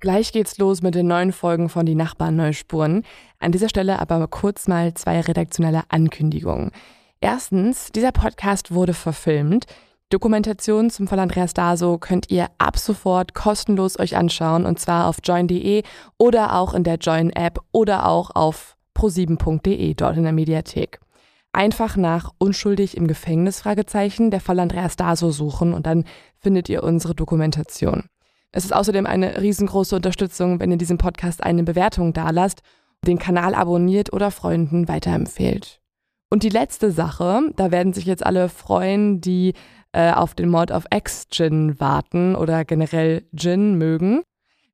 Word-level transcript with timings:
Gleich 0.00 0.30
geht's 0.30 0.58
los 0.58 0.80
mit 0.80 0.94
den 0.94 1.08
neuen 1.08 1.32
Folgen 1.32 1.68
von 1.68 1.84
Die 1.84 1.96
Nachbarn 1.96 2.36
Neuspuren. 2.36 3.02
An 3.40 3.50
dieser 3.50 3.68
Stelle 3.68 3.98
aber 3.98 4.28
kurz 4.28 4.68
mal 4.68 4.94
zwei 4.94 5.20
redaktionelle 5.20 5.82
Ankündigungen. 5.88 6.70
Erstens, 7.20 7.90
dieser 7.90 8.12
Podcast 8.12 8.72
wurde 8.72 8.94
verfilmt. 8.94 9.66
Dokumentation 10.08 10.88
zum 10.88 11.08
Fall 11.08 11.18
Andreas 11.18 11.52
Daso 11.52 11.98
könnt 11.98 12.30
ihr 12.30 12.46
ab 12.58 12.78
sofort 12.78 13.34
kostenlos 13.34 13.98
euch 13.98 14.16
anschauen 14.16 14.66
und 14.66 14.78
zwar 14.78 15.06
auf 15.08 15.16
join.de 15.22 15.82
oder 16.16 16.54
auch 16.54 16.74
in 16.74 16.84
der 16.84 16.96
Join-App 16.96 17.58
oder 17.72 18.06
auch 18.06 18.30
auf 18.34 18.76
pro7.de 18.96 19.94
dort 19.94 20.16
in 20.16 20.22
der 20.22 20.32
Mediathek. 20.32 21.00
Einfach 21.52 21.96
nach 21.96 22.30
unschuldig 22.38 22.96
im 22.96 23.08
Gefängnis 23.08 23.60
Fragezeichen 23.60 24.30
der 24.30 24.40
Fall 24.40 24.60
Andreas 24.60 24.94
Daso 24.94 25.32
suchen 25.32 25.74
und 25.74 25.86
dann 25.86 26.04
findet 26.38 26.68
ihr 26.68 26.84
unsere 26.84 27.14
Dokumentation. 27.16 28.04
Es 28.52 28.64
ist 28.64 28.72
außerdem 28.72 29.06
eine 29.06 29.40
riesengroße 29.40 29.96
Unterstützung, 29.96 30.60
wenn 30.60 30.70
ihr 30.70 30.78
diesem 30.78 30.98
Podcast 30.98 31.42
eine 31.42 31.64
Bewertung 31.64 32.12
dalasst, 32.12 32.62
den 33.06 33.18
Kanal 33.18 33.54
abonniert 33.54 34.12
oder 34.12 34.30
Freunden 34.30 34.88
weiterempfehlt. 34.88 35.80
Und 36.30 36.42
die 36.42 36.48
letzte 36.48 36.90
Sache, 36.90 37.50
da 37.56 37.70
werden 37.70 37.92
sich 37.92 38.04
jetzt 38.04 38.24
alle 38.24 38.48
freuen, 38.48 39.20
die 39.20 39.54
äh, 39.92 40.12
auf 40.12 40.34
den 40.34 40.50
Mod 40.50 40.70
of 40.70 40.84
X-Gin 40.92 41.80
warten 41.80 42.34
oder 42.34 42.64
generell 42.64 43.24
Gin 43.34 43.76
mögen. 43.76 44.22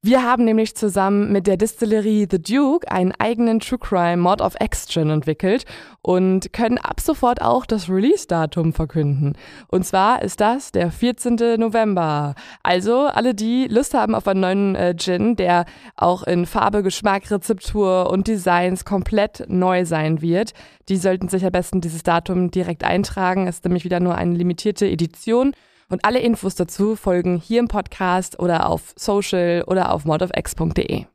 Wir 0.07 0.23
haben 0.23 0.45
nämlich 0.45 0.77
zusammen 0.77 1.33
mit 1.33 1.47
der 1.47 1.57
Distillerie 1.57 2.29
The 2.31 2.39
Duke 2.39 2.91
einen 2.91 3.13
eigenen 3.13 3.59
True 3.59 3.79
Crime 3.79 4.19
Mod 4.19 4.43
of 4.43 4.55
X-Gin 4.61 5.09
entwickelt 5.09 5.65
und 6.03 6.53
können 6.53 6.77
ab 6.77 7.01
sofort 7.01 7.41
auch 7.41 7.65
das 7.65 7.89
Release-Datum 7.89 8.75
verkünden. 8.75 9.33
Und 9.69 9.87
zwar 9.87 10.21
ist 10.21 10.43
das 10.43 10.73
der 10.73 10.91
14. 10.91 11.37
November. 11.59 12.35
Also 12.63 13.07
alle, 13.07 13.35
die 13.35 13.67
Lust 13.67 13.95
haben 13.95 14.15
auf 14.15 14.29
einen 14.29 14.41
neuen 14.41 14.75
äh, 14.75 14.95
Gin, 14.95 15.37
der 15.37 15.65
auch 15.97 16.25
in 16.25 16.45
Farbe, 16.45 16.83
Geschmack, 16.83 17.31
Rezeptur 17.31 18.11
und 18.11 18.29
Designs 18.29 18.85
komplett 18.85 19.47
neu 19.49 19.87
sein 19.87 20.21
wird, 20.21 20.53
die 20.91 20.99
sollten 20.99 21.31
sich 21.31 21.47
am 21.47 21.53
besten 21.53 21.81
dieses 21.81 22.03
Datum 22.03 22.51
direkt 22.51 22.85
eintragen. 22.85 23.47
Es 23.47 23.57
ist 23.57 23.65
nämlich 23.65 23.87
wieder 23.87 24.01
nur 24.01 24.17
eine 24.17 24.35
limitierte 24.35 24.87
Edition. 24.87 25.55
Und 25.89 26.05
alle 26.05 26.21
Infos 26.21 26.55
dazu 26.55 26.97
folgen 26.97 27.39
hier 27.39 27.61
im 27.61 27.69
Podcast 27.69 28.39
oder 28.39 28.69
auf 28.69 28.93
social 28.97 29.65
oder 29.67 29.93
auf 29.93 30.05
modofx.de. 30.05 31.07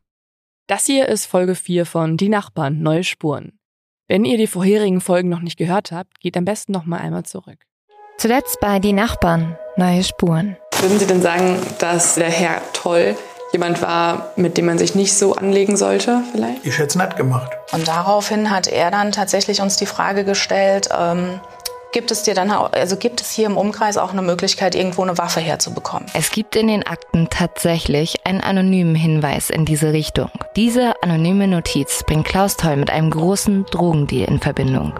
Das 0.66 0.86
hier 0.86 1.08
ist 1.08 1.26
Folge 1.26 1.54
4 1.54 1.84
von 1.84 2.16
Die 2.16 2.28
Nachbarn, 2.28 2.80
neue 2.80 3.04
Spuren. 3.04 3.58
Wenn 4.06 4.24
ihr 4.24 4.38
die 4.38 4.46
vorherigen 4.46 5.00
Folgen 5.00 5.28
noch 5.28 5.40
nicht 5.40 5.56
gehört 5.56 5.92
habt, 5.92 6.20
geht 6.20 6.36
am 6.36 6.44
besten 6.44 6.72
noch 6.72 6.84
mal 6.84 6.98
einmal 6.98 7.24
zurück. 7.24 7.58
Zuletzt 8.18 8.60
bei 8.60 8.78
Die 8.78 8.92
Nachbarn, 8.92 9.56
neue 9.76 10.04
Spuren. 10.04 10.56
Würden 10.80 10.98
Sie 10.98 11.06
denn 11.06 11.22
sagen, 11.22 11.58
dass 11.78 12.16
der 12.16 12.30
Herr 12.30 12.60
Toll 12.72 13.16
jemand 13.52 13.82
war, 13.82 14.32
mit 14.36 14.56
dem 14.56 14.66
man 14.66 14.78
sich 14.78 14.94
nicht 14.94 15.14
so 15.14 15.34
anlegen 15.34 15.76
sollte, 15.76 16.22
vielleicht? 16.32 16.64
Ich 16.64 16.78
hätte 16.78 16.88
es 16.88 16.94
nett 16.94 17.16
gemacht. 17.16 17.50
Und 17.72 17.88
daraufhin 17.88 18.50
hat 18.50 18.68
er 18.68 18.90
dann 18.90 19.12
tatsächlich 19.12 19.60
uns 19.60 19.76
die 19.76 19.86
Frage 19.86 20.24
gestellt, 20.24 20.88
ähm, 20.96 21.40
Gibt 21.92 22.12
es 22.12 22.22
dir 22.22 22.34
dann, 22.34 22.52
also 22.52 22.96
gibt 22.96 23.20
es 23.20 23.32
hier 23.32 23.46
im 23.46 23.56
Umkreis 23.56 23.96
auch 23.96 24.12
eine 24.12 24.22
Möglichkeit, 24.22 24.76
irgendwo 24.76 25.02
eine 25.02 25.18
Waffe 25.18 25.40
herzubekommen? 25.40 26.06
Es 26.14 26.30
gibt 26.30 26.54
in 26.54 26.68
den 26.68 26.86
Akten 26.86 27.28
tatsächlich 27.30 28.24
einen 28.24 28.40
anonymen 28.40 28.94
Hinweis 28.94 29.50
in 29.50 29.64
diese 29.64 29.92
Richtung. 29.92 30.30
Diese 30.54 30.94
anonyme 31.02 31.48
Notiz 31.48 32.04
bringt 32.06 32.26
Klaus 32.26 32.56
Toll 32.56 32.76
mit 32.76 32.90
einem 32.90 33.10
großen 33.10 33.66
Drogendeal 33.66 34.28
in 34.28 34.38
Verbindung. 34.38 34.92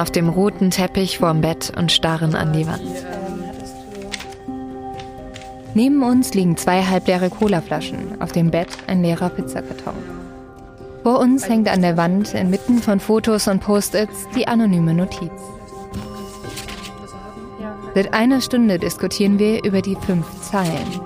Auf 0.00 0.10
dem 0.10 0.28
roten 0.28 0.70
Teppich 0.70 1.18
vorm 1.18 1.42
Bett 1.42 1.72
und 1.76 1.92
starren 1.92 2.34
an 2.34 2.52
die 2.52 2.66
Wand. 2.66 2.80
Neben 5.74 6.02
uns 6.02 6.34
liegen 6.34 6.56
zwei 6.56 6.82
halbleere 6.82 7.30
Colaflaschen, 7.30 8.20
auf 8.20 8.32
dem 8.32 8.50
Bett 8.50 8.68
ein 8.86 9.02
leerer 9.02 9.28
Pizzakarton. 9.28 9.94
Vor 11.02 11.18
uns 11.20 11.48
hängt 11.48 11.68
an 11.68 11.82
der 11.82 11.96
Wand 11.96 12.34
inmitten 12.34 12.78
von 12.78 12.98
Fotos 12.98 13.46
und 13.46 13.60
Post-its 13.60 14.26
die 14.34 14.48
anonyme 14.48 14.94
Notiz. 14.94 15.30
Seit 17.94 18.12
einer 18.14 18.40
Stunde 18.40 18.78
diskutieren 18.78 19.38
wir 19.38 19.64
über 19.64 19.82
die 19.82 19.96
fünf 19.96 20.26
Zeilen. 20.40 21.00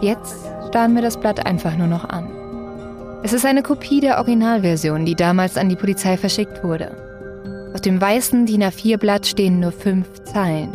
Jetzt 0.00 0.36
starren 0.68 0.94
wir 0.94 1.02
das 1.02 1.18
Blatt 1.18 1.46
einfach 1.46 1.76
nur 1.76 1.86
noch 1.86 2.08
an. 2.08 2.30
Es 3.22 3.32
ist 3.32 3.46
eine 3.46 3.62
Kopie 3.62 4.00
der 4.00 4.18
Originalversion, 4.18 5.04
die 5.04 5.14
damals 5.14 5.56
an 5.56 5.68
die 5.68 5.76
Polizei 5.76 6.16
verschickt 6.16 6.62
wurde. 6.62 7.15
Auf 7.76 7.82
dem 7.82 8.00
weißen 8.00 8.46
DIN 8.46 8.62
A4-Blatt 8.62 9.26
stehen 9.26 9.60
nur 9.60 9.70
fünf 9.70 10.24
Zeilen. 10.24 10.72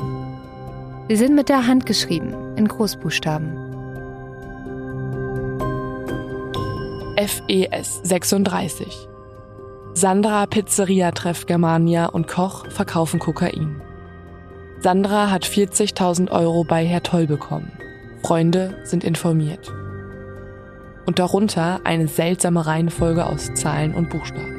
Sie 1.09 1.15
sind 1.15 1.33
mit 1.33 1.49
der 1.49 1.65
Hand 1.65 1.87
geschrieben, 1.87 2.35
in 2.57 2.67
Großbuchstaben. 2.67 3.49
FES 7.17 8.01
36. 8.03 9.07
Sandra 9.95 10.45
Pizzeria 10.45 11.09
Treff 11.09 11.47
Germania 11.47 12.05
und 12.05 12.27
Koch 12.27 12.67
verkaufen 12.69 13.19
Kokain. 13.19 13.81
Sandra 14.81 15.31
hat 15.31 15.43
40.000 15.43 16.29
Euro 16.29 16.63
bei 16.63 16.85
Herr 16.85 17.01
Toll 17.01 17.25
bekommen. 17.25 17.71
Freunde 18.21 18.77
sind 18.83 19.03
informiert. 19.03 19.73
Und 21.07 21.17
darunter 21.17 21.81
eine 21.83 22.07
seltsame 22.07 22.67
Reihenfolge 22.67 23.25
aus 23.25 23.51
Zahlen 23.55 23.95
und 23.95 24.11
Buchstaben. 24.11 24.50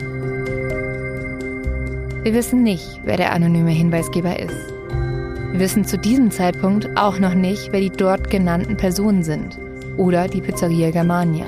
Wir 2.22 2.34
wissen 2.34 2.62
nicht, 2.62 3.00
wer 3.02 3.16
der 3.16 3.32
anonyme 3.32 3.72
Hinweisgeber 3.72 4.38
ist. 4.38 4.54
Wir 5.50 5.58
wissen 5.58 5.84
zu 5.84 5.98
diesem 5.98 6.30
Zeitpunkt 6.30 6.88
auch 6.96 7.18
noch 7.18 7.34
nicht, 7.34 7.72
wer 7.72 7.80
die 7.80 7.90
dort 7.90 8.30
genannten 8.30 8.76
Personen 8.76 9.24
sind 9.24 9.58
oder 9.96 10.28
die 10.28 10.40
Pizzeria 10.40 10.92
Germania. 10.92 11.46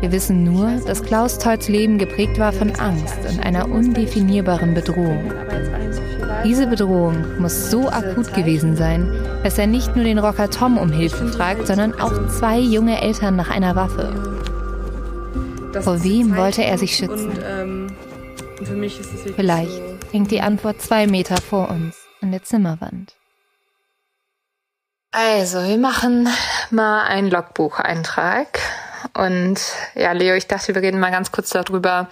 Wir 0.00 0.10
wissen 0.10 0.42
nur, 0.42 0.72
dass 0.88 1.04
Klaus 1.04 1.38
Tolls 1.38 1.68
Leben 1.68 1.98
geprägt 1.98 2.40
war 2.40 2.52
von 2.52 2.72
Angst 2.80 3.18
und 3.28 3.46
einer 3.46 3.70
undefinierbaren 3.70 4.74
Bedrohung. 4.74 5.30
Diese 6.44 6.66
Bedrohung 6.66 7.38
muss 7.38 7.70
so 7.70 7.88
akut 7.88 8.34
gewesen 8.34 8.74
sein, 8.74 9.08
dass 9.44 9.56
er 9.56 9.68
nicht 9.68 9.94
nur 9.94 10.04
den 10.04 10.18
Rocker 10.18 10.50
Tom 10.50 10.78
um 10.78 10.90
Hilfe 10.90 11.28
fragt, 11.28 11.68
sondern 11.68 11.94
auch 11.94 12.26
zwei 12.26 12.58
junge 12.58 13.00
Eltern 13.00 13.36
nach 13.36 13.50
einer 13.50 13.76
Waffe. 13.76 14.12
Vor 15.80 16.02
wem 16.02 16.36
wollte 16.36 16.64
er 16.64 16.76
sich 16.76 16.96
schützen? 16.96 17.30
Für 18.70 18.76
mich 18.76 19.00
ist 19.00 19.06
es 19.06 19.24
wirklich 19.24 19.34
Vielleicht 19.34 19.72
so 19.72 19.98
hängt 20.12 20.30
die 20.30 20.40
Antwort 20.40 20.80
zwei 20.80 21.08
Meter 21.08 21.36
vor 21.38 21.70
uns 21.70 21.96
an 22.20 22.30
der 22.30 22.44
Zimmerwand. 22.44 23.16
Also, 25.10 25.66
wir 25.66 25.76
machen 25.76 26.28
mal 26.70 27.02
einen 27.02 27.30
Logbucheintrag. 27.30 28.60
Und 29.14 29.58
ja, 29.96 30.12
Leo, 30.12 30.36
ich 30.36 30.46
dachte, 30.46 30.72
wir 30.72 30.82
reden 30.82 31.00
mal 31.00 31.10
ganz 31.10 31.32
kurz 31.32 31.50
darüber, 31.50 32.08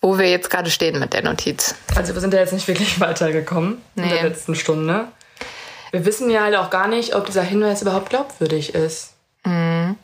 wo 0.00 0.16
wir 0.16 0.30
jetzt 0.30 0.48
gerade 0.48 0.70
stehen 0.70 0.98
mit 0.98 1.12
der 1.12 1.22
Notiz. 1.22 1.74
Also 1.94 2.14
wir 2.14 2.22
sind 2.22 2.32
ja 2.32 2.40
jetzt 2.40 2.54
nicht 2.54 2.66
wirklich 2.66 2.98
weitergekommen 3.00 3.82
nee. 3.94 4.04
in 4.04 4.08
der 4.08 4.22
letzten 4.22 4.54
Stunde. 4.54 5.08
Wir 5.90 6.06
wissen 6.06 6.30
ja 6.30 6.44
halt 6.44 6.56
auch 6.56 6.70
gar 6.70 6.88
nicht, 6.88 7.14
ob 7.14 7.26
dieser 7.26 7.42
Hinweis 7.42 7.82
überhaupt 7.82 8.08
glaubwürdig 8.08 8.74
ist. 8.74 9.12
Mhm. 9.44 9.96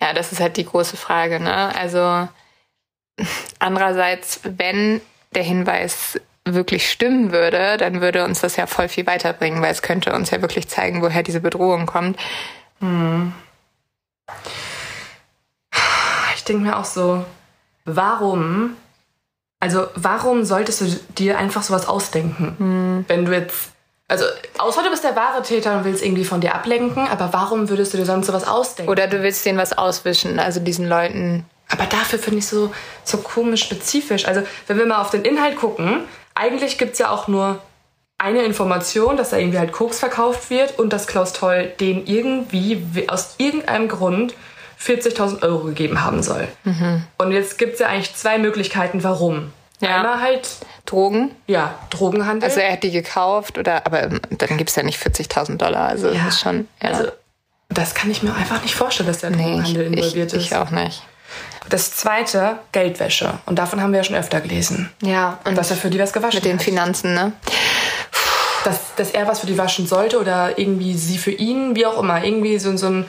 Ja, 0.00 0.12
das 0.12 0.30
ist 0.30 0.38
halt 0.38 0.56
die 0.56 0.64
große 0.64 0.96
Frage. 0.96 1.40
Ne? 1.40 1.74
Also 1.74 2.28
Andererseits, 3.58 4.40
wenn 4.44 5.00
der 5.34 5.42
Hinweis 5.42 6.20
wirklich 6.44 6.90
stimmen 6.90 7.32
würde, 7.32 7.76
dann 7.76 8.00
würde 8.00 8.24
uns 8.24 8.40
das 8.40 8.56
ja 8.56 8.66
voll 8.66 8.88
viel 8.88 9.06
weiterbringen, 9.06 9.60
weil 9.60 9.72
es 9.72 9.82
könnte 9.82 10.14
uns 10.14 10.30
ja 10.30 10.40
wirklich 10.40 10.68
zeigen, 10.68 11.02
woher 11.02 11.22
diese 11.22 11.40
Bedrohung 11.40 11.86
kommt. 11.86 12.18
Hm. 12.80 13.32
Ich 16.34 16.44
denke 16.44 16.62
mir 16.62 16.76
auch 16.78 16.84
so, 16.84 17.24
warum 17.84 18.76
Also 19.60 19.86
warum 19.94 20.44
solltest 20.44 20.80
du 20.80 20.86
dir 21.18 21.38
einfach 21.38 21.62
sowas 21.62 21.86
ausdenken, 21.88 22.54
hm. 22.58 23.04
wenn 23.08 23.24
du 23.24 23.32
jetzt 23.32 23.70
also, 24.10 24.24
außer 24.56 24.82
du 24.82 24.88
bist 24.88 25.04
der 25.04 25.14
wahre 25.16 25.42
Täter 25.42 25.76
und 25.76 25.84
willst 25.84 26.02
irgendwie 26.02 26.24
von 26.24 26.40
dir 26.40 26.54
ablenken, 26.54 27.06
aber 27.06 27.34
warum 27.34 27.68
würdest 27.68 27.92
du 27.92 27.98
dir 27.98 28.06
sonst 28.06 28.26
sowas 28.26 28.48
ausdenken? 28.48 28.90
Oder 28.90 29.06
du 29.06 29.22
willst 29.22 29.44
denen 29.44 29.58
was 29.58 29.76
auswischen, 29.76 30.38
also 30.38 30.60
diesen 30.60 30.88
Leuten. 30.88 31.44
Aber 31.68 31.84
dafür 31.84 32.18
finde 32.18 32.38
ich 32.38 32.46
so, 32.46 32.72
so 33.04 33.18
komisch 33.18 33.64
spezifisch. 33.64 34.26
Also, 34.26 34.42
wenn 34.66 34.78
wir 34.78 34.86
mal 34.86 35.00
auf 35.00 35.10
den 35.10 35.22
Inhalt 35.22 35.56
gucken, 35.56 36.04
eigentlich 36.34 36.78
gibt 36.78 36.92
es 36.92 36.98
ja 36.98 37.10
auch 37.10 37.28
nur 37.28 37.60
eine 38.18 38.42
Information, 38.42 39.16
dass 39.16 39.30
da 39.30 39.38
irgendwie 39.38 39.58
halt 39.58 39.72
Koks 39.72 40.00
verkauft 40.00 40.50
wird 40.50 40.78
und 40.78 40.92
dass 40.92 41.06
Klaus 41.06 41.32
Toll 41.32 41.72
den 41.78 42.06
irgendwie 42.06 43.08
aus 43.08 43.36
irgendeinem 43.38 43.88
Grund 43.88 44.34
40.000 44.80 45.42
Euro 45.42 45.64
gegeben 45.64 46.02
haben 46.02 46.22
soll. 46.22 46.48
Mhm. 46.64 47.04
Und 47.16 47.32
jetzt 47.32 47.58
gibt 47.58 47.74
es 47.74 47.80
ja 47.80 47.88
eigentlich 47.88 48.14
zwei 48.14 48.38
Möglichkeiten, 48.38 49.04
warum. 49.04 49.52
Ja. 49.80 49.96
Einmal 49.96 50.20
halt 50.20 50.48
Drogen. 50.86 51.30
Ja, 51.46 51.78
Drogenhandel. 51.90 52.48
Also 52.48 52.60
er 52.60 52.72
hat 52.72 52.82
die 52.82 52.90
gekauft 52.90 53.58
oder 53.58 53.86
aber 53.86 54.08
dann 54.08 54.56
gibt 54.56 54.70
es 54.70 54.76
ja 54.76 54.82
nicht 54.82 55.00
40.000 55.00 55.56
Dollar. 55.56 55.88
Also 55.88 56.08
ja. 56.08 56.24
das 56.24 56.34
ist 56.34 56.40
schon. 56.40 56.68
Ja. 56.82 56.90
Also 56.90 57.08
das 57.68 57.94
kann 57.94 58.10
ich 58.10 58.22
mir 58.22 58.34
einfach 58.34 58.62
nicht 58.62 58.74
vorstellen, 58.74 59.08
dass 59.08 59.18
der 59.18 59.30
Drogenhandel 59.30 59.90
nee, 59.90 59.96
involviert 59.98 60.32
ich, 60.32 60.38
ist. 60.38 60.46
Ich 60.46 60.56
auch 60.56 60.70
nicht. 60.70 61.02
Das 61.68 61.92
zweite, 61.92 62.58
Geldwäsche. 62.72 63.38
Und 63.46 63.58
davon 63.58 63.80
haben 63.80 63.92
wir 63.92 63.98
ja 63.98 64.04
schon 64.04 64.16
öfter 64.16 64.40
gelesen. 64.40 64.90
Ja. 65.02 65.38
Und 65.44 65.56
dass 65.56 65.70
er 65.70 65.76
für 65.76 65.90
die 65.90 65.98
was 65.98 66.12
gewaschen 66.12 66.38
hat. 66.38 66.44
Mit 66.44 66.52
den 66.52 66.60
Finanzen, 66.60 67.14
ne? 67.14 67.32
Dass, 68.64 68.94
dass 68.96 69.10
er 69.10 69.26
was 69.26 69.40
für 69.40 69.46
die 69.46 69.58
waschen 69.58 69.86
sollte 69.86 70.18
oder 70.18 70.58
irgendwie 70.58 70.94
sie 70.94 71.18
für 71.18 71.30
ihn, 71.30 71.76
wie 71.76 71.86
auch 71.86 71.98
immer. 72.00 72.24
Irgendwie 72.24 72.58
so, 72.58 72.76
so 72.76 72.88
ein 72.88 73.06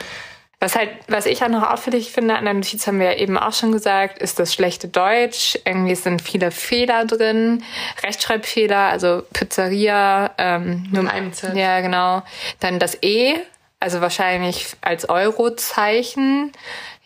was 0.62 0.76
halt, 0.76 0.90
was 1.08 1.24
ich 1.24 1.42
auch 1.42 1.48
noch 1.48 1.68
auffällig 1.70 2.12
finde 2.12 2.36
an 2.36 2.44
der 2.44 2.52
Notiz, 2.52 2.86
haben 2.86 3.00
wir 3.00 3.12
ja 3.12 3.18
eben 3.18 3.38
auch 3.38 3.54
schon 3.54 3.72
gesagt, 3.72 4.18
ist 4.18 4.38
das 4.38 4.52
schlechte 4.52 4.88
Deutsch. 4.88 5.58
Irgendwie 5.64 5.94
sind 5.94 6.20
viele 6.20 6.50
Fehler 6.50 7.06
drin, 7.06 7.64
Rechtschreibfehler, 8.04 8.76
also 8.76 9.22
Pizzeria. 9.32 10.32
Ähm, 10.36 10.86
nur 10.92 11.04
Mit 11.04 11.12
einem 11.12 11.32
Z. 11.32 11.56
Ja, 11.56 11.80
genau. 11.80 12.22
Dann 12.60 12.78
das 12.78 12.98
E, 13.02 13.36
also 13.80 14.02
wahrscheinlich 14.02 14.76
als 14.82 15.08
Eurozeichen. 15.08 16.52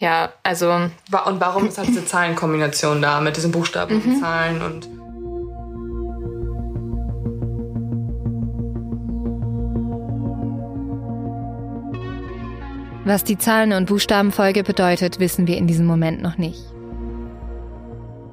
Ja, 0.04 0.34
also. 0.42 0.70
Und 0.70 0.92
warum 1.40 1.66
ist 1.66 1.78
halt 1.78 1.88
diese 1.88 2.04
Zahlenkombination 2.04 3.00
da 3.00 3.22
mit 3.22 3.38
diesen 3.38 3.52
Buchstaben 3.52 3.94
und 3.94 4.06
mhm. 4.06 4.20
Zahlen 4.20 4.60
und. 4.60 4.86
Was 13.06 13.24
die 13.24 13.38
Zahlen- 13.38 13.72
und 13.72 13.86
Buchstabenfolge 13.86 14.62
bedeutet, 14.62 15.20
wissen 15.20 15.46
wir 15.46 15.56
in 15.56 15.66
diesem 15.66 15.86
Moment 15.86 16.20
noch 16.20 16.36
nicht. 16.36 16.62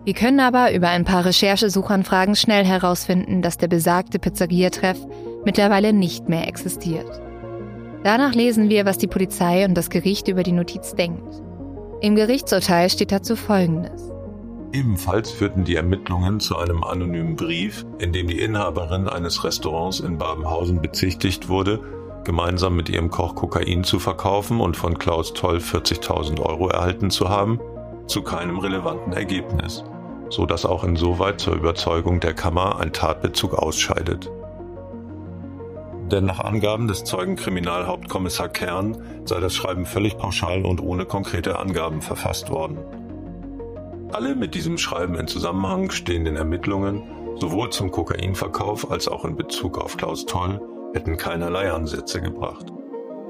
Wir 0.03 0.13
können 0.13 0.41
aber 0.41 0.73
über 0.73 0.89
ein 0.89 1.05
paar 1.05 1.23
Recherchesuchanfragen 1.23 2.35
schnell 2.35 2.65
herausfinden, 2.65 3.41
dass 3.41 3.57
der 3.57 3.69
besagte 3.69 4.19
Pizzeriatreff 4.19 4.97
mittlerweile 5.45 5.93
nicht 5.93 6.27
mehr 6.27 6.49
existiert. 6.49 7.21
Danach 8.03 8.33
lesen 8.33 8.67
wir, 8.67 8.85
was 8.85 8.97
die 8.97 9.07
Polizei 9.07 9.63
und 9.63 9.75
das 9.75 9.89
Gericht 9.89 10.27
über 10.27 10.43
die 10.43 10.51
Notiz 10.51 10.95
denkt. 10.95 11.41
Im 12.01 12.15
Gerichtsurteil 12.15 12.89
steht 12.89 13.11
dazu 13.11 13.35
Folgendes. 13.35 14.09
Ebenfalls 14.73 15.29
führten 15.29 15.65
die 15.65 15.75
Ermittlungen 15.75 16.39
zu 16.39 16.57
einem 16.57 16.83
anonymen 16.83 17.35
Brief, 17.35 17.85
in 17.99 18.11
dem 18.11 18.25
die 18.25 18.39
Inhaberin 18.39 19.07
eines 19.07 19.43
Restaurants 19.43 19.99
in 19.99 20.17
Babenhausen 20.17 20.81
bezichtigt 20.81 21.47
wurde, 21.47 21.79
gemeinsam 22.23 22.75
mit 22.75 22.89
ihrem 22.89 23.11
Koch 23.11 23.35
Kokain 23.35 23.83
zu 23.83 23.99
verkaufen 23.99 24.61
und 24.61 24.75
von 24.75 24.97
Klaus 24.97 25.35
Toll 25.35 25.57
40.000 25.57 26.39
Euro 26.39 26.69
erhalten 26.69 27.11
zu 27.11 27.29
haben, 27.29 27.59
zu 28.07 28.23
keinem 28.23 28.57
relevanten 28.57 29.13
Ergebnis, 29.13 29.83
so 30.29 30.47
dass 30.47 30.65
auch 30.65 30.83
insoweit 30.83 31.39
zur 31.39 31.53
Überzeugung 31.53 32.19
der 32.19 32.33
Kammer 32.33 32.79
ein 32.79 32.93
Tatbezug 32.93 33.53
ausscheidet. 33.53 34.31
Denn 36.11 36.25
nach 36.25 36.41
Angaben 36.41 36.89
des 36.89 37.05
Zeugen 37.05 37.37
Kriminalhauptkommissar 37.37 38.49
Kern 38.49 38.97
sei 39.23 39.39
das 39.39 39.55
Schreiben 39.55 39.85
völlig 39.85 40.17
pauschal 40.17 40.65
und 40.65 40.81
ohne 40.81 41.05
konkrete 41.05 41.57
Angaben 41.57 42.01
verfasst 42.01 42.49
worden. 42.49 42.77
Alle 44.11 44.35
mit 44.35 44.53
diesem 44.53 44.77
Schreiben 44.77 45.15
in 45.15 45.27
Zusammenhang 45.27 45.89
stehenden 45.89 46.35
Ermittlungen, 46.35 47.03
sowohl 47.39 47.69
zum 47.69 47.91
Kokainverkauf 47.91 48.91
als 48.91 49.07
auch 49.07 49.23
in 49.23 49.37
Bezug 49.37 49.77
auf 49.77 49.95
Klaus 49.95 50.25
Toll, 50.25 50.59
hätten 50.93 51.15
keinerlei 51.15 51.71
Ansätze 51.71 52.21
gebracht. 52.21 52.65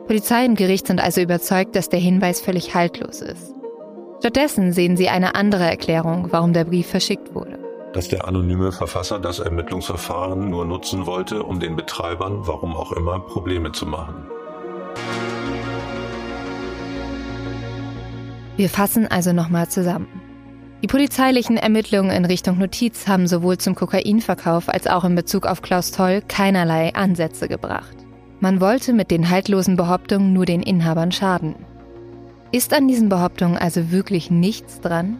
Polizei 0.07 0.45
und 0.45 0.55
Gericht 0.55 0.87
sind 0.87 0.99
also 0.99 1.21
überzeugt, 1.21 1.75
dass 1.75 1.89
der 1.89 1.99
Hinweis 1.99 2.41
völlig 2.41 2.73
haltlos 2.73 3.21
ist. 3.21 3.53
Stattdessen 4.19 4.73
sehen 4.73 4.97
sie 4.97 5.09
eine 5.09 5.35
andere 5.35 5.63
Erklärung, 5.63 6.27
warum 6.31 6.53
der 6.53 6.65
Brief 6.65 6.87
verschickt 6.87 7.35
wurde. 7.35 7.60
Dass 7.93 8.07
der 8.07 8.27
anonyme 8.27 8.71
Verfasser 8.71 9.19
das 9.19 9.39
Ermittlungsverfahren 9.39 10.49
nur 10.49 10.65
nutzen 10.65 11.05
wollte, 11.05 11.43
um 11.43 11.59
den 11.59 11.75
Betreibern, 11.75 12.47
warum 12.47 12.73
auch 12.75 12.93
immer, 12.93 13.19
Probleme 13.19 13.73
zu 13.73 13.85
machen. 13.85 14.27
Wir 18.55 18.69
fassen 18.69 19.07
also 19.07 19.33
nochmal 19.33 19.67
zusammen. 19.69 20.07
Die 20.81 20.87
polizeilichen 20.87 21.57
Ermittlungen 21.57 22.11
in 22.11 22.25
Richtung 22.25 22.57
Notiz 22.57 23.07
haben 23.07 23.27
sowohl 23.27 23.57
zum 23.57 23.75
Kokainverkauf 23.75 24.69
als 24.69 24.87
auch 24.87 25.03
in 25.03 25.15
Bezug 25.15 25.45
auf 25.45 25.61
Klaus 25.61 25.91
Toll 25.91 26.21
keinerlei 26.27 26.95
Ansätze 26.95 27.47
gebracht. 27.47 27.95
Man 28.39 28.61
wollte 28.61 28.93
mit 28.93 29.11
den 29.11 29.29
haltlosen 29.29 29.75
Behauptungen 29.75 30.33
nur 30.33 30.45
den 30.45 30.63
Inhabern 30.63 31.11
schaden. 31.11 31.55
Ist 32.51 32.73
an 32.73 32.87
diesen 32.87 33.09
Behauptungen 33.09 33.57
also 33.57 33.91
wirklich 33.91 34.31
nichts 34.31 34.79
dran? 34.81 35.19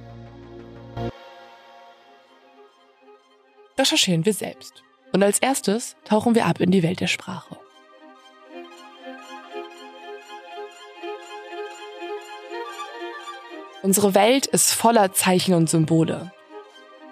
Recherchieren 3.82 4.28
wir 4.28 4.34
selbst. 4.34 4.84
Und 5.12 5.24
als 5.24 5.40
erstes 5.40 5.96
tauchen 6.06 6.36
wir 6.36 6.46
ab 6.46 6.62
in 6.62 6.70
die 6.70 6.84
Welt 6.84 7.00
der 7.00 7.08
Sprache. 7.08 7.58
Unsere 13.82 14.14
Welt 14.14 14.46
ist 14.46 14.72
voller 14.72 15.14
Zeichen 15.14 15.56
und 15.56 15.68
Symbole. 15.68 16.32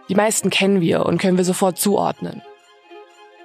Die 0.10 0.16
meisten 0.16 0.51
kennen 0.51 0.80
wir 0.80 1.07
und 1.07 1.18
können 1.18 1.38
wir 1.38 1.44
sofort 1.44 1.80
zuordnen. 1.80 2.44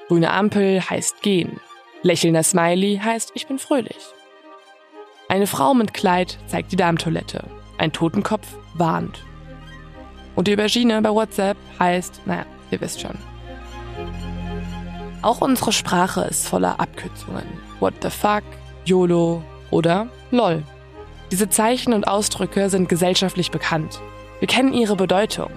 Grüne 0.08 0.30
Ampel 0.30 0.82
heißt 0.82 1.22
gehen. 1.22 1.60
Lächelnder 2.02 2.42
Smiley 2.42 3.00
heißt 3.02 3.32
ich 3.34 3.46
bin 3.46 3.58
fröhlich. 3.58 4.04
Eine 5.30 5.46
Frau 5.46 5.72
mit 5.72 5.94
Kleid 5.94 6.36
zeigt 6.46 6.72
die 6.72 6.76
Darmtoilette. 6.76 7.48
Ein 7.78 7.90
Totenkopf 7.90 8.46
warnt. 8.74 9.24
Und 10.36 10.46
die 10.46 10.52
Aubergine 10.52 11.00
bei 11.00 11.10
WhatsApp 11.10 11.56
heißt, 11.78 12.20
naja, 12.26 12.44
ihr 12.74 12.80
wisst 12.80 13.00
schon. 13.00 13.16
Auch 15.22 15.40
unsere 15.40 15.72
Sprache 15.72 16.22
ist 16.22 16.46
voller 16.46 16.80
Abkürzungen. 16.80 17.46
What 17.80 17.94
the 18.02 18.10
fuck, 18.10 18.44
YOLO 18.84 19.42
oder 19.70 20.08
LOL. 20.30 20.62
Diese 21.30 21.48
Zeichen 21.48 21.94
und 21.94 22.06
Ausdrücke 22.06 22.68
sind 22.68 22.88
gesellschaftlich 22.88 23.50
bekannt. 23.50 24.00
Wir 24.40 24.48
kennen 24.48 24.74
ihre 24.74 24.96
Bedeutung. 24.96 25.50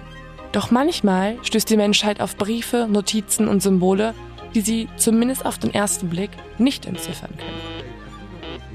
Doch 0.52 0.70
manchmal 0.70 1.36
stößt 1.42 1.68
die 1.68 1.76
Menschheit 1.76 2.20
auf 2.22 2.36
Briefe, 2.36 2.88
Notizen 2.90 3.48
und 3.48 3.62
Symbole, 3.62 4.14
die 4.54 4.62
sie 4.62 4.88
zumindest 4.96 5.44
auf 5.44 5.58
den 5.58 5.74
ersten 5.74 6.08
Blick 6.08 6.30
nicht 6.56 6.86
entziffern 6.86 7.30
können. 7.36 7.77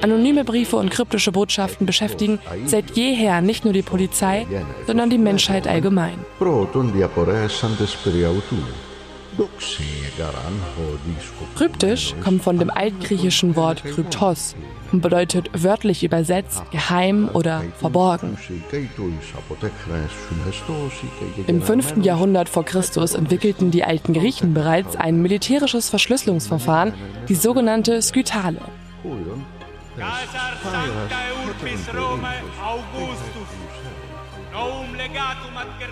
Anonyme 0.04 0.44
Briefe 0.44 0.76
und 0.76 0.92
kryptische 0.92 1.32
Botschaften 1.32 1.86
beschäftigen 1.86 2.40
seit 2.66 2.98
jeher 2.98 3.40
nicht 3.40 3.64
nur 3.64 3.72
die 3.72 3.82
Polizei, 3.82 4.46
sondern 4.86 5.10
die 5.10 5.18
Menschheit 5.18 5.66
allgemein. 5.66 6.16
Kryptisch 11.56 12.16
kommt 12.22 12.44
von 12.44 12.60
dem 12.60 12.70
altgriechischen 12.70 13.56
Wort 13.56 13.84
kryptos 13.86 14.56
und 14.92 15.02
bedeutet 15.02 15.50
wörtlich 15.54 16.04
übersetzt 16.04 16.62
geheim 16.72 17.30
oder 17.32 17.64
verborgen. 17.80 18.38
Im 21.48 21.62
5. 21.62 22.04
Jahrhundert 22.04 22.50
vor 22.50 22.66
Christus 22.66 23.14
entwickelten 23.16 23.72
die 23.72 23.86
alten 23.86 24.12
Griechen 24.14 24.54
bereits 24.54 24.98
ein 24.98 25.22
militärisches 25.22 25.90
Verschlüsselungsverfahren, 25.90 26.94
die 27.30 27.36
sogenannte 27.36 28.02
Skytale. 28.02 28.60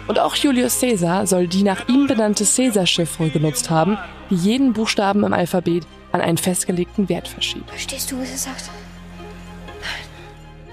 Und 0.08 0.20
auch 0.20 0.36
Julius 0.36 0.80
Caesar 0.80 1.28
soll 1.28 1.48
die 1.48 1.64
nach 1.64 1.88
ihm 1.88 2.08
benannte 2.08 2.44
Caesar-Chiffre 2.44 3.30
genutzt 3.30 3.70
haben, 3.70 3.98
die 4.30 4.36
jeden 4.36 4.74
Buchstaben 4.74 5.24
im 5.24 5.34
Alphabet 5.34 5.86
an 6.12 6.22
einen 6.22 6.38
festgelegten 6.38 7.10
Wert 7.10 7.28
verschiebt. 7.28 7.70
Verstehst 7.70 8.12
du, 8.12 8.20
was 8.20 8.32
er 8.32 8.38
sagt? 8.38 8.70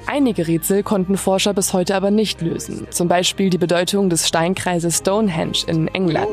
Einige 0.06 0.48
Rätsel 0.48 0.82
konnten 0.82 1.18
Forscher 1.18 1.52
bis 1.52 1.74
heute 1.74 1.94
aber 1.94 2.10
nicht 2.10 2.40
lösen. 2.40 2.86
Zum 2.90 3.08
Beispiel 3.08 3.50
die 3.50 3.58
Bedeutung 3.58 4.08
des 4.08 4.26
Steinkreises 4.26 4.98
Stonehenge 4.98 5.58
in 5.66 5.86
England. 5.88 6.28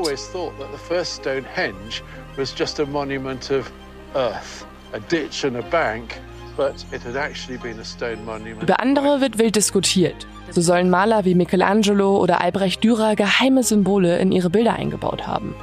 Über 8.62 8.80
andere 8.80 9.22
wird 9.22 9.38
wild 9.38 9.56
diskutiert. 9.56 10.28
So 10.52 10.62
sollen 10.62 10.90
Maler 10.90 11.26
wie 11.26 11.36
Michelangelo 11.36 12.18
oder 12.18 12.42
Albrecht 12.42 12.84
Dürer 12.84 13.16
geheime 13.16 13.64
Symbole 13.64 14.20
in 14.20 14.32
ihre 14.32 14.50
Bilder 14.50 14.74
eingebaut 14.74 15.28
haben. 15.28 15.56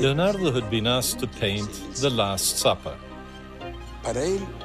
Leonardo 0.00 0.54
had 0.54 0.70
been 0.70 0.86
asked 0.86 1.20
to 1.20 1.26
paint 1.38 1.68
The 1.94 2.08
Last 2.08 2.58
Supper. 2.58 2.94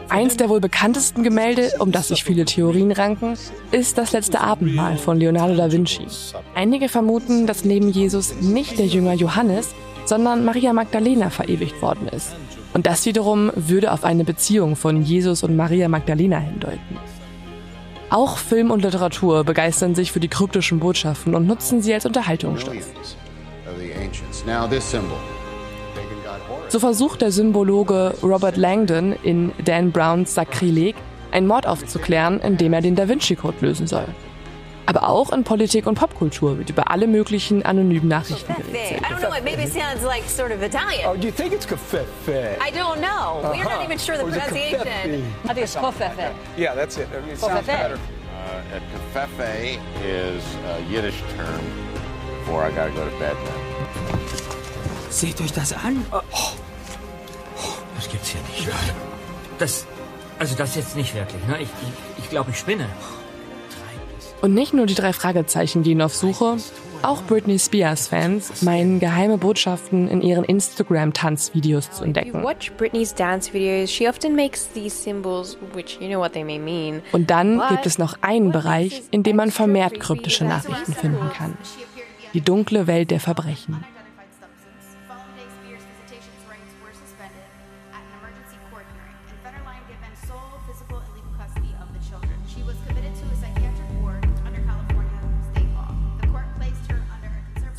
Eins 0.10 0.38
der 0.38 0.50
wohl 0.50 0.60
bekanntesten 0.60 1.24
Gemälde, 1.24 1.71
um 1.79 1.91
das 1.91 2.10
sich 2.10 2.24
viele 2.24 2.45
Theorien 2.45 2.91
ranken, 2.91 3.36
ist 3.71 3.98
das 3.98 4.12
letzte 4.12 4.39
Abendmahl 4.39 4.98
von 4.98 5.17
Leonardo 5.17 5.55
da 5.55 5.71
Vinci. 5.71 6.05
Einige 6.53 6.89
vermuten, 6.89 7.48
dass 7.48 7.65
neben 7.65 7.89
Jesus 7.89 8.36
nicht 8.39 8.77
der 8.77 8.86
Jünger 8.86 9.13
Johannes, 9.13 9.74
sondern 10.05 10.45
Maria 10.45 10.74
Magdalena 10.74 11.29
verewigt 11.29 11.81
worden 11.81 12.07
ist. 12.10 12.36
Und 12.73 12.85
das 12.85 13.05
wiederum 13.05 13.51
würde 13.55 13.91
auf 13.91 14.03
eine 14.03 14.23
Beziehung 14.23 14.75
von 14.75 15.01
Jesus 15.01 15.43
und 15.43 15.55
Maria 15.55 15.87
Magdalena 15.89 16.37
hindeuten. 16.37 16.97
Auch 18.09 18.37
Film 18.37 18.71
und 18.71 18.81
Literatur 18.81 19.43
begeistern 19.43 19.95
sich 19.95 20.11
für 20.11 20.19
die 20.19 20.27
kryptischen 20.27 20.79
Botschaften 20.79 21.33
und 21.35 21.47
nutzen 21.47 21.81
sie 21.81 21.93
als 21.93 22.05
Unterhaltungsstoff. 22.05 22.75
So 26.67 26.79
versucht 26.79 27.21
der 27.21 27.31
Symbologe 27.31 28.13
Robert 28.21 28.57
Langdon 28.57 29.13
in 29.23 29.51
Dan 29.63 29.91
Browns 29.91 30.33
Sakrileg, 30.33 30.95
einen 31.31 31.47
Mord 31.47 31.67
aufzuklären, 31.67 32.39
indem 32.39 32.73
er 32.73 32.81
den 32.81 32.95
Da 32.95 33.07
Vinci 33.07 33.35
Code 33.35 33.57
lösen 33.61 33.87
soll. 33.87 34.05
Aber 34.93 35.07
auch 35.07 35.31
in 35.31 35.45
Politik 35.45 35.88
und 35.88 35.95
Popkultur 35.95 36.57
wird 36.57 36.69
über 36.69 36.91
alle 36.91 37.07
möglichen 37.07 37.63
anonymen 37.65 38.10
Nachrichten 38.10 38.53
geredet. 38.53 39.01
Oh, 41.07 41.15
do 41.15 41.27
you 41.27 41.31
think 41.31 41.53
it's 41.53 41.65
covfefe? 41.65 42.57
I 42.60 42.71
don't 42.71 43.00
know. 43.00 43.41
We're 43.53 43.63
not 43.63 43.86
even 43.86 43.98
sure 43.98 44.17
the 44.17 44.24
Or 44.24 44.29
is 44.29 44.36
it 44.36 44.43
pronunciation. 44.43 44.81
covfefe? 44.81 45.24
I 45.45 45.53
think 45.53 45.57
it's 45.60 45.75
covfefe. 45.77 46.31
Yeah, 46.57 46.75
that's 46.75 46.98
it. 46.98 47.07
I 47.13 47.21
mean, 47.21 47.29
it 47.29 47.39
sounds 47.39 47.65
Covfefe. 47.65 47.67
better. 47.67 47.95
Uh, 47.95 48.79
a 49.39 49.79
is 50.03 50.43
a 50.65 50.81
Yiddish 50.91 51.21
term 51.38 51.62
for 52.45 52.65
I 52.65 52.71
gotta 52.71 52.91
go 52.91 53.05
to 53.10 53.17
bed 53.17 53.38
now. 53.45 54.19
Seht 55.10 55.39
euch 55.39 55.53
das 55.53 55.71
an. 55.71 56.05
Oh. 56.12 56.19
Das 57.95 58.10
gibt's 58.10 58.27
hier 58.27 58.41
nicht. 58.41 58.67
Das, 59.57 59.86
also 60.38 60.53
das 60.55 60.75
jetzt 60.75 60.98
nicht 60.98 61.15
wirklich. 61.15 61.41
Ne? 61.48 61.62
Ich, 61.62 61.69
ich, 61.69 62.24
ich 62.25 62.29
glaube, 62.29 62.51
ich 62.51 62.60
spinne. 62.60 62.88
Und 64.41 64.53
nicht 64.55 64.74
nur 64.74 64.88
die 64.88 64.95
drei 64.95 65.13
Fragezeichen 65.13 65.83
gehen 65.83 66.01
auf 66.01 66.15
Suche, 66.15 66.57
auch 67.03 67.24
Britney 67.24 67.60
Spears-Fans 67.60 68.63
meinen 68.63 69.00
geheime 69.00 69.38
Botschaften 69.38 70.07
in 70.07 70.21
ihren 70.21 70.43
Instagram-Tanzvideos 70.43 71.91
zu 71.91 71.91
If 71.91 72.00
you 72.00 72.05
entdecken. 72.05 72.43
watch 72.43 72.71
Britney's 72.77 73.13
dance 73.13 73.53
videos, 73.53 73.91
she 73.91 74.07
often 74.07 74.36
makes 74.36 74.67
these 74.74 74.95
symbols, 74.95 75.57
which 75.74 75.98
you 76.00 76.07
know 76.07 76.19
what 76.19 76.33
they 76.33 76.43
may 76.43 76.60
mean. 76.60 77.01
Und 77.12 77.29
dann 77.29 77.62
gibt 77.69 77.86
es 77.86 77.98
noch 77.98 78.17
einen 78.21 78.51
Bereich, 78.51 79.03
in 79.12 79.24
dem 79.24 79.36
man 79.36 79.51
vermehrt 79.51 80.00
kryptische 80.00 80.45
Nachrichten 80.45 80.93
finden 80.93 81.29
kann. 81.36 81.57
Die 82.33 82.41
dunkle 82.41 82.88
Welt 82.88 83.12
der 83.12 83.19
Verbrechen. 83.19 83.83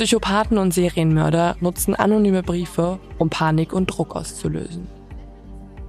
Psychopathen 0.02 0.58
und 0.58 0.74
Serienmörder 0.74 1.54
nutzen 1.60 1.94
anonyme 1.94 2.42
Briefe, 2.42 2.98
um 3.18 3.30
Panik 3.30 3.72
und 3.72 3.86
Druck 3.86 4.16
auszulösen. 4.16 4.88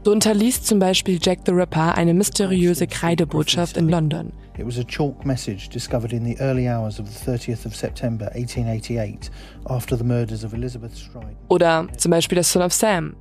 So 0.06 0.12
unterließ 0.12 0.62
zum 0.62 0.78
Beispiel 0.78 1.18
Jack 1.20 1.40
the 1.48 1.52
Ripper 1.52 1.96
eine 1.96 2.14
mysteriöse 2.14 2.86
Kreidebotschaft 2.86 3.76
in 3.76 3.90
London. 3.90 4.32
It 4.60 4.68
was 4.68 4.78
a 4.78 4.84
chalk 4.84 5.26
message 5.26 5.68
discovered 5.70 6.14
in 6.14 6.24
the 6.24 6.38
early 6.40 6.70
hours 6.70 7.00
of 7.00 7.08
the 7.10 7.32
30th 7.32 7.66
of 7.66 7.76
September 7.76 8.26
1888 8.36 9.32
after 9.66 9.98
the 9.98 10.04
murders 10.04 10.44
of 10.44 10.54
Elizabeth 10.54 10.96
Stride. 10.96 11.36
Oder 11.48 11.88
zum 11.98 12.12
Beispiel 12.12 12.36
der 12.36 12.44
Son 12.44 12.62
of 12.62 12.72
Sam. 12.72 13.16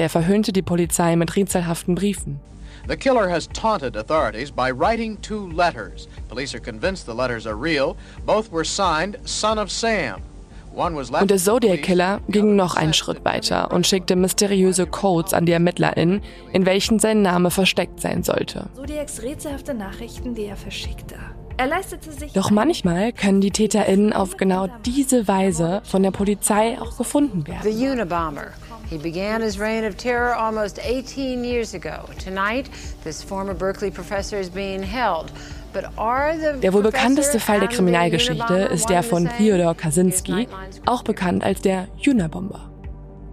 Der 0.00 0.10
verhöhnte 0.10 0.52
die 0.52 0.62
Polizei 0.62 1.14
mit 1.14 1.36
rätselhaften 1.36 1.94
Briefen. 1.94 2.40
The 2.88 2.96
killer 2.96 3.28
has 3.28 3.46
taunted 3.46 3.94
authorities 3.94 4.50
by 4.50 4.72
writing 4.72 5.18
two 5.18 5.46
letters. 5.52 6.08
Police 6.28 6.52
are 6.52 6.60
convinced 6.60 7.06
the 7.06 7.14
letters 7.14 7.46
are 7.46 7.54
real. 7.54 7.96
Both 8.26 8.50
were 8.50 8.64
signed 8.64 9.18
Son 9.24 9.56
of 9.56 9.70
Sam. 9.70 10.20
Und 10.74 11.30
der 11.30 11.36
Zodiac 11.36 11.82
Killer 11.82 12.20
ging 12.28 12.56
noch 12.56 12.76
einen 12.76 12.94
Schritt 12.94 13.24
weiter 13.24 13.72
und 13.72 13.86
schickte 13.86 14.16
mysteriöse 14.16 14.86
Codes 14.86 15.34
an 15.34 15.44
die 15.44 15.52
ErmittlerInnen, 15.52 16.22
in 16.52 16.66
welchen 16.66 16.98
sein 16.98 17.22
Name 17.22 17.50
versteckt 17.50 18.00
sein 18.00 18.22
sollte. 18.22 18.70
Zodiacs 18.74 19.22
rätselhafte 19.22 19.74
Nachrichten, 19.74 20.34
die 20.34 20.44
er 20.44 20.56
verschickte. 20.56 21.16
Er 21.58 21.66
leistete 21.66 22.10
sich 22.10 22.32
Doch 22.32 22.50
manchmal 22.50 23.12
können 23.12 23.40
die 23.40 23.50
TäterInnen 23.50 24.12
auf 24.12 24.36
genau 24.36 24.68
diese 24.86 25.28
Weise 25.28 25.82
von 25.84 26.02
der 26.02 26.10
Polizei 26.10 26.78
auch 26.80 26.96
gefunden 26.96 27.46
werden. 27.46 27.70
The 27.70 27.88
Unabomber. 27.88 28.52
He 28.88 28.98
began 28.98 29.42
his 29.42 29.58
reign 29.58 29.86
of 29.86 29.96
terror 29.96 30.36
almost 30.36 30.78
18 30.78 31.44
years 31.44 31.74
ago. 31.74 32.08
Tonight, 32.22 32.68
this 33.04 33.22
former 33.22 33.54
Berkeley 33.54 33.90
professor 33.90 34.38
is 34.38 34.50
being 34.50 34.82
held. 34.82 35.32
Der 35.74 36.72
wohl 36.72 36.82
bekannteste 36.82 37.40
Fall 37.40 37.60
der 37.60 37.68
Kriminalgeschichte 37.68 38.54
ist 38.72 38.88
der 38.88 39.02
von? 39.02 39.28
Theodor 39.38 39.74
Kaczynski, 39.74 40.48
auch 40.86 41.02
bekannt 41.02 41.44
als 41.44 41.60
der 41.60 41.88
Unabomber. 42.06 42.70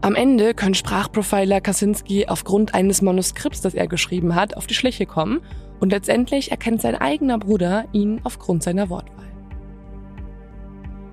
Am 0.02 0.16
Ende 0.16 0.54
können 0.54 0.76
Sprachprofiler 0.76 1.60
Kaczynski 1.60 2.28
aufgrund 2.28 2.74
eines 2.74 3.02
Manuskripts, 3.02 3.62
das 3.62 3.74
er 3.74 3.88
geschrieben 3.88 4.34
hat, 4.34 4.56
auf 4.56 4.66
die 4.66 4.74
Schliche 4.74 5.06
kommen 5.06 5.42
und 5.82 5.92
letztendlich 5.92 6.52
erkennt 6.52 6.82
sein 6.82 6.96
eigener 6.96 7.38
Bruder 7.38 7.86
ihn 7.92 8.22
aufgrund 8.24 8.64
seiner 8.64 8.90
Wortwahl. 8.90 9.28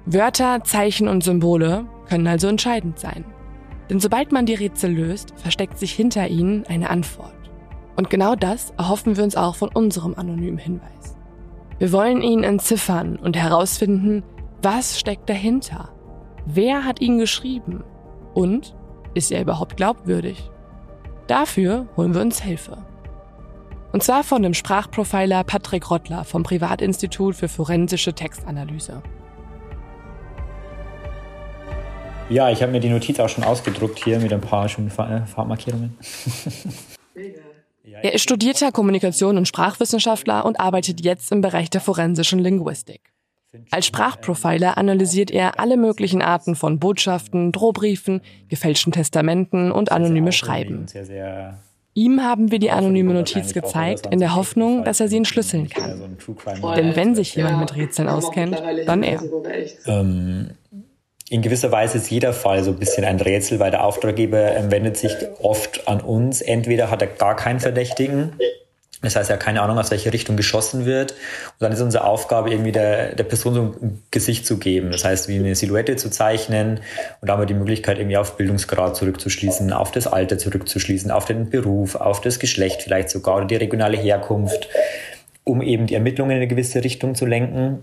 Wörter, 0.07 0.63
Zeichen 0.63 1.09
und 1.09 1.25
Symbole 1.25 1.87
können 2.09 2.29
also 2.29 2.47
entscheidend 2.47 3.01
sein. 3.01 3.25
Denn 3.91 3.99
sobald 3.99 4.31
man 4.31 4.47
die 4.47 4.55
Rätsel 4.55 4.93
löst, 4.93 5.35
versteckt 5.37 5.79
sich 5.79 5.93
hinter 5.93 6.29
ihnen 6.29 6.65
eine 6.67 6.91
Antwort. 6.91 7.35
Und 7.97 8.09
genau 8.11 8.37
das 8.37 8.73
erhoffen 8.79 9.17
wir 9.17 9.25
uns 9.25 9.37
auch 9.37 9.57
von 9.57 9.69
unserem 9.71 10.15
anonymen 10.15 10.59
Hinweis. 10.59 11.16
Wir 11.79 11.93
wollen 11.93 12.23
ihn 12.23 12.43
entziffern 12.43 13.17
und 13.17 13.37
herausfinden, 13.37 14.23
was 14.63 14.99
steckt 14.99 15.29
dahinter? 15.29 15.91
Wer 16.47 16.85
hat 16.85 17.01
ihn 17.01 17.19
geschrieben? 17.19 17.85
Und 18.33 18.75
ist 19.15 19.31
er 19.31 19.43
überhaupt 19.43 19.77
glaubwürdig? 19.77 20.51
Dafür 21.27 21.87
holen 21.97 22.15
wir 22.15 22.23
uns 22.23 22.41
Hilfe. 22.41 22.79
Und 23.93 24.03
zwar 24.03 24.25
von 24.25 24.43
dem 24.43 24.55
Sprachprofiler 24.55 25.45
Patrick 25.45 25.91
Rottler 25.91 26.25
vom 26.25 26.43
Privatinstitut 26.43 27.37
für 27.37 27.49
forensische 27.49 28.15
Textanalyse. 28.15 29.03
Ja, 32.29 32.51
ich 32.51 32.63
habe 32.63 32.73
mir 32.73 32.81
die 32.81 32.91
Notiz 32.91 33.21
auch 33.21 33.29
schon 33.29 33.45
ausgedruckt 33.45 34.03
hier 34.03 34.19
mit 34.19 34.33
ein 34.33 34.41
paar 34.41 34.67
äh, 34.67 35.27
Farbmarkierungen. 35.27 35.97
Er 38.03 38.15
ist 38.15 38.23
studierter 38.23 38.73
Kommunikation- 38.73 39.37
und 39.37 39.49
Sprachwissenschaftler 39.49 40.45
und 40.45 40.61
arbeitet 40.61 41.05
jetzt 41.05 41.33
im 41.33 41.41
Bereich 41.41 41.71
der 41.71 41.81
forensischen 41.81 42.39
Linguistik. 42.39 43.13
Als 43.71 43.87
Sprachprofiler 43.87 44.77
analysiert 44.77 45.31
er 45.31 45.59
alle 45.59 45.77
möglichen 45.77 46.23
Arten 46.23 46.57
von 46.57 46.79
Botschaften, 46.79 47.53
Drohbriefen, 47.53 48.21
gefälschten 48.49 48.93
Testamenten 48.93 49.73
und 49.73 49.93
anonyme 49.93 50.33
Schreiben. 50.33 50.87
Ihm 51.95 52.23
haben 52.23 52.51
wir 52.51 52.59
die 52.59 52.71
anonyme 52.71 53.15
Notiz 53.15 53.55
gezeigt, 53.55 54.07
in 54.11 54.21
der 54.21 54.35
Hoffnung, 54.35 54.85
dass 54.85 55.01
er 55.01 55.09
sie 55.09 55.17
entschlüsseln 55.17 55.71
kann. 55.71 56.19
Denn 56.77 56.95
wenn 56.95 57.15
sich 57.15 57.35
jemand 57.35 57.61
mit 57.61 57.75
Rätseln 57.75 58.09
auskennt, 58.09 58.63
dann 58.85 59.03
er. 59.03 59.23
Ähm, 59.87 60.51
in 61.29 61.43
gewisser 61.43 61.73
Weise 61.73 61.99
ist 61.99 62.11
jeder 62.11 62.33
Fall 62.33 62.63
so 62.63 62.71
ein 62.71 62.79
bisschen 62.79 63.05
ein 63.05 63.21
Rätsel, 63.21 63.59
weil 63.59 63.71
der 63.71 63.85
Auftraggeber 63.85 64.57
ähm, 64.57 64.71
wendet 64.71 64.97
sich 64.97 65.13
oft 65.41 65.89
an 65.89 66.01
uns. 66.01 66.41
Entweder 66.41 66.91
hat 66.91 67.03
er 67.03 67.09
gar 67.09 67.35
keinen 67.35 67.61
Verdächtigen, 67.61 68.33
das 69.03 69.15
heißt, 69.15 69.31
er 69.31 69.35
hat 69.35 69.43
keine 69.43 69.61
Ahnung, 69.61 69.79
aus 69.79 69.91
welche 69.91 70.13
Richtung 70.13 70.37
geschossen 70.37 70.87
wird. 70.87 71.13
Und 71.13 71.61
dann 71.61 71.73
ist 71.73 71.81
unsere 71.81 72.05
Aufgabe, 72.05 72.51
irgendwie 72.51 72.73
der, 72.73 73.15
der 73.15 73.25
Person 73.25 73.55
so 73.55 73.61
ein 73.63 74.03
Gesicht 74.11 74.47
zu 74.47 74.59
geben. 74.59 74.91
Das 74.91 75.05
heißt, 75.05 75.29
wie 75.29 75.37
eine 75.37 75.55
Silhouette 75.55 75.97
zu 75.97 76.11
zeichnen. 76.11 76.81
Und 77.21 77.29
da 77.29 77.35
haben 77.35 77.43
wir 77.43 77.47
die 77.47 77.55
Möglichkeit, 77.55 77.99
irgendwie 77.99 78.17
auf 78.17 78.37
Bildungsgrad 78.37 78.97
zurückzuschließen, 78.97 79.73
auf 79.73 79.93
das 79.93 80.07
Alter 80.07 80.39
zurückzuschließen, 80.39 81.11
auf 81.11 81.27
den 81.27 81.51
Beruf, 81.51 81.95
auf 81.95 82.23
das 82.23 82.39
Geschlecht 82.39 82.83
vielleicht 82.83 83.11
sogar 83.11 83.37
oder 83.37 83.47
die 83.47 83.57
regionale 83.57 83.99
Herkunft, 83.99 84.69
um 85.45 85.61
eben 85.61 85.87
die 85.87 85.95
Ermittlungen 85.95 86.33
in 86.33 86.37
eine 86.39 86.49
gewisse 86.49 86.83
Richtung 86.83 87.15
zu 87.15 87.27
lenken. 87.27 87.83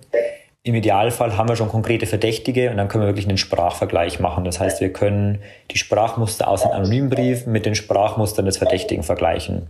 Im 0.66 0.76
Idealfall 0.76 1.38
haben 1.38 1.50
wir 1.50 1.58
schon 1.58 1.68
konkrete 1.68 2.06
Verdächtige 2.06 2.72
und 2.72 2.78
dann 2.78 2.88
können 2.88 3.04
wir 3.04 3.10
wirklich 3.10 3.28
einen 3.28 3.38
Sprachvergleich 3.38 4.22
machen. 4.22 4.46
Das 4.46 4.62
heißt, 4.62 4.80
wir 4.80 4.94
können 4.94 5.42
die 5.72 5.78
Sprachmuster 5.78 6.48
aus 6.48 6.62
dem 6.62 6.72
anonymen 6.72 7.10
Brief 7.10 7.46
mit 7.46 7.66
den 7.66 7.76
Sprachmustern 7.76 8.46
des 8.46 8.58
Verdächtigen 8.58 9.04
vergleichen. 9.04 9.68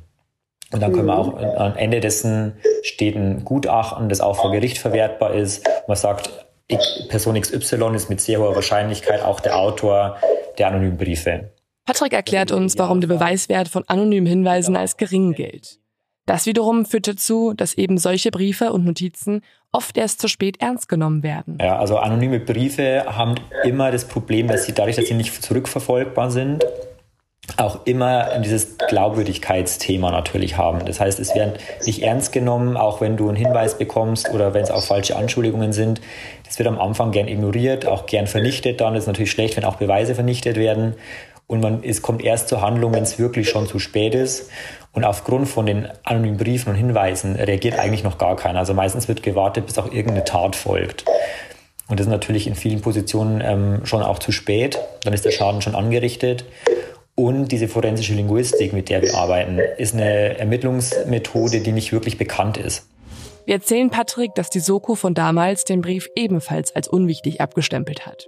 Und 0.72 0.82
dann 0.82 0.94
können 0.94 1.08
wir 1.08 1.18
auch 1.18 1.36
am 1.36 1.76
Ende 1.76 2.00
dessen 2.00 2.58
steht 2.84 3.16
ein 3.16 3.44
Gutachten, 3.44 4.08
das 4.08 4.22
auch 4.22 4.36
vor 4.36 4.52
Gericht 4.52 4.78
verwertbar 4.78 5.34
ist. 5.34 5.68
Man 5.88 5.98
sagt, 5.98 6.30
Person 7.10 7.42
XY 7.42 7.96
ist 7.96 8.10
mit 8.10 8.22
sehr 8.22 8.40
hoher 8.40 8.56
Wahrscheinlichkeit 8.56 9.24
auch 9.24 9.40
der 9.40 9.58
Autor 9.58 10.18
der 10.60 10.68
anonymen 10.68 10.98
Briefe. 10.98 11.52
Patrick 11.86 12.14
erklärt 12.14 12.52
uns, 12.52 12.78
warum 12.78 13.02
der 13.02 13.08
Beweiswert 13.08 13.68
von 13.68 13.84
anonymen 13.88 14.28
Hinweisen 14.28 14.76
als 14.76 14.98
gering 14.98 15.34
gilt. 15.34 15.80
Das 16.26 16.46
wiederum 16.46 16.86
führt 16.86 17.08
dazu, 17.08 17.54
dass 17.54 17.74
eben 17.74 17.98
solche 17.98 18.32
Briefe 18.32 18.72
und 18.72 18.86
Notizen 18.86 19.42
oft 19.74 19.98
erst 19.98 20.22
zu 20.22 20.28
spät 20.28 20.62
ernst 20.62 20.88
genommen 20.88 21.24
werden. 21.24 21.58
Ja, 21.60 21.78
also 21.78 21.98
anonyme 21.98 22.40
Briefe 22.40 23.04
haben 23.08 23.36
immer 23.64 23.92
das 23.92 24.06
Problem, 24.06 24.48
dass 24.48 24.66
sie 24.66 24.74
dadurch, 24.74 24.96
dass 24.96 25.08
sie 25.08 25.16
nicht 25.16 25.44
zurückverfolgbar 25.44 26.32
sind, 26.32 26.64
auch 27.58 27.86
immer 27.86 28.40
dieses 28.40 28.78
Glaubwürdigkeitsthema 28.78 30.12
natürlich 30.12 30.58
haben. 30.58 30.86
Das 30.86 31.00
heißt, 31.00 31.20
es 31.20 31.36
werden 31.36 31.54
nicht 31.86 32.02
ernst 32.02 32.32
genommen, 32.32 32.78
auch 32.78 33.02
wenn 33.02 33.18
du 33.18 33.28
einen 33.28 33.36
Hinweis 33.36 33.78
bekommst 33.78 34.30
oder 34.34 34.54
wenn 34.54 34.64
es 34.64 34.72
auch 34.72 34.84
falsche 34.84 35.18
Anschuldigungen 35.18 35.74
sind. 35.74 36.00
Das 36.46 36.58
wird 36.58 36.70
am 36.70 36.80
Anfang 36.80 37.12
gern 37.12 37.28
ignoriert, 37.28 37.86
auch 37.86 38.06
gern 38.06 38.28
vernichtet. 38.28 38.80
Dann 38.80 38.96
ist 38.96 39.04
es 39.04 39.08
natürlich 39.08 39.32
schlecht, 39.32 39.58
wenn 39.58 39.66
auch 39.66 39.76
Beweise 39.76 40.16
vernichtet 40.16 40.56
werden. 40.56 40.96
Und 41.46 41.60
man, 41.60 41.84
es 41.84 42.02
kommt 42.02 42.24
erst 42.24 42.48
zur 42.48 42.62
Handlung, 42.62 42.94
wenn 42.94 43.04
es 43.04 43.20
wirklich 43.20 43.50
schon 43.50 43.68
zu 43.68 43.78
spät 43.78 44.16
ist. 44.16 44.50
Und 44.94 45.04
aufgrund 45.04 45.48
von 45.48 45.66
den 45.66 45.88
anonymen 46.04 46.38
Briefen 46.38 46.70
und 46.70 46.76
Hinweisen 46.76 47.36
reagiert 47.36 47.80
eigentlich 47.80 48.04
noch 48.04 48.20
gar 48.20 48.36
keiner. 48.36 48.60
Also 48.60 48.74
meistens 48.74 49.08
wird 49.08 49.24
gewartet, 49.24 49.66
bis 49.66 49.78
auch 49.80 49.92
irgendeine 49.92 50.24
Tat 50.24 50.56
folgt. 50.56 51.06
Und 51.90 52.00
das 52.00 52.06
ist 52.06 52.12
natürlich 52.12 52.48
in 52.48 52.56
vielen 52.56 52.82
Positionen 52.82 53.42
ähm, 53.42 53.86
schon 53.86 54.04
auch 54.04 54.20
zu 54.20 54.32
spät. 54.32 54.80
Dann 55.04 55.14
ist 55.14 55.26
der 55.26 55.32
Schaden 55.32 55.62
schon 55.62 55.76
angerichtet. 55.76 56.46
Und 57.16 57.52
diese 57.52 57.68
forensische 57.68 58.14
Linguistik, 58.14 58.74
mit 58.74 58.90
der 58.90 59.02
wir 59.02 59.16
arbeiten, 59.16 59.60
ist 59.78 59.94
eine 59.94 60.40
Ermittlungsmethode, 60.40 61.60
die 61.60 61.72
nicht 61.72 61.92
wirklich 61.92 62.18
bekannt 62.18 62.58
ist. 62.58 62.88
Wir 63.46 63.56
erzählen 63.56 63.90
Patrick, 63.90 64.34
dass 64.36 64.50
die 64.50 64.60
Soko 64.60 64.96
von 64.96 65.14
damals 65.14 65.66
den 65.66 65.82
Brief 65.82 66.08
ebenfalls 66.16 66.74
als 66.76 66.88
unwichtig 66.88 67.42
abgestempelt 67.42 68.06
hat. 68.06 68.28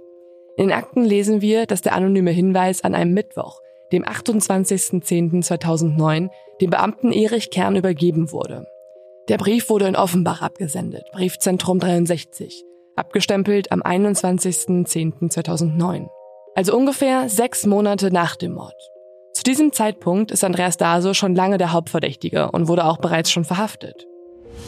In 0.58 0.68
den 0.68 0.76
Akten 0.76 1.04
lesen 1.04 1.40
wir, 1.40 1.66
dass 1.66 1.82
der 1.82 1.94
anonyme 1.94 2.30
Hinweis 2.30 2.84
an 2.84 2.94
einem 2.94 3.14
Mittwoch, 3.14 3.58
dem 3.92 4.04
28.10.2009, 4.04 6.30
dem 6.60 6.70
Beamten 6.70 7.12
Erich 7.12 7.50
Kern 7.50 7.76
übergeben 7.76 8.32
wurde. 8.32 8.66
Der 9.28 9.36
Brief 9.38 9.70
wurde 9.70 9.88
in 9.88 9.96
Offenbach 9.96 10.42
abgesendet, 10.42 11.04
Briefzentrum 11.12 11.80
63, 11.80 12.62
abgestempelt 12.96 13.72
am 13.72 13.82
21.10.2009 13.82 16.08
also 16.56 16.74
ungefähr 16.74 17.28
sechs 17.28 17.66
Monate 17.66 18.10
nach 18.10 18.34
dem 18.34 18.54
Mord. 18.54 18.74
Zu 19.34 19.44
diesem 19.44 19.72
Zeitpunkt 19.72 20.30
ist 20.30 20.42
Andreas 20.42 20.78
Daso 20.78 21.12
schon 21.12 21.34
lange 21.34 21.58
der 21.58 21.72
Hauptverdächtige 21.72 22.50
und 22.50 22.66
wurde 22.66 22.86
auch 22.86 22.96
bereits 22.96 23.30
schon 23.30 23.44
verhaftet. 23.44 24.06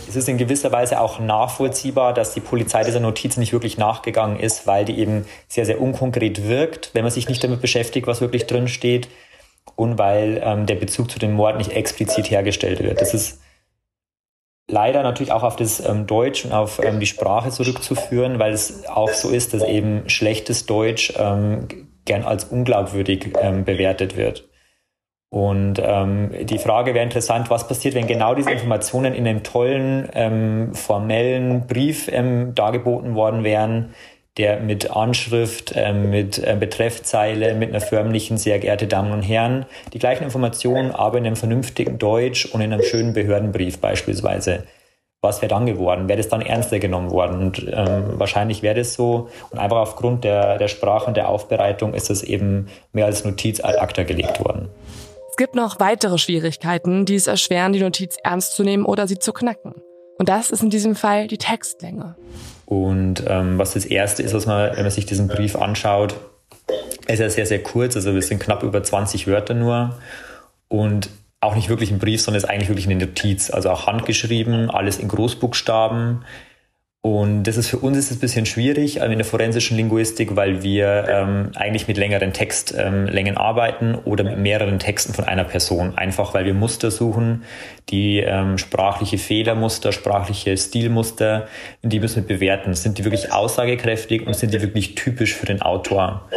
Es 0.07 0.17
ist 0.17 0.29
in 0.29 0.39
gewisser 0.39 0.73
Weise 0.73 1.01
auch 1.01 1.19
nachvollziehbar, 1.19 2.13
dass 2.15 2.35
die 2.35 2.41
Polizei 2.41 2.85
dieser 2.85 3.01
Notiz 3.01 3.37
nicht 3.37 3.53
wirklich 3.53 3.79
nachgegangen 3.79 4.39
ist, 4.39 4.67
weil 4.67 4.85
die 4.85 4.99
eben 4.99 5.27
sehr, 5.49 5.67
sehr 5.67 5.81
unkonkret 5.81 6.47
wirkt, 6.47 6.91
wenn 6.95 7.03
man 7.03 7.11
sich 7.11 7.29
nicht 7.29 7.43
damit 7.43 7.61
beschäftigt, 7.61 8.07
was 8.07 8.21
wirklich 8.21 8.47
drin 8.47 8.69
steht 8.69 9.09
und 9.77 9.99
weil 9.99 10.41
ähm, 10.45 10.67
der 10.67 10.77
Bezug 10.77 11.11
zu 11.11 11.19
dem 11.19 11.33
Mord 11.33 11.59
nicht 11.59 11.73
explizit 11.73 12.31
hergestellt 12.31 12.83
wird. 12.83 13.01
Das 13.01 13.15
ist 13.15 13.41
leider 14.69 15.03
natürlich 15.03 15.33
auch 15.33 15.43
auf 15.43 15.57
das 15.57 15.85
ähm, 15.85 16.07
Deutsch 16.07 16.45
und 16.45 16.53
auf 16.53 16.81
ähm, 16.83 17.01
die 17.01 17.07
Sprache 17.07 17.51
zurückzuführen, 17.51 18.39
weil 18.39 18.53
es 18.53 18.87
auch 18.87 19.11
so 19.11 19.31
ist, 19.31 19.55
dass 19.55 19.63
eben 19.63 20.09
schlechtes 20.09 20.67
Deutsch 20.67 21.13
ähm, 21.17 21.69
gern 22.05 22.23
als 22.25 22.45
unglaubwürdig 22.45 23.35
ähm, 23.41 23.65
bewertet 23.65 24.17
wird. 24.17 24.48
Und 25.31 25.81
ähm, 25.83 26.31
die 26.43 26.59
Frage 26.59 26.95
wäre 26.95 27.05
interessant, 27.05 27.51
was 27.51 27.69
passiert, 27.69 27.95
wenn 27.95 28.07
genau 28.07 28.35
diese 28.35 28.51
Informationen 28.51 29.15
in 29.15 29.27
einem 29.27 29.43
tollen, 29.43 30.09
ähm, 30.15 30.75
formellen 30.75 31.67
Brief 31.67 32.09
ähm, 32.11 32.55
dargeboten 32.55 33.15
worden 33.15 33.45
wären, 33.45 33.95
der 34.39 34.61
mit 34.61 34.91
Anschrift, 34.91 35.73
äh, 35.77 35.93
mit 35.93 36.39
äh, 36.39 36.57
Betreffzeile, 36.59 37.55
mit 37.55 37.71
einer 37.71 37.81
förmlichen, 37.81 38.39
sehr 38.39 38.59
geehrte 38.59 38.87
Damen 38.87 39.13
und 39.13 39.23
Herren, 39.23 39.67
die 39.93 39.99
gleichen 39.99 40.25
Informationen, 40.25 40.93
aber 40.93 41.19
in 41.19 41.27
einem 41.27 41.37
vernünftigen 41.37 41.99
Deutsch 41.99 42.47
und 42.47 42.63
in 42.63 42.73
einem 42.73 42.83
schönen 42.83 43.13
Behördenbrief 43.13 43.81
beispielsweise. 43.81 44.65
Was 45.21 45.43
wäre 45.43 45.51
dann 45.51 45.67
geworden? 45.67 46.09
Wäre 46.09 46.19
das 46.19 46.29
dann 46.29 46.41
ernster 46.41 46.79
genommen 46.79 47.11
worden? 47.11 47.41
Und 47.41 47.67
ähm, 47.71 48.05
wahrscheinlich 48.21 48.63
wäre 48.63 48.77
das 48.77 48.95
so. 48.95 49.29
Und 49.51 49.59
einfach 49.59 49.79
aufgrund 49.79 50.23
der, 50.23 50.59
der 50.59 50.69
Sprache 50.69 51.07
und 51.07 51.17
der 51.17 51.29
Aufbereitung 51.29 51.93
ist 51.93 52.09
es 52.09 52.23
eben 52.23 52.69
mehr 52.93 53.07
als 53.07 53.25
Notiz 53.25 53.59
ad 53.63 53.79
acta 53.79 54.05
gelegt 54.05 54.39
worden. 54.39 54.69
Es 55.39 55.45
gibt 55.45 55.55
noch 55.55 55.79
weitere 55.79 56.19
Schwierigkeiten, 56.19 57.05
die 57.05 57.15
es 57.15 57.29
erschweren, 57.29 57.73
die 57.73 57.79
Notiz 57.79 58.17
ernst 58.25 58.57
zu 58.57 58.65
nehmen 58.65 58.85
oder 58.85 59.07
sie 59.07 59.21
zu 59.21 59.33
knacken. 59.33 59.73
Und 60.19 60.29
das 60.29 60.51
ist 60.51 60.65
in 60.65 60.69
diesem 60.69 60.97
Fall 60.97 61.29
die 61.29 61.39
Textlänge. 61.39 62.17
Und 62.67 63.23
ähm, 63.29 63.57
was 63.57 63.75
das 63.75 63.85
Erste 63.85 64.25
ist, 64.25 64.35
was 64.35 64.47
man, 64.47 64.73
wenn 64.75 64.83
man 64.83 64.91
sich 64.91 65.07
diesen 65.07 65.29
Brief 65.29 65.55
anschaut, 65.55 66.17
ist 67.07 67.21
ja 67.21 67.31
sehr, 67.31 67.47
sehr 67.47 67.63
kurz. 67.63 67.95
Also 67.95 68.15
wir 68.15 68.23
sind 68.23 68.41
knapp 68.41 68.65
über 68.65 68.83
20 68.83 69.29
Wörter 69.29 69.55
nur. 69.55 70.01
Und 70.67 71.09
auch 71.41 71.55
nicht 71.55 71.69
wirklich 71.69 71.93
ein 71.93 72.01
Brief, 72.01 72.21
sondern 72.21 72.43
ist 72.43 72.51
eigentlich 72.51 72.69
wirklich 72.69 72.89
eine 72.89 72.97
Notiz. 72.97 73.51
Also 73.51 73.71
auch 73.71 73.87
handgeschrieben, 73.87 74.73
alles 74.73 74.99
in 74.99 75.07
Großbuchstaben. 75.07 76.25
Und 77.01 77.45
das 77.45 77.57
ist 77.57 77.69
für 77.69 77.79
uns 77.79 77.97
ist 77.97 78.11
es 78.11 78.17
ein 78.17 78.21
bisschen 78.21 78.45
schwierig 78.45 79.01
also 79.01 79.13
in 79.13 79.19
der 79.19 79.25
forensischen 79.25 79.77
Linguistik, 79.77 80.35
weil 80.35 80.65
wir 80.65 81.07
ähm, 81.09 81.53
eigentlich 81.55 81.87
mit 81.87 81.97
längeren 81.97 82.33
Textlängen 82.33 83.35
ähm, 83.35 83.39
arbeiten 83.39 83.95
oder 83.95 84.25
mit 84.25 84.39
mehreren 84.39 84.81
Texten 84.81 85.15
von 85.15 85.25
einer 85.25 85.45
Person. 85.45 85.97
Einfach 85.97 86.35
weil 86.35 86.45
wir 86.45 86.55
Muster 86.55 86.91
suchen, 86.91 87.45
die 87.89 88.19
ähm, 88.19 88.59
sprachliche 88.59 89.17
Fehlermuster, 89.17 89.93
sprachliche 89.93 90.57
Stilmuster, 90.57 91.47
die 91.83 92.01
müssen 92.01 92.29
wir 92.29 92.37
bewerten. 92.37 92.75
Sind 92.75 92.99
die 92.99 93.05
wirklich 93.05 93.33
aussagekräftig 93.33 94.27
und 94.27 94.35
sind 94.35 94.53
die 94.53 94.61
wirklich 94.61 94.97
typisch 94.97 95.35
für 95.35 95.47
den 95.47 95.63
Autor? 95.63 96.29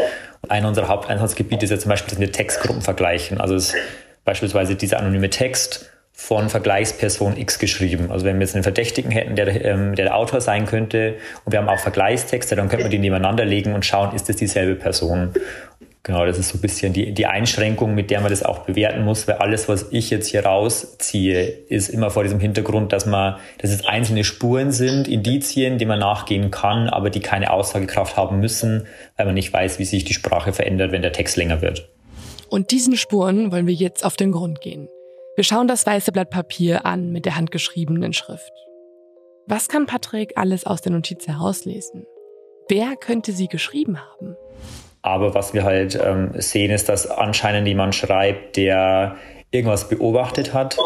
Einer 0.48 0.68
unserer 0.68 0.90
Haupteinsatzgebiete 0.90 1.66
ist 1.66 1.72
ja 1.72 1.80
zum 1.80 1.90
Beispiel, 1.90 2.12
dass 2.12 2.20
wir 2.20 2.32
Textgruppen 2.32 2.84
vergleichen. 2.84 3.42
Also 3.42 3.56
es, 3.56 3.74
beispielsweise 4.26 4.76
dieser 4.76 5.00
anonyme 5.00 5.32
Text 5.32 5.91
von 6.22 6.50
Vergleichsperson 6.50 7.36
X 7.36 7.58
geschrieben. 7.58 8.12
Also 8.12 8.26
wenn 8.26 8.38
wir 8.38 8.46
jetzt 8.46 8.54
einen 8.54 8.64
Verdächtigen 8.64 9.10
hätten, 9.10 9.36
der, 9.36 9.66
ähm, 9.66 9.96
der 9.96 10.16
Autor 10.16 10.40
sein 10.40 10.68
könnte, 10.68 11.16
und 11.44 11.52
wir 11.52 11.60
haben 11.60 11.68
auch 11.68 11.80
Vergleichstexte, 11.80 12.56
dann 12.56 12.70
könnte 12.70 12.86
man 12.86 12.92
die 12.92 13.00
nebeneinander 13.00 13.44
legen 13.44 13.74
und 13.74 13.86
schauen, 13.86 14.16
ist 14.16 14.30
das 14.30 14.36
dieselbe 14.36 14.76
Person. 14.76 15.34
Genau, 16.04 16.26
das 16.26 16.38
ist 16.38 16.50
so 16.50 16.60
ein 16.60 16.62
bisschen 16.62 16.94
die, 16.94 17.12
die 17.12 17.26
Einschränkung, 17.26 17.96
mit 17.96 18.12
der 18.12 18.22
man 18.22 18.30
das 18.30 18.44
auch 18.44 18.60
bewerten 18.60 19.04
muss, 19.04 19.28
weil 19.28 19.38
alles, 19.38 19.68
was 19.68 19.88
ich 19.90 20.12
jetzt 20.12 20.28
hier 20.28 20.46
rausziehe, 20.46 21.44
ist 21.44 21.90
immer 21.90 22.12
vor 22.12 22.22
diesem 22.22 22.40
Hintergrund, 22.40 22.94
dass 22.94 23.08
man, 23.08 23.38
dass 23.58 23.72
es 23.72 23.84
einzelne 23.86 24.24
Spuren 24.24 24.72
sind, 24.72 25.08
Indizien, 25.08 25.80
die 25.80 25.86
man 25.86 26.00
nachgehen 26.00 26.52
kann, 26.52 26.88
aber 26.88 27.10
die 27.10 27.20
keine 27.20 27.52
Aussagekraft 27.52 28.16
haben 28.16 28.40
müssen, 28.40 28.86
weil 29.18 29.26
man 29.26 29.36
nicht 29.36 29.52
weiß, 29.52 29.80
wie 29.80 29.86
sich 29.86 30.06
die 30.06 30.14
Sprache 30.14 30.54
verändert, 30.54 30.92
wenn 30.92 31.02
der 31.02 31.14
Text 31.14 31.36
länger 31.36 31.64
wird. 31.64 31.90
Und 32.48 32.70
diesen 32.70 32.96
Spuren 32.96 33.52
wollen 33.52 33.66
wir 33.66 33.74
jetzt 33.74 34.06
auf 34.06 34.16
den 34.16 34.32
Grund 34.32 34.62
gehen. 34.62 34.88
Wir 35.42 35.46
schauen 35.46 35.68
das 35.68 35.88
weiße 35.88 36.12
Blatt 36.12 36.30
Papier 36.30 36.86
an 36.86 37.12
mit 37.12 37.26
der 37.26 37.36
handgeschriebenen 37.36 38.14
Schrift. 38.14 38.52
Was 39.48 39.70
kann 39.70 39.88
Patrick 39.88 40.34
alles 40.36 40.68
aus 40.68 40.82
der 40.82 40.92
Notiz 40.92 41.28
herauslesen? 41.28 42.06
Wer 42.70 42.96
könnte 42.96 43.32
sie 43.32 43.48
geschrieben 43.48 43.98
haben? 43.98 44.36
Aber 45.02 45.34
was 45.34 45.56
wir 45.56 45.64
halt 45.64 46.00
ähm, 46.00 46.30
sehen, 46.36 46.70
ist, 46.70 46.90
dass 46.90 47.08
anscheinend 47.08 47.68
jemand 47.68 47.96
schreibt, 47.96 48.56
der 48.56 49.16
irgendwas 49.50 49.90
beobachtet 49.90 50.54
hat 50.54 50.78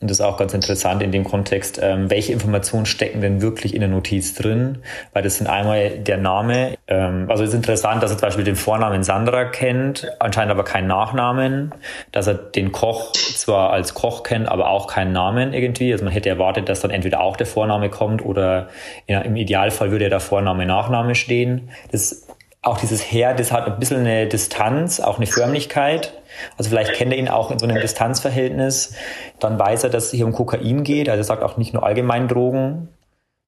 und 0.00 0.10
das 0.10 0.20
ist 0.20 0.26
auch 0.26 0.36
ganz 0.36 0.52
interessant 0.52 1.02
in 1.02 1.10
dem 1.10 1.24
Kontext, 1.24 1.80
ähm, 1.82 2.10
welche 2.10 2.32
Informationen 2.32 2.84
stecken 2.84 3.22
denn 3.22 3.40
wirklich 3.40 3.74
in 3.74 3.80
der 3.80 3.88
Notiz 3.88 4.34
drin? 4.34 4.78
Weil 5.14 5.22
das 5.22 5.36
sind 5.36 5.46
einmal 5.46 5.88
der 5.88 6.18
Name. 6.18 6.76
Ähm, 6.86 7.26
also 7.30 7.44
es 7.44 7.50
ist 7.50 7.54
interessant, 7.54 8.02
dass 8.02 8.10
er 8.10 8.18
zum 8.18 8.26
Beispiel 8.26 8.44
den 8.44 8.56
Vornamen 8.56 9.02
Sandra 9.04 9.44
kennt, 9.46 10.06
anscheinend 10.18 10.50
aber 10.50 10.64
keinen 10.64 10.86
Nachnamen. 10.86 11.74
Dass 12.12 12.26
er 12.26 12.34
den 12.34 12.72
Koch 12.72 13.12
zwar 13.12 13.70
als 13.70 13.94
Koch 13.94 14.22
kennt, 14.22 14.50
aber 14.50 14.68
auch 14.68 14.86
keinen 14.86 15.12
Namen 15.12 15.54
irgendwie. 15.54 15.92
Also 15.92 16.04
man 16.04 16.12
hätte 16.12 16.28
erwartet, 16.28 16.68
dass 16.68 16.80
dann 16.80 16.90
entweder 16.90 17.20
auch 17.20 17.38
der 17.38 17.46
Vorname 17.46 17.88
kommt 17.88 18.22
oder 18.22 18.68
ja, 19.08 19.22
im 19.22 19.34
Idealfall 19.34 19.92
würde 19.92 20.10
der 20.10 20.20
Vorname 20.20 20.66
Nachname 20.66 21.14
stehen. 21.14 21.70
Das 21.90 22.26
auch 22.60 22.78
dieses 22.78 23.12
Herr, 23.12 23.32
das 23.32 23.52
hat 23.52 23.66
ein 23.66 23.78
bisschen 23.78 24.00
eine 24.00 24.26
Distanz, 24.26 25.00
auch 25.00 25.16
eine 25.16 25.26
Förmlichkeit. 25.26 26.12
Also 26.56 26.70
vielleicht 26.70 26.92
kennt 26.94 27.12
er 27.12 27.18
ihn 27.18 27.28
auch 27.28 27.50
in 27.50 27.58
so 27.58 27.66
einem 27.66 27.80
Distanzverhältnis. 27.80 28.94
Dann 29.40 29.58
weiß 29.58 29.84
er, 29.84 29.90
dass 29.90 30.06
es 30.06 30.10
hier 30.12 30.26
um 30.26 30.32
Kokain 30.32 30.84
geht. 30.84 31.08
Also 31.08 31.20
er 31.20 31.24
sagt 31.24 31.42
auch 31.42 31.56
nicht 31.56 31.74
nur 31.74 31.84
allgemein 31.84 32.28
Drogen, 32.28 32.88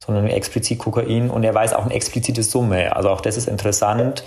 sondern 0.04 0.26
explizit 0.28 0.78
Kokain. 0.78 1.30
Und 1.30 1.44
er 1.44 1.54
weiß 1.54 1.74
auch 1.74 1.84
eine 1.84 1.94
explizite 1.94 2.42
Summe. 2.42 2.94
Also 2.94 3.10
auch 3.10 3.20
das 3.20 3.36
ist 3.36 3.48
interessant. 3.48 4.24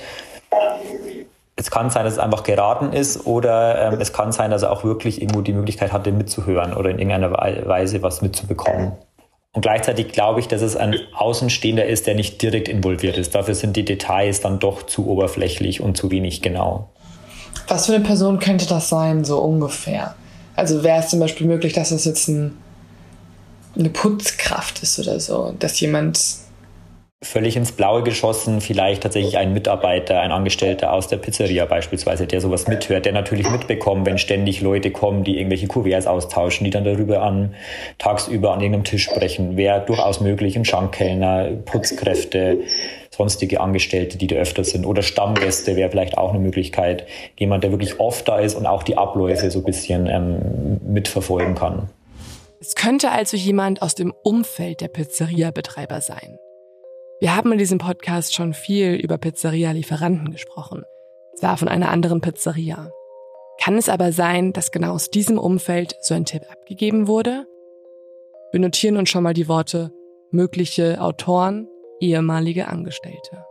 Es 1.55 1.69
kann 1.69 1.89
sein, 1.89 2.05
dass 2.05 2.13
es 2.13 2.19
einfach 2.19 2.43
geraten 2.43 2.91
ist 2.91 3.27
oder 3.27 3.93
ähm, 3.93 4.01
es 4.01 4.13
kann 4.13 4.31
sein, 4.31 4.49
dass 4.49 4.63
er 4.63 4.71
auch 4.71 4.83
wirklich 4.83 5.21
irgendwo 5.21 5.41
die 5.41 5.53
Möglichkeit 5.53 5.93
hatte, 5.93 6.11
mitzuhören 6.11 6.73
oder 6.73 6.89
in 6.89 6.97
irgendeiner 6.97 7.31
Weise 7.31 8.01
was 8.01 8.21
mitzubekommen. 8.21 8.93
Und 9.53 9.61
gleichzeitig 9.61 10.13
glaube 10.13 10.39
ich, 10.39 10.47
dass 10.47 10.61
es 10.61 10.77
ein 10.77 10.95
Außenstehender 11.13 11.85
ist, 11.85 12.07
der 12.07 12.15
nicht 12.15 12.41
direkt 12.41 12.69
involviert 12.69 13.17
ist. 13.17 13.35
Dafür 13.35 13.53
sind 13.53 13.75
die 13.75 13.83
Details 13.83 14.39
dann 14.39 14.59
doch 14.59 14.83
zu 14.83 15.07
oberflächlich 15.07 15.81
und 15.81 15.97
zu 15.97 16.09
wenig 16.09 16.41
genau. 16.41 16.89
Was 17.71 17.85
für 17.85 17.95
eine 17.95 18.03
Person 18.03 18.39
könnte 18.39 18.67
das 18.67 18.89
sein, 18.89 19.23
so 19.23 19.39
ungefähr? 19.39 20.13
Also 20.57 20.83
wäre 20.83 20.99
es 20.99 21.07
zum 21.07 21.21
Beispiel 21.21 21.47
möglich, 21.47 21.71
dass 21.71 21.91
es 21.91 22.03
jetzt 22.03 22.27
ein, 22.27 22.57
eine 23.79 23.89
Putzkraft 23.89 24.83
ist 24.83 24.99
oder 24.99 25.21
so, 25.21 25.55
dass 25.57 25.79
jemand 25.79 26.19
völlig 27.23 27.55
ins 27.55 27.71
Blaue 27.71 28.03
geschossen, 28.03 28.59
vielleicht 28.59 29.03
tatsächlich 29.03 29.37
ein 29.37 29.53
Mitarbeiter, 29.53 30.19
ein 30.19 30.33
Angestellter 30.33 30.91
aus 30.91 31.07
der 31.07 31.15
Pizzeria 31.15 31.63
beispielsweise, 31.63 32.27
der 32.27 32.41
sowas 32.41 32.67
mithört, 32.67 33.05
der 33.05 33.13
natürlich 33.13 33.49
mitbekommt, 33.49 34.05
wenn 34.05 34.17
ständig 34.17 34.59
Leute 34.59 34.91
kommen, 34.91 35.23
die 35.23 35.37
irgendwelche 35.37 35.67
Kuverts 35.67 36.07
austauschen, 36.07 36.65
die 36.65 36.71
dann 36.71 36.83
darüber 36.83 37.21
an 37.21 37.55
tagsüber 37.99 38.51
an 38.51 38.59
irgendeinem 38.59 38.83
Tisch 38.83 39.05
sprechen, 39.05 39.55
wäre 39.55 39.79
durchaus 39.85 40.19
möglich, 40.19 40.57
ein 40.57 40.65
Schankkellner, 40.65 41.51
Putzkräfte, 41.63 42.57
sonstige 43.13 43.59
Angestellte, 43.59 44.17
die 44.17 44.27
da 44.27 44.37
öfter 44.37 44.63
sind 44.63 44.85
oder 44.85 45.01
Stammgäste 45.01 45.75
wäre 45.75 45.89
vielleicht 45.89 46.17
auch 46.17 46.29
eine 46.29 46.39
Möglichkeit, 46.39 47.05
jemand, 47.37 47.63
der 47.63 47.71
wirklich 47.71 47.99
oft 47.99 48.27
da 48.27 48.39
ist 48.39 48.55
und 48.55 48.65
auch 48.65 48.83
die 48.83 48.97
Abläufe 48.97 49.51
so 49.51 49.59
ein 49.59 49.65
bisschen 49.65 50.07
ähm, 50.07 50.79
mitverfolgen 50.85 51.55
kann. 51.55 51.89
Es 52.61 52.75
könnte 52.75 53.11
also 53.11 53.35
jemand 53.35 53.81
aus 53.81 53.95
dem 53.95 54.13
Umfeld 54.23 54.81
der 54.81 54.87
Pizzeria-Betreiber 54.87 55.99
sein. 55.99 56.37
Wir 57.19 57.35
haben 57.35 57.51
in 57.51 57.57
diesem 57.57 57.79
Podcast 57.79 58.33
schon 58.33 58.53
viel 58.53 58.93
über 58.93 59.17
Pizzeria-Lieferanten 59.17 60.31
gesprochen. 60.31 60.83
Zwar 61.35 61.57
von 61.57 61.67
einer 61.67 61.89
anderen 61.89 62.21
Pizzeria. 62.21 62.91
Kann 63.61 63.77
es 63.77 63.89
aber 63.89 64.11
sein, 64.11 64.53
dass 64.53 64.71
genau 64.71 64.93
aus 64.93 65.09
diesem 65.09 65.37
Umfeld 65.37 65.95
so 66.01 66.13
ein 66.13 66.25
Tipp 66.25 66.43
abgegeben 66.51 67.07
wurde? 67.07 67.45
Wir 68.51 68.59
notieren 68.59 68.97
uns 68.97 69.09
schon 69.09 69.23
mal 69.23 69.33
die 69.33 69.47
Worte 69.47 69.91
mögliche 70.31 71.01
Autoren, 71.01 71.67
ehemalige 72.01 72.67
Angestellte. 72.67 73.45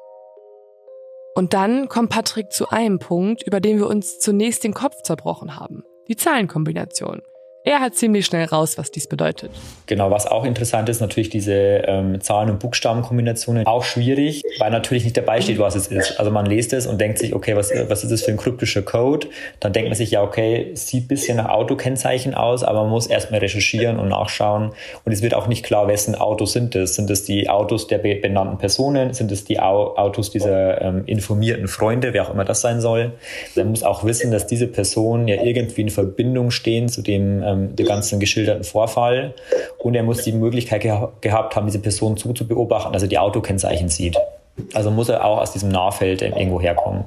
Und 1.35 1.55
dann 1.55 1.89
kommt 1.89 2.11
Patrick 2.11 2.53
zu 2.53 2.69
einem 2.69 2.99
Punkt, 2.99 3.43
über 3.47 3.61
den 3.61 3.79
wir 3.79 3.87
uns 3.87 4.19
zunächst 4.19 4.65
den 4.65 4.75
Kopf 4.75 5.03
zerbrochen 5.03 5.57
haben. 5.57 5.85
Die 6.09 6.17
Zahlenkombination. 6.17 7.23
Er 7.63 7.81
hat 7.81 7.95
ziemlich 7.95 8.25
schnell 8.25 8.47
raus, 8.47 8.79
was 8.79 8.91
dies 8.91 9.07
bedeutet. 9.07 9.51
Genau, 9.85 10.11
was 10.11 10.27
auch 10.27 10.47
interessant 10.47 10.89
ist, 10.89 11.01
natürlich 11.03 11.29
diese 11.29 11.53
ähm, 11.53 12.19
Zahlen- 12.23 12.49
und 12.49 12.59
Buchstabenkombinationen. 12.59 13.67
Auch 13.67 13.85
schwierig, 13.85 14.43
weil 14.59 14.71
natürlich 14.71 15.05
nicht 15.05 15.19
dabei 15.19 15.43
steht, 15.43 15.59
was 15.59 15.75
es 15.75 15.89
ist. 15.89 16.19
Also 16.19 16.31
man 16.31 16.47
liest 16.47 16.73
es 16.73 16.87
und 16.87 16.99
denkt 16.99 17.19
sich, 17.19 17.35
okay, 17.35 17.57
was, 17.57 17.71
was 17.89 18.03
ist 18.03 18.13
das 18.13 18.23
für 18.23 18.31
ein 18.31 18.39
kryptischer 18.39 18.81
Code? 18.81 19.27
Dann 19.61 19.75
denkt 19.75 19.91
man 19.91 19.97
sich, 19.97 20.11
ja, 20.13 20.23
okay, 20.23 20.71
sieht 20.73 21.07
bisschen 21.07 21.37
nach 21.37 21.51
Autokennzeichen 21.51 22.35
aus, 22.35 22.65
aber 22.65 22.81
man 22.83 22.91
muss 22.91 23.07
erstmal 23.07 23.41
recherchieren 23.41 23.99
und 23.99 24.09
nachschauen. 24.09 24.73
Und 25.05 25.13
es 25.13 25.21
wird 25.21 25.35
auch 25.35 25.47
nicht 25.47 25.63
klar, 25.63 25.87
wessen 25.87 26.15
Autos 26.15 26.55
sind 26.55 26.75
es. 26.77 26.95
Sind 26.95 27.11
es 27.11 27.25
die 27.25 27.51
Autos 27.51 27.89
der 27.89 27.99
benannten 27.99 28.57
Personen? 28.57 29.13
Sind 29.13 29.31
es 29.33 29.45
die 29.45 29.61
Autos 29.61 30.31
dieser 30.31 30.81
ähm, 30.81 31.03
informierten 31.05 31.69
Freunde, 31.69 32.15
wer 32.15 32.23
auch 32.27 32.33
immer 32.33 32.47
das 32.47 32.63
sein 32.63 32.81
soll? 32.81 33.13
Man 33.55 33.69
muss 33.69 33.83
auch 33.83 34.03
wissen, 34.05 34.31
dass 34.31 34.47
diese 34.47 34.67
Personen 34.67 35.29
ja 35.29 35.43
irgendwie 35.43 35.83
in 35.83 35.91
Verbindung 35.91 36.51
stehen 36.51 36.89
zu 36.89 37.03
dem 37.03 37.43
ähm, 37.51 37.77
den 37.77 37.87
ganzen 37.87 38.21
geschilderten 38.21 38.65
Vorfall. 38.65 39.35
Und 39.79 39.95
er 39.95 40.03
muss 40.03 40.23
die 40.23 40.33
Möglichkeit 40.33 40.83
geha 40.83 41.13
gehabt 41.21 41.57
haben, 41.57 41.67
diese 41.67 41.81
Person 41.81 42.17
zuzubeobachten, 42.17 42.93
dass 42.93 43.03
er 43.03 43.09
die 43.09 43.19
Autokennzeichen 43.19 43.89
sieht. 43.89 44.17
Also 44.75 44.91
muss 44.91 45.09
er 45.09 45.25
auch 45.25 45.39
aus 45.39 45.53
diesem 45.53 45.71
Nahfeld 45.71 46.23
irgendwo 46.23 46.61
herkommen. 46.61 47.05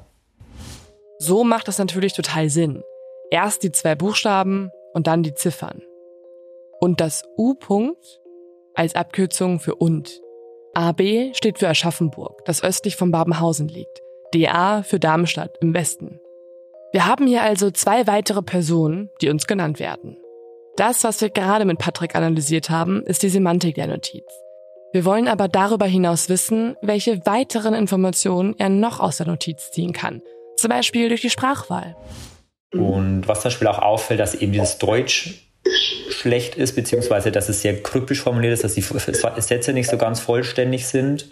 So 1.19 1.43
macht 1.43 1.67
das 1.67 1.77
natürlich 1.77 2.13
total 2.13 2.49
Sinn. 2.49 2.83
Erst 3.31 3.63
die 3.63 3.71
zwei 3.71 3.95
Buchstaben 3.95 4.69
und 4.93 5.07
dann 5.07 5.23
die 5.23 5.33
Ziffern. 5.33 5.81
Und 6.79 6.99
das 6.99 7.23
U-Punkt 7.37 8.21
als 8.75 8.95
Abkürzung 8.95 9.59
für 9.59 9.75
und. 9.75 10.21
AB 10.73 11.33
steht 11.33 11.59
für 11.59 11.69
Aschaffenburg, 11.69 12.43
das 12.45 12.63
östlich 12.63 12.95
von 12.95 13.11
Babenhausen 13.11 13.67
liegt. 13.67 14.01
DA 14.33 14.81
für 14.81 14.99
Darmstadt 14.99 15.57
im 15.61 15.73
Westen. 15.73 16.19
Wir 16.91 17.05
haben 17.05 17.27
hier 17.27 17.43
also 17.43 17.71
zwei 17.71 18.07
weitere 18.07 18.41
Personen, 18.41 19.09
die 19.21 19.29
uns 19.29 19.47
genannt 19.47 19.79
werden. 19.79 20.17
Das, 20.75 21.03
was 21.03 21.21
wir 21.21 21.29
gerade 21.29 21.65
mit 21.65 21.77
Patrick 21.77 22.15
analysiert 22.15 22.71
haben, 22.71 23.03
ist 23.03 23.21
die 23.21 23.29
Semantik 23.29 23.75
der 23.75 23.85
Notiz. 23.85 24.23
Wir 24.91 25.05
wollen 25.05 25.27
aber 25.27 25.47
darüber 25.47 25.85
hinaus 25.85 26.29
wissen, 26.29 26.75
welche 26.81 27.23
weiteren 27.27 27.75
Informationen 27.75 28.55
er 28.57 28.69
noch 28.69 28.99
aus 28.99 29.17
der 29.17 29.27
Notiz 29.27 29.69
ziehen 29.71 29.93
kann. 29.93 30.23
Zum 30.57 30.69
Beispiel 30.69 31.09
durch 31.09 31.21
die 31.21 31.29
Sprachwahl. 31.29 31.95
Und 32.71 33.27
was 33.27 33.41
zum 33.41 33.49
Beispiel 33.49 33.67
auch 33.67 33.79
auffällt, 33.79 34.19
dass 34.19 34.33
eben 34.33 34.51
dieses 34.51 34.79
Deutsch 34.79 35.47
schlecht 36.09 36.55
ist, 36.55 36.75
beziehungsweise 36.75 37.31
dass 37.31 37.49
es 37.49 37.61
sehr 37.61 37.81
kryptisch 37.83 38.21
formuliert 38.21 38.53
ist, 38.53 38.63
dass 38.63 38.73
die 38.73 38.81
Sätze 38.81 39.73
nicht 39.73 39.89
so 39.89 39.97
ganz 39.97 40.19
vollständig 40.19 40.87
sind. 40.87 41.29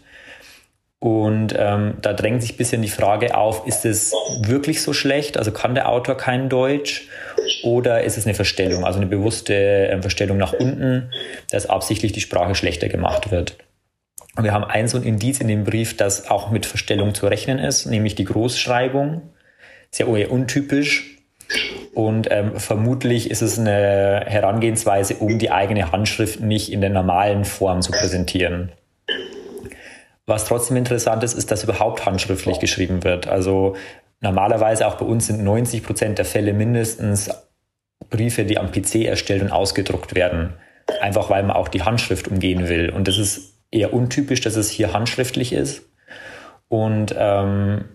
Und 1.00 1.56
ähm, 1.58 1.96
da 2.00 2.14
drängt 2.14 2.44
sich 2.44 2.54
ein 2.54 2.58
bisschen 2.58 2.84
die 2.84 2.90
Frage 2.90 3.36
auf, 3.36 3.66
ist 3.66 3.86
es 3.86 4.14
wirklich 4.44 4.84
so 4.84 4.94
schlecht? 4.94 5.36
Also 5.36 5.52
kann 5.52 5.74
der 5.74 5.90
Autor 5.90 6.16
kein 6.16 6.48
Deutsch? 6.48 7.08
Oder 7.64 8.04
ist 8.04 8.18
es 8.18 8.26
eine 8.26 8.34
Verstellung, 8.34 8.86
also 8.86 9.00
eine 9.00 9.08
bewusste 9.08 9.54
ähm, 9.54 10.02
Verstellung 10.02 10.38
nach 10.38 10.54
unten, 10.54 11.12
dass 11.50 11.68
absichtlich 11.68 12.12
die 12.12 12.22
Sprache 12.22 12.56
schlechter 12.56 12.90
gemacht 12.90 13.32
wird? 13.32 13.58
Und 14.36 14.44
wir 14.44 14.54
haben 14.54 14.64
ein 14.64 14.88
so 14.88 14.98
ein 14.98 15.04
Indiz 15.04 15.40
in 15.40 15.48
dem 15.48 15.64
Brief, 15.64 15.98
das 15.98 16.30
auch 16.30 16.52
mit 16.52 16.66
Verstellung 16.66 17.14
zu 17.14 17.28
rechnen 17.28 17.60
ist, 17.60 17.86
nämlich 17.86 18.16
die 18.16 18.26
Großschreibung. 18.26 19.22
Sehr 19.92 20.08
untypisch. 20.32 21.18
Und 21.94 22.32
ähm, 22.32 22.58
vermutlich 22.58 23.30
ist 23.30 23.42
es 23.42 23.60
eine 23.60 24.24
Herangehensweise, 24.26 25.16
um 25.16 25.38
die 25.38 25.52
eigene 25.52 25.92
Handschrift 25.92 26.40
nicht 26.40 26.72
in 26.72 26.80
der 26.80 26.90
normalen 26.90 27.44
Form 27.44 27.82
zu 27.82 27.92
präsentieren. 27.92 28.72
Was 30.26 30.46
trotzdem 30.46 30.78
interessant 30.78 31.24
ist, 31.24 31.34
ist, 31.34 31.52
dass 31.52 31.66
überhaupt 31.66 32.06
handschriftlich 32.06 32.60
geschrieben 32.60 33.04
wird. 33.04 33.28
Also 33.28 33.76
normalerweise 34.22 34.88
auch 34.88 34.96
bei 34.96 35.06
uns 35.06 35.28
sind 35.28 35.44
90 35.44 35.84
Prozent 35.84 36.18
der 36.20 36.26
Fälle 36.26 36.54
mindestens 36.54 37.30
Briefe, 38.12 38.46
die 38.46 38.60
am 38.60 38.72
PC 38.72 39.06
erstellt 39.06 39.42
und 39.42 39.52
ausgedruckt 39.52 40.14
werden. 40.14 40.54
Einfach 41.02 41.32
weil 41.32 41.42
man 41.42 41.56
auch 41.56 41.70
die 41.70 41.82
Handschrift 41.82 42.28
umgehen 42.28 42.70
will. 42.70 42.92
Und 42.92 43.08
das 43.08 43.18
ist 43.18 43.56
eher 43.72 43.94
untypisch, 43.94 44.42
dass 44.42 44.56
es 44.56 44.70
hier 44.70 44.94
handschriftlich 44.94 45.54
ist. 45.54 45.90
Und 46.68 47.16
ähm, 47.18 47.86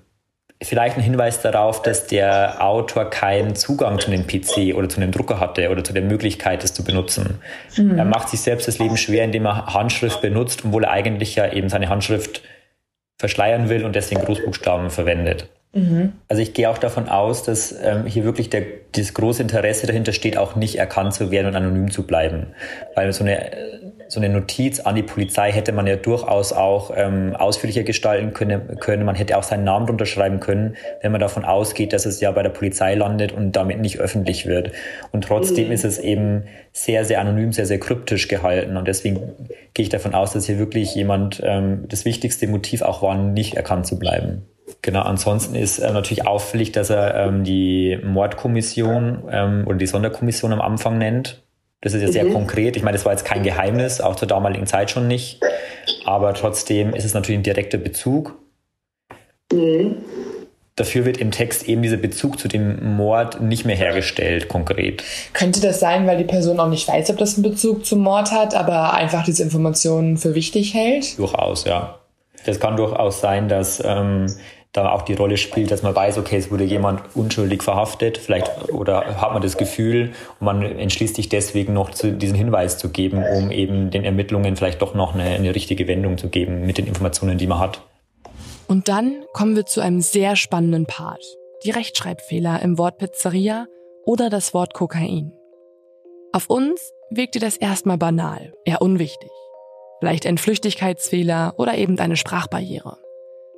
vielleicht 0.63 0.97
ein 0.97 1.03
Hinweis 1.03 1.43
darauf, 1.43 1.83
dass 1.83 2.07
der 2.07 2.65
Autor 2.65 3.11
keinen 3.11 3.55
Zugang 3.55 3.99
zu 3.99 4.11
dem 4.11 4.27
PC 4.27 4.75
oder 4.75 4.89
zu 4.89 5.01
einem 5.01 5.13
Drucker 5.13 5.39
hatte 5.39 5.71
oder 5.71 5.85
zu 5.85 5.93
der 5.93 6.03
Möglichkeit, 6.03 6.65
es 6.65 6.73
zu 6.73 6.83
benutzen. 6.83 7.41
Mhm. 7.77 7.99
Er 7.99 8.05
macht 8.05 8.31
sich 8.31 8.41
selbst 8.41 8.67
das 8.67 8.79
Leben 8.79 8.97
schwer, 8.97 9.25
indem 9.25 9.47
er 9.47 9.75
Handschrift 9.75 10.21
benutzt, 10.23 10.63
obwohl 10.65 10.85
er 10.85 10.91
eigentlich 10.91 11.37
ja 11.37 11.53
eben 11.53 11.69
seine 11.69 11.89
Handschrift 11.89 12.43
verschleiern 13.19 13.69
will 13.69 13.85
und 13.85 13.95
deswegen 13.97 14.23
Großbuchstaben 14.23 14.91
verwendet. 14.91 15.49
Mhm. 15.77 16.15
Also 16.29 16.43
ich 16.43 16.55
gehe 16.55 16.71
auch 16.71 16.79
davon 16.79 17.09
aus, 17.09 17.43
dass 17.43 17.75
ähm, 17.83 18.07
hier 18.07 18.25
wirklich 18.25 18.49
der, 18.49 18.63
das 18.93 19.13
große 19.13 19.43
Interesse 19.43 19.87
dahinter 19.87 20.13
steht, 20.13 20.39
auch 20.39 20.57
nicht 20.57 20.77
erkannt 20.79 21.13
zu 21.13 21.31
werden 21.31 21.49
und 21.49 21.55
anonym 21.55 21.91
zu 21.91 22.07
bleiben. 22.07 22.47
Weil 22.95 23.13
so 23.13 23.23
eine, 23.23 23.51
so 24.09 24.19
eine 24.19 24.31
Notiz 24.31 24.81
an 24.81 24.95
die 24.95 25.03
Polizei 25.03 25.53
hätte 25.53 25.73
man 25.73 25.87
ja 25.87 25.97
durchaus 25.97 26.55
auch 26.55 26.93
ähm, 26.97 27.37
ausführlicher 27.37 27.83
gestalten 27.83 28.33
können, 28.33 28.79
können. 28.81 29.05
Man 29.05 29.17
hätte 29.17 29.37
auch 29.37 29.43
seinen 29.43 29.65
Namen 29.65 29.87
drunter 29.87 30.07
schreiben 30.07 30.41
können, 30.41 30.77
wenn 31.03 31.13
man 31.13 31.21
davon 31.21 31.45
ausgeht, 31.45 31.93
dass 31.93 32.07
es 32.07 32.21
ja 32.21 32.31
bei 32.31 32.43
der 32.43 32.51
Polizei 32.51 32.95
landet 32.95 33.33
und 33.33 33.53
damit 33.53 33.79
nicht 33.79 34.01
öffentlich 34.01 34.47
wird. 34.47 34.73
Und 35.13 35.25
trotzdem 35.25 35.67
mhm. 35.67 35.73
ist 35.73 35.85
es 35.85 35.99
eben 35.99 36.45
sehr, 36.73 37.05
sehr 37.05 37.21
anonym, 37.21 37.53
sehr, 37.53 37.67
sehr 37.67 37.79
kryptisch 37.79 38.29
gehalten. 38.29 38.79
Und 38.79 38.89
deswegen 38.89 39.21
gehe 39.75 39.83
ich 39.83 39.91
davon 39.91 40.15
aus, 40.15 40.33
dass 40.33 40.47
hier 40.47 40.59
wirklich 40.59 40.95
jemand 40.95 41.43
ähm, 41.45 41.85
das 41.87 42.07
wichtigste 42.07 42.49
Motiv 42.49 42.81
auch 42.81 43.03
war, 43.03 43.15
nicht 43.19 43.57
erkannt 43.57 43.87
zu 43.87 43.99
bleiben. 43.99 44.47
Genau, 44.83 45.03
ansonsten 45.03 45.55
ist 45.55 45.79
äh, 45.79 45.93
natürlich 45.93 46.27
auffällig, 46.27 46.73
dass 46.73 46.91
er 46.91 47.15
ähm, 47.15 47.45
die 47.45 47.99
Mordkommission 48.03 49.25
ähm, 49.31 49.65
oder 49.67 49.77
die 49.77 49.87
Sonderkommission 49.87 50.53
am 50.53 50.61
Anfang 50.61 50.99
nennt. 50.99 51.43
Das 51.81 51.95
ist 51.95 52.03
ja 52.03 52.11
sehr 52.11 52.25
mhm. 52.25 52.33
konkret. 52.33 52.77
Ich 52.77 52.83
meine, 52.83 52.97
das 52.97 53.05
war 53.05 53.13
jetzt 53.13 53.25
kein 53.25 53.43
Geheimnis, 53.43 54.01
auch 54.01 54.17
zur 54.17 54.27
damaligen 54.27 54.67
Zeit 54.67 54.91
schon 54.91 55.07
nicht. 55.07 55.41
Aber 56.05 56.35
trotzdem 56.35 56.95
ist 56.95 57.05
es 57.05 57.15
natürlich 57.15 57.39
ein 57.39 57.45
direkter 57.45 57.79
Bezug. 57.79 58.35
Mhm. 59.53 59.99
Dafür 60.75 61.07
wird 61.07 61.17
im 61.17 61.31
Text 61.31 61.69
eben 61.69 61.81
dieser 61.81 61.97
Bezug 61.97 62.39
zu 62.39 62.49
dem 62.49 62.97
Mord 62.97 63.41
nicht 63.41 63.65
mehr 63.65 63.77
hergestellt, 63.77 64.49
konkret. 64.49 65.03
Könnte 65.33 65.61
das 65.61 65.81
sein, 65.81 66.07
weil 66.07 66.19
die 66.19 66.25
Person 66.25 66.61
auch 66.61 66.69
nicht 66.69 66.87
weiß, 66.87 67.09
ob 67.11 67.17
das 67.17 67.35
einen 67.35 67.45
Bezug 67.45 67.87
zum 67.87 68.01
Mord 68.01 68.31
hat, 68.31 68.55
aber 68.55 68.93
einfach 68.93 69.25
diese 69.25 69.43
Informationen 69.43 70.19
für 70.19 70.35
wichtig 70.35 70.75
hält? 70.75 71.19
Durchaus, 71.19 71.65
ja. 71.65 71.99
Das 72.45 72.61
kann 72.61 72.77
durchaus 72.77 73.21
sein, 73.21 73.49
dass 73.49 73.83
ähm, 73.85 74.27
da 74.77 74.93
auch 74.93 75.03
die 75.03 75.15
Rolle 75.15 75.37
spielt, 75.37 75.71
dass 75.71 75.83
man 75.83 75.95
weiß, 75.95 76.19
okay, 76.19 76.37
es 76.37 76.51
wurde 76.51 76.65
jemand 76.65 77.01
unschuldig 77.15 77.63
verhaftet, 77.63 78.19
vielleicht 78.19 78.73
oder 78.73 79.21
hat 79.21 79.33
man 79.33 79.43
das 79.43 79.57
Gefühl 79.57 80.13
und 80.41 80.45
man 80.45 80.63
entschließt 80.63 81.17
sich 81.17 81.29
deswegen 81.29 81.73
noch 81.73 81.91
zu, 81.91 82.13
diesen 82.13 82.37
Hinweis 82.37 82.79
zu 82.79 82.91
geben, 82.91 83.25
um 83.25 83.51
eben 83.51 83.91
den 83.91 84.05
Ermittlungen 84.05 84.57
vielleicht 84.57 84.83
doch 84.83 84.95
noch 84.95 85.15
eine, 85.15 85.25
eine 85.25 85.55
richtige 85.55 85.89
Wendung 85.89 86.19
zu 86.19 86.29
geben 86.29 86.67
mit 86.67 86.79
den 86.79 86.87
Informationen, 86.87 87.39
die 87.39 87.47
man 87.47 87.59
hat. 87.59 87.81
Und 88.69 88.89
dann 88.89 89.25
kommen 89.33 89.57
wir 89.57 89.65
zu 89.65 89.81
einem 89.81 90.01
sehr 90.01 90.37
spannenden 90.37 90.87
Part. 90.87 91.25
Die 91.65 91.71
Rechtschreibfehler 91.71 92.61
im 92.63 92.79
Wort 92.79 92.99
Pizzeria 92.99 93.67
oder 94.05 94.29
das 94.29 94.55
Wort 94.55 94.75
Kokain. 94.75 95.33
Auf 96.33 96.51
uns 96.51 96.93
wirkte 97.11 97.39
das 97.39 97.57
erstmal 97.57 97.97
banal, 97.97 98.53
eher 98.65 98.83
unwichtig. 98.83 99.31
Vielleicht 100.01 100.27
ein 100.27 100.37
Flüchtigkeitsfehler 100.37 101.55
oder 101.57 101.77
eben 101.79 101.99
eine 101.99 102.17
Sprachbarriere. 102.17 102.99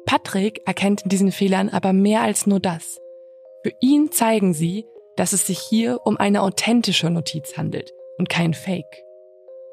Patrick 0.09 0.63
erkennt 0.67 1.03
in 1.03 1.11
diesen 1.11 1.33
Fehlern 1.33 1.69
aber 1.69 1.93
mehr 1.93 2.23
als 2.23 2.47
nur 2.47 2.61
das. 2.61 2.99
Für 3.63 3.75
ihn 3.81 4.11
zeigen 4.11 4.55
sie, 4.55 4.87
dass 5.17 5.35
es 5.35 5.47
sich 5.47 5.59
hier 5.59 6.01
um 6.07 6.17
eine 6.17 6.41
authentische 6.41 7.11
Notiz 7.11 7.59
handelt 7.59 7.93
und 8.17 8.31
kein 8.31 8.55
Fake. 8.55 9.05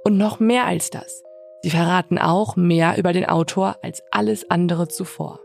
Und 0.03 0.17
noch 0.17 0.41
mehr 0.41 0.65
als 0.65 0.89
das. 0.89 1.23
Sie 1.61 1.69
verraten 1.69 2.17
auch 2.17 2.57
mehr 2.57 2.97
über 2.97 3.13
den 3.13 3.23
Autor 3.23 3.77
als 3.81 4.03
alles 4.11 4.51
andere 4.51 4.89
zuvor. 4.89 5.39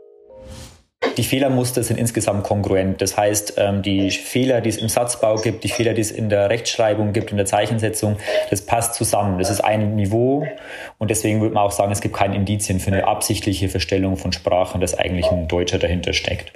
Die 1.16 1.24
Fehlermuster 1.24 1.82
sind 1.82 1.98
insgesamt 1.98 2.44
kongruent. 2.44 3.02
Das 3.02 3.16
heißt, 3.16 3.54
ähm, 3.56 3.82
die 3.82 4.10
Fehler, 4.10 4.60
die 4.60 4.70
es 4.70 4.76
im 4.76 4.88
Satzbau 4.88 5.36
gibt, 5.36 5.64
die 5.64 5.68
Fehler, 5.68 5.92
die 5.92 6.00
es 6.00 6.10
in 6.10 6.28
der 6.28 6.48
Rechtschreibung 6.50 7.12
gibt, 7.12 7.30
in 7.30 7.36
der 7.36 7.46
Zeichensetzung, 7.46 8.16
das 8.48 8.62
passt 8.62 8.94
zusammen. 8.94 9.38
Das 9.38 9.50
ist 9.50 9.60
ein 9.60 9.96
Niveau 9.96 10.46
und 10.98 11.10
deswegen 11.10 11.40
würde 11.40 11.54
man 11.54 11.64
auch 11.64 11.72
sagen, 11.72 11.92
es 11.92 12.00
gibt 12.00 12.16
keine 12.16 12.36
Indizien 12.36 12.80
für 12.80 12.92
eine 12.92 13.06
absichtliche 13.06 13.68
Verstellung 13.68 14.16
von 14.16 14.32
Sprachen, 14.32 14.80
dass 14.80 14.94
eigentlich 14.94 15.26
ein 15.26 15.48
Deutscher 15.48 15.78
dahinter 15.78 16.12
steckt. 16.12 16.52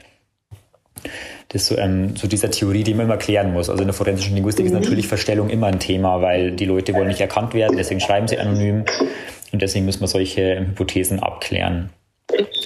Das 1.49 1.63
ist 1.63 1.69
so, 1.69 1.77
ähm, 1.77 2.17
so 2.17 2.27
dieser 2.27 2.51
Theorie, 2.51 2.85
die 2.85 2.95
man 2.95 3.07
immer 3.07 3.17
klären 3.17 3.53
muss. 3.53 3.69
Also 3.69 3.83
in 3.83 3.89
der 3.89 3.95
forensischen 3.95 4.35
Linguistik 4.35 4.67
ist 4.67 4.73
mhm. 4.73 4.81
natürlich 4.81 5.09
Verstellung 5.09 5.51
immer 5.51 5.67
ein 5.67 5.79
Thema, 5.79 6.23
weil 6.23 6.53
die 6.53 6.65
Leute 6.65 6.95
wollen 6.95 7.09
nicht 7.09 7.21
erkannt 7.21 7.55
werden, 7.55 7.77
deswegen 7.77 8.01
schreiben 8.01 8.29
sie 8.29 8.39
anonym 8.39 8.85
und 9.53 9.63
deswegen 9.63 9.85
müssen 9.85 10.01
wir 10.01 10.09
solche 10.09 10.59
Hypothesen 10.61 11.21
abklären. 11.21 11.91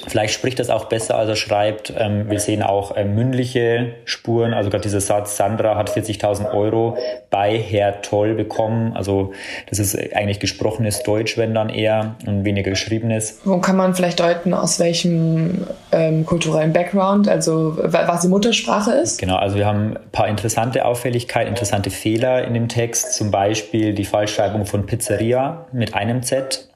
Vielleicht 0.08 0.34
spricht 0.34 0.58
das 0.58 0.70
auch 0.70 0.86
besser, 0.86 1.16
als 1.16 1.28
er 1.28 1.36
schreibt. 1.36 1.92
Ähm, 1.96 2.30
wir 2.30 2.40
sehen 2.40 2.62
auch 2.62 2.96
äh, 2.96 3.04
mündliche 3.04 3.94
Spuren. 4.04 4.54
Also 4.54 4.70
gerade 4.70 4.82
dieser 4.82 5.00
Satz, 5.00 5.36
Sandra 5.36 5.76
hat 5.76 5.90
40.000 5.90 6.52
Euro 6.52 6.96
bei 7.30 7.58
Herr 7.58 8.00
Toll 8.00 8.34
bekommen. 8.34 8.94
Also 8.94 9.32
das 9.68 9.78
ist 9.78 9.96
eigentlich 10.14 10.40
gesprochenes 10.40 11.02
Deutsch, 11.02 11.36
wenn 11.36 11.54
dann 11.54 11.68
eher 11.68 12.16
und 12.26 12.44
weniger 12.44 12.70
geschriebenes. 12.70 13.40
Wo 13.44 13.58
kann 13.58 13.76
man 13.76 13.94
vielleicht 13.94 14.20
deuten, 14.20 14.54
aus 14.54 14.80
welchem 14.80 15.66
ähm, 15.92 16.24
kulturellen 16.24 16.72
Background, 16.72 17.28
also 17.28 17.76
was 17.76 18.22
die 18.22 18.28
Muttersprache 18.28 18.92
ist? 18.92 19.20
Genau, 19.20 19.36
also 19.36 19.56
wir 19.56 19.66
haben 19.66 19.96
ein 19.96 20.10
paar 20.12 20.28
interessante 20.28 20.84
Auffälligkeiten, 20.84 21.48
interessante 21.48 21.90
Fehler 21.90 22.44
in 22.44 22.54
dem 22.54 22.68
Text. 22.68 23.14
Zum 23.14 23.30
Beispiel 23.30 23.94
die 23.94 24.04
Falschschreibung 24.04 24.64
von 24.64 24.86
Pizzeria 24.86 25.66
mit 25.72 25.94
einem 25.94 26.22
Z 26.22 26.67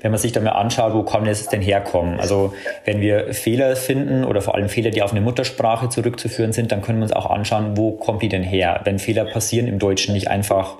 wenn 0.00 0.10
man 0.10 0.18
sich 0.18 0.32
dann 0.32 0.44
mal 0.44 0.50
anschaut, 0.50 0.94
wo 0.94 1.04
kann 1.04 1.26
es 1.26 1.48
denn 1.48 1.62
herkommen? 1.62 2.18
Also 2.18 2.54
wenn 2.84 3.00
wir 3.00 3.32
Fehler 3.34 3.76
finden 3.76 4.24
oder 4.24 4.42
vor 4.42 4.54
allem 4.54 4.68
Fehler, 4.68 4.90
die 4.90 5.02
auf 5.02 5.12
eine 5.12 5.20
Muttersprache 5.20 5.88
zurückzuführen 5.88 6.52
sind, 6.52 6.72
dann 6.72 6.82
können 6.82 6.98
wir 6.98 7.04
uns 7.04 7.12
auch 7.12 7.30
anschauen, 7.30 7.76
wo 7.76 7.92
kommt 7.92 8.22
die 8.22 8.28
denn 8.28 8.42
her? 8.42 8.80
Wenn 8.84 8.98
Fehler 8.98 9.24
passieren 9.24 9.68
im 9.68 9.78
Deutschen 9.78 10.14
nicht 10.14 10.28
einfach 10.28 10.76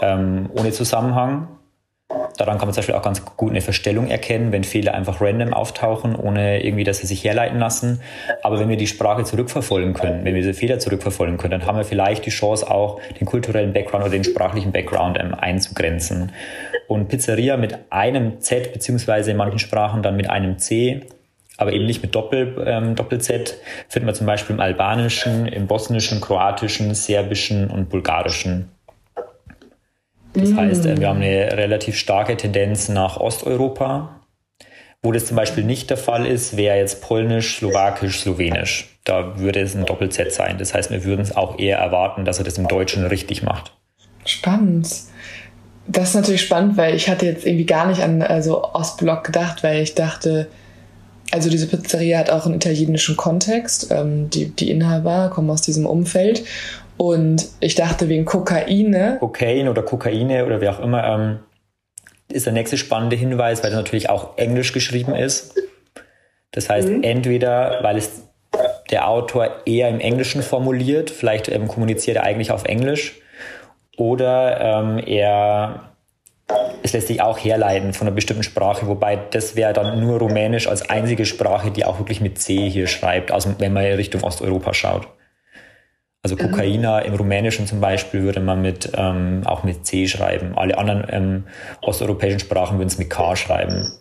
ähm, 0.00 0.50
ohne 0.56 0.70
Zusammenhang, 0.70 1.48
Daran 2.36 2.58
kann 2.58 2.68
man 2.68 2.74
zum 2.74 2.82
Beispiel 2.82 2.94
auch 2.94 3.02
ganz 3.02 3.24
gut 3.24 3.50
eine 3.50 3.60
Verstellung 3.60 4.08
erkennen, 4.08 4.52
wenn 4.52 4.62
Fehler 4.62 4.94
einfach 4.94 5.20
random 5.20 5.54
auftauchen, 5.54 6.14
ohne 6.14 6.62
irgendwie, 6.62 6.84
dass 6.84 6.98
sie 6.98 7.06
sich 7.06 7.24
herleiten 7.24 7.58
lassen. 7.58 8.00
Aber 8.42 8.60
wenn 8.60 8.68
wir 8.68 8.76
die 8.76 8.86
Sprache 8.86 9.24
zurückverfolgen 9.24 9.94
können, 9.94 10.24
wenn 10.24 10.34
wir 10.34 10.42
diese 10.42 10.54
Fehler 10.54 10.78
zurückverfolgen 10.78 11.38
können, 11.38 11.52
dann 11.52 11.66
haben 11.66 11.78
wir 11.78 11.84
vielleicht 11.84 12.26
die 12.26 12.30
Chance 12.30 12.70
auch, 12.70 13.00
den 13.18 13.26
kulturellen 13.26 13.72
Background 13.72 14.04
oder 14.04 14.12
den 14.12 14.24
sprachlichen 14.24 14.70
Background 14.70 15.18
ähm, 15.18 15.34
einzugrenzen. 15.34 16.32
Und 16.88 17.08
Pizzeria 17.08 17.56
mit 17.56 17.78
einem 17.90 18.40
Z, 18.40 18.72
beziehungsweise 18.72 19.32
in 19.32 19.36
manchen 19.36 19.58
Sprachen 19.58 20.02
dann 20.02 20.16
mit 20.16 20.30
einem 20.30 20.58
C, 20.58 21.00
aber 21.56 21.72
eben 21.72 21.86
nicht 21.86 22.02
mit 22.02 22.14
Doppel, 22.14 22.62
ähm, 22.66 22.94
Doppel-Z, 22.94 23.56
finden 23.88 24.06
wir 24.06 24.14
zum 24.14 24.26
Beispiel 24.26 24.54
im 24.54 24.60
Albanischen, 24.60 25.46
im 25.46 25.66
Bosnischen, 25.66 26.20
Kroatischen, 26.20 26.94
Serbischen 26.94 27.70
und 27.70 27.88
Bulgarischen. 27.88 28.70
Das 30.36 30.50
mm. 30.50 30.56
heißt, 30.56 30.86
äh, 30.86 31.00
wir 31.00 31.08
haben 31.08 31.22
eine 31.22 31.56
relativ 31.56 31.96
starke 31.96 32.36
Tendenz 32.36 32.88
nach 32.88 33.16
Osteuropa. 33.18 34.20
Wo 35.02 35.12
das 35.12 35.26
zum 35.26 35.36
Beispiel 35.36 35.62
nicht 35.62 35.90
der 35.90 35.98
Fall 35.98 36.26
ist, 36.26 36.56
wäre 36.56 36.78
jetzt 36.78 37.00
Polnisch, 37.00 37.58
Slowakisch, 37.58 38.20
Slowenisch. 38.20 38.98
Da 39.04 39.38
würde 39.38 39.60
es 39.60 39.76
ein 39.76 39.86
Doppel-Z 39.86 40.32
sein. 40.32 40.58
Das 40.58 40.74
heißt, 40.74 40.90
wir 40.90 41.04
würden 41.04 41.20
es 41.20 41.36
auch 41.36 41.58
eher 41.58 41.78
erwarten, 41.78 42.24
dass 42.24 42.38
er 42.38 42.44
das 42.44 42.58
im 42.58 42.66
Deutschen 42.66 43.06
richtig 43.06 43.42
macht. 43.42 43.72
Spannend. 44.24 44.88
Das 45.86 46.08
ist 46.08 46.14
natürlich 46.16 46.42
spannend, 46.42 46.76
weil 46.76 46.96
ich 46.96 47.08
hatte 47.08 47.26
jetzt 47.26 47.46
irgendwie 47.46 47.66
gar 47.66 47.86
nicht 47.86 48.02
an 48.02 48.20
also 48.20 48.64
Ostblock 48.64 49.22
gedacht, 49.22 49.62
weil 49.62 49.82
ich 49.82 49.94
dachte, 49.94 50.48
also 51.30 51.50
diese 51.50 51.68
Pizzeria 51.68 52.18
hat 52.18 52.30
auch 52.30 52.46
einen 52.46 52.56
italienischen 52.56 53.16
Kontext. 53.16 53.88
Ähm, 53.90 54.28
die, 54.30 54.48
die 54.48 54.70
Inhaber 54.70 55.30
kommen 55.32 55.50
aus 55.50 55.62
diesem 55.62 55.86
Umfeld. 55.86 56.44
Und 56.96 57.48
ich 57.60 57.74
dachte 57.74 58.08
wegen 58.08 58.24
Kokaine. 58.24 59.16
Kokain 59.20 59.68
oder 59.68 59.82
Kokaine 59.82 60.46
oder 60.46 60.60
wie 60.60 60.68
auch 60.68 60.80
immer, 60.80 61.04
ähm, 61.04 61.38
ist 62.28 62.46
der 62.46 62.52
nächste 62.52 62.76
spannende 62.76 63.16
Hinweis, 63.16 63.62
weil 63.62 63.70
es 63.70 63.76
natürlich 63.76 64.10
auch 64.10 64.36
Englisch 64.38 64.72
geschrieben 64.72 65.14
ist. 65.14 65.54
Das 66.50 66.70
heißt, 66.70 66.88
mhm. 66.88 67.02
entweder, 67.02 67.80
weil 67.82 67.96
es 67.96 68.22
der 68.90 69.08
Autor 69.08 69.62
eher 69.66 69.88
im 69.88 70.00
Englischen 70.00 70.42
formuliert, 70.42 71.10
vielleicht 71.10 71.48
ähm, 71.48 71.68
kommuniziert 71.68 72.16
er 72.16 72.22
eigentlich 72.24 72.50
auf 72.50 72.64
Englisch, 72.64 73.20
oder 73.96 74.60
ähm, 74.60 74.98
er 74.98 75.92
es 76.82 76.92
lässt 76.92 77.08
sich 77.08 77.20
auch 77.20 77.38
herleiten 77.38 77.92
von 77.92 78.06
einer 78.06 78.14
bestimmten 78.14 78.44
Sprache, 78.44 78.86
wobei 78.86 79.16
das 79.16 79.56
wäre 79.56 79.72
dann 79.72 79.98
nur 80.00 80.20
Rumänisch 80.20 80.68
als 80.68 80.88
einzige 80.88 81.26
Sprache, 81.26 81.72
die 81.72 81.84
auch 81.84 81.98
wirklich 81.98 82.20
mit 82.20 82.38
C 82.38 82.70
hier 82.70 82.86
schreibt, 82.86 83.32
also 83.32 83.54
wenn 83.58 83.72
man 83.72 83.84
Richtung 83.84 84.22
Osteuropa 84.22 84.72
schaut. 84.72 85.08
Also 86.22 86.34
mhm. 86.34 86.40
Kokaina 86.40 87.00
im 87.00 87.14
Rumänischen 87.14 87.66
zum 87.66 87.80
Beispiel 87.80 88.22
würde 88.22 88.40
man 88.40 88.62
mit, 88.62 88.92
ähm, 88.96 89.42
auch 89.44 89.62
mit 89.62 89.86
C 89.86 90.08
schreiben. 90.08 90.56
Alle 90.56 90.76
anderen 90.78 91.04
ähm, 91.08 91.44
osteuropäischen 91.82 92.40
Sprachen 92.40 92.78
würden 92.78 92.88
es 92.88 92.98
mit 92.98 93.10
K 93.10 93.36
schreiben. 93.36 93.92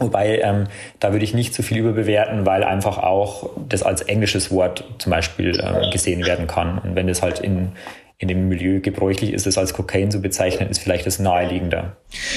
Wobei, 0.00 0.38
ähm, 0.38 0.64
da 0.98 1.12
würde 1.12 1.24
ich 1.24 1.34
nicht 1.34 1.52
zu 1.52 1.62
viel 1.62 1.76
überbewerten, 1.76 2.46
weil 2.46 2.64
einfach 2.64 2.96
auch 2.96 3.50
das 3.68 3.82
als 3.82 4.00
englisches 4.00 4.50
Wort 4.50 4.82
zum 4.96 5.10
Beispiel 5.10 5.60
ähm, 5.62 5.90
gesehen 5.90 6.24
werden 6.24 6.46
kann. 6.46 6.78
Und 6.78 6.96
wenn 6.96 7.06
das 7.06 7.20
halt 7.22 7.38
in, 7.40 7.72
in 8.20 8.28
dem 8.28 8.50
Milieu 8.50 8.80
gebräuchlich 8.80 9.32
ist, 9.32 9.46
es 9.46 9.56
als 9.56 9.72
Kokain 9.72 10.10
zu 10.10 10.20
bezeichnen, 10.20 10.68
ist 10.68 10.78
vielleicht 10.78 11.06
das 11.06 11.18
naheliegender. 11.18 11.96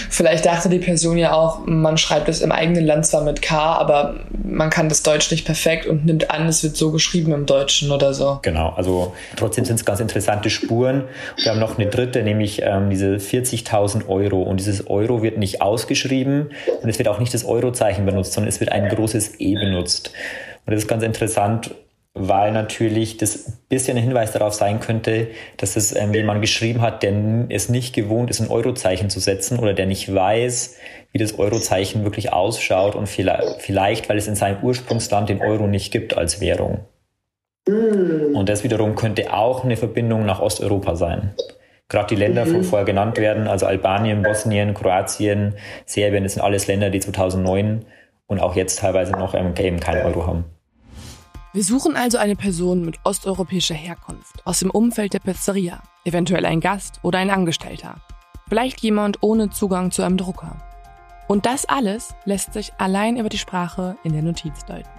Vielleicht 0.09 0.45
dachte 0.45 0.69
die 0.69 0.79
Person 0.79 1.17
ja 1.17 1.33
auch, 1.33 1.65
man 1.65 1.97
schreibt 1.97 2.29
es 2.29 2.39
im 2.39 2.53
eigenen 2.53 2.85
Land 2.85 3.05
zwar 3.05 3.21
mit 3.21 3.41
K, 3.41 3.57
aber 3.57 4.15
man 4.45 4.69
kann 4.69 4.87
das 4.87 5.03
Deutsch 5.03 5.29
nicht 5.29 5.43
perfekt 5.45 5.85
und 5.85 6.05
nimmt 6.05 6.31
an, 6.31 6.47
es 6.47 6.63
wird 6.63 6.77
so 6.77 6.91
geschrieben 6.91 7.33
im 7.33 7.45
Deutschen 7.45 7.91
oder 7.91 8.13
so. 8.13 8.39
Genau, 8.43 8.69
also 8.77 9.13
trotzdem 9.35 9.65
sind 9.65 9.75
es 9.75 9.83
ganz 9.83 9.99
interessante 9.99 10.49
Spuren. 10.49 11.03
Wir 11.43 11.51
haben 11.51 11.59
noch 11.59 11.77
eine 11.77 11.89
dritte, 11.89 12.23
nämlich 12.23 12.61
ähm, 12.61 12.89
diese 12.89 13.15
40.000 13.15 14.07
Euro. 14.07 14.41
Und 14.41 14.61
dieses 14.61 14.87
Euro 14.87 15.21
wird 15.21 15.37
nicht 15.37 15.61
ausgeschrieben 15.61 16.51
und 16.81 16.89
es 16.89 16.97
wird 16.97 17.09
auch 17.09 17.19
nicht 17.19 17.33
das 17.33 17.43
Eurozeichen 17.43 18.05
benutzt, 18.05 18.31
sondern 18.31 18.47
es 18.47 18.61
wird 18.61 18.71
ein 18.71 18.87
großes 18.87 19.41
E 19.41 19.55
benutzt. 19.55 20.13
Und 20.65 20.73
das 20.73 20.83
ist 20.83 20.87
ganz 20.87 21.03
interessant, 21.03 21.75
weil 22.15 22.51
natürlich 22.51 23.17
das 23.17 23.47
ein 23.47 23.53
bisschen 23.69 23.97
ein 23.97 24.03
Hinweis 24.03 24.31
darauf 24.31 24.53
sein 24.53 24.79
könnte, 24.79 25.29
dass 25.57 25.75
es 25.75 25.95
ähm, 25.95 26.13
jemand 26.13 26.41
geschrieben 26.41 26.81
hat, 26.81 27.01
der 27.01 27.13
es 27.49 27.69
nicht 27.69 27.95
gewohnt 27.95 28.29
ist, 28.29 28.39
ein 28.39 28.51
Eurozeichen 28.51 29.09
zu 29.09 29.19
setzen 29.19 29.57
oder 29.57 29.73
der 29.73 29.87
nicht 29.87 30.13
weiß, 30.13 30.77
wie 31.11 31.17
das 31.17 31.39
Eurozeichen 31.39 32.03
wirklich 32.03 32.31
ausschaut 32.31 32.95
und 32.95 33.07
vielleicht, 33.07 33.61
vielleicht 33.61 34.09
weil 34.09 34.17
es 34.17 34.27
in 34.27 34.35
seinem 34.35 34.63
Ursprungsland 34.63 35.29
den 35.29 35.41
Euro 35.41 35.65
nicht 35.67 35.91
gibt 35.91 36.15
als 36.15 36.39
Währung. 36.39 36.85
Mm. 37.67 38.35
Und 38.35 38.47
das 38.47 38.63
wiederum 38.63 38.95
könnte 38.95 39.33
auch 39.33 39.63
eine 39.63 39.77
Verbindung 39.77 40.25
nach 40.25 40.39
Osteuropa 40.39 40.95
sein. 40.95 41.33
Gerade 41.89 42.07
die 42.07 42.15
Länder, 42.15 42.45
die 42.45 42.51
mhm. 42.51 42.63
vorher 42.63 42.85
genannt 42.85 43.17
werden, 43.17 43.47
also 43.47 43.65
Albanien, 43.65 44.23
Bosnien, 44.23 44.73
Kroatien, 44.73 45.55
Serbien, 45.85 46.23
das 46.23 46.33
sind 46.33 46.41
alles 46.41 46.65
Länder, 46.67 46.89
die 46.89 46.99
2009 46.99 47.85
und 48.25 48.39
auch 48.39 48.55
jetzt 48.55 48.79
teilweise 48.79 49.11
noch 49.11 49.35
ähm, 49.35 49.53
eben 49.59 49.79
kein 49.79 50.03
Euro 50.03 50.25
haben. 50.25 50.45
Wir 51.55 51.63
suchen 51.63 51.95
also 51.95 52.17
eine 52.17 52.35
Person 52.35 52.83
mit 52.83 52.97
osteuropäischer 53.03 53.75
Herkunft, 53.75 54.43
aus 54.43 54.61
dem 54.61 54.71
Umfeld 54.71 55.13
der 55.13 55.19
Pizzeria, 55.19 55.83
eventuell 56.03 56.47
ein 56.47 56.61
Gast 56.61 56.99
oder 57.03 57.19
ein 57.19 57.29
Angestellter, 57.29 57.97
vielleicht 58.49 58.79
jemand 58.79 59.21
ohne 59.21 59.51
Zugang 59.51 59.91
zu 59.91 60.01
einem 60.01 60.17
Drucker. 60.17 60.57
Und 61.27 61.45
das 61.45 61.65
alles 61.65 62.15
lässt 62.25 62.53
sich 62.53 62.73
allein 62.79 63.17
über 63.17 63.29
die 63.29 63.37
Sprache 63.37 63.97
in 64.03 64.13
der 64.13 64.23
Notiz 64.23 64.65
deuten. 64.65 64.89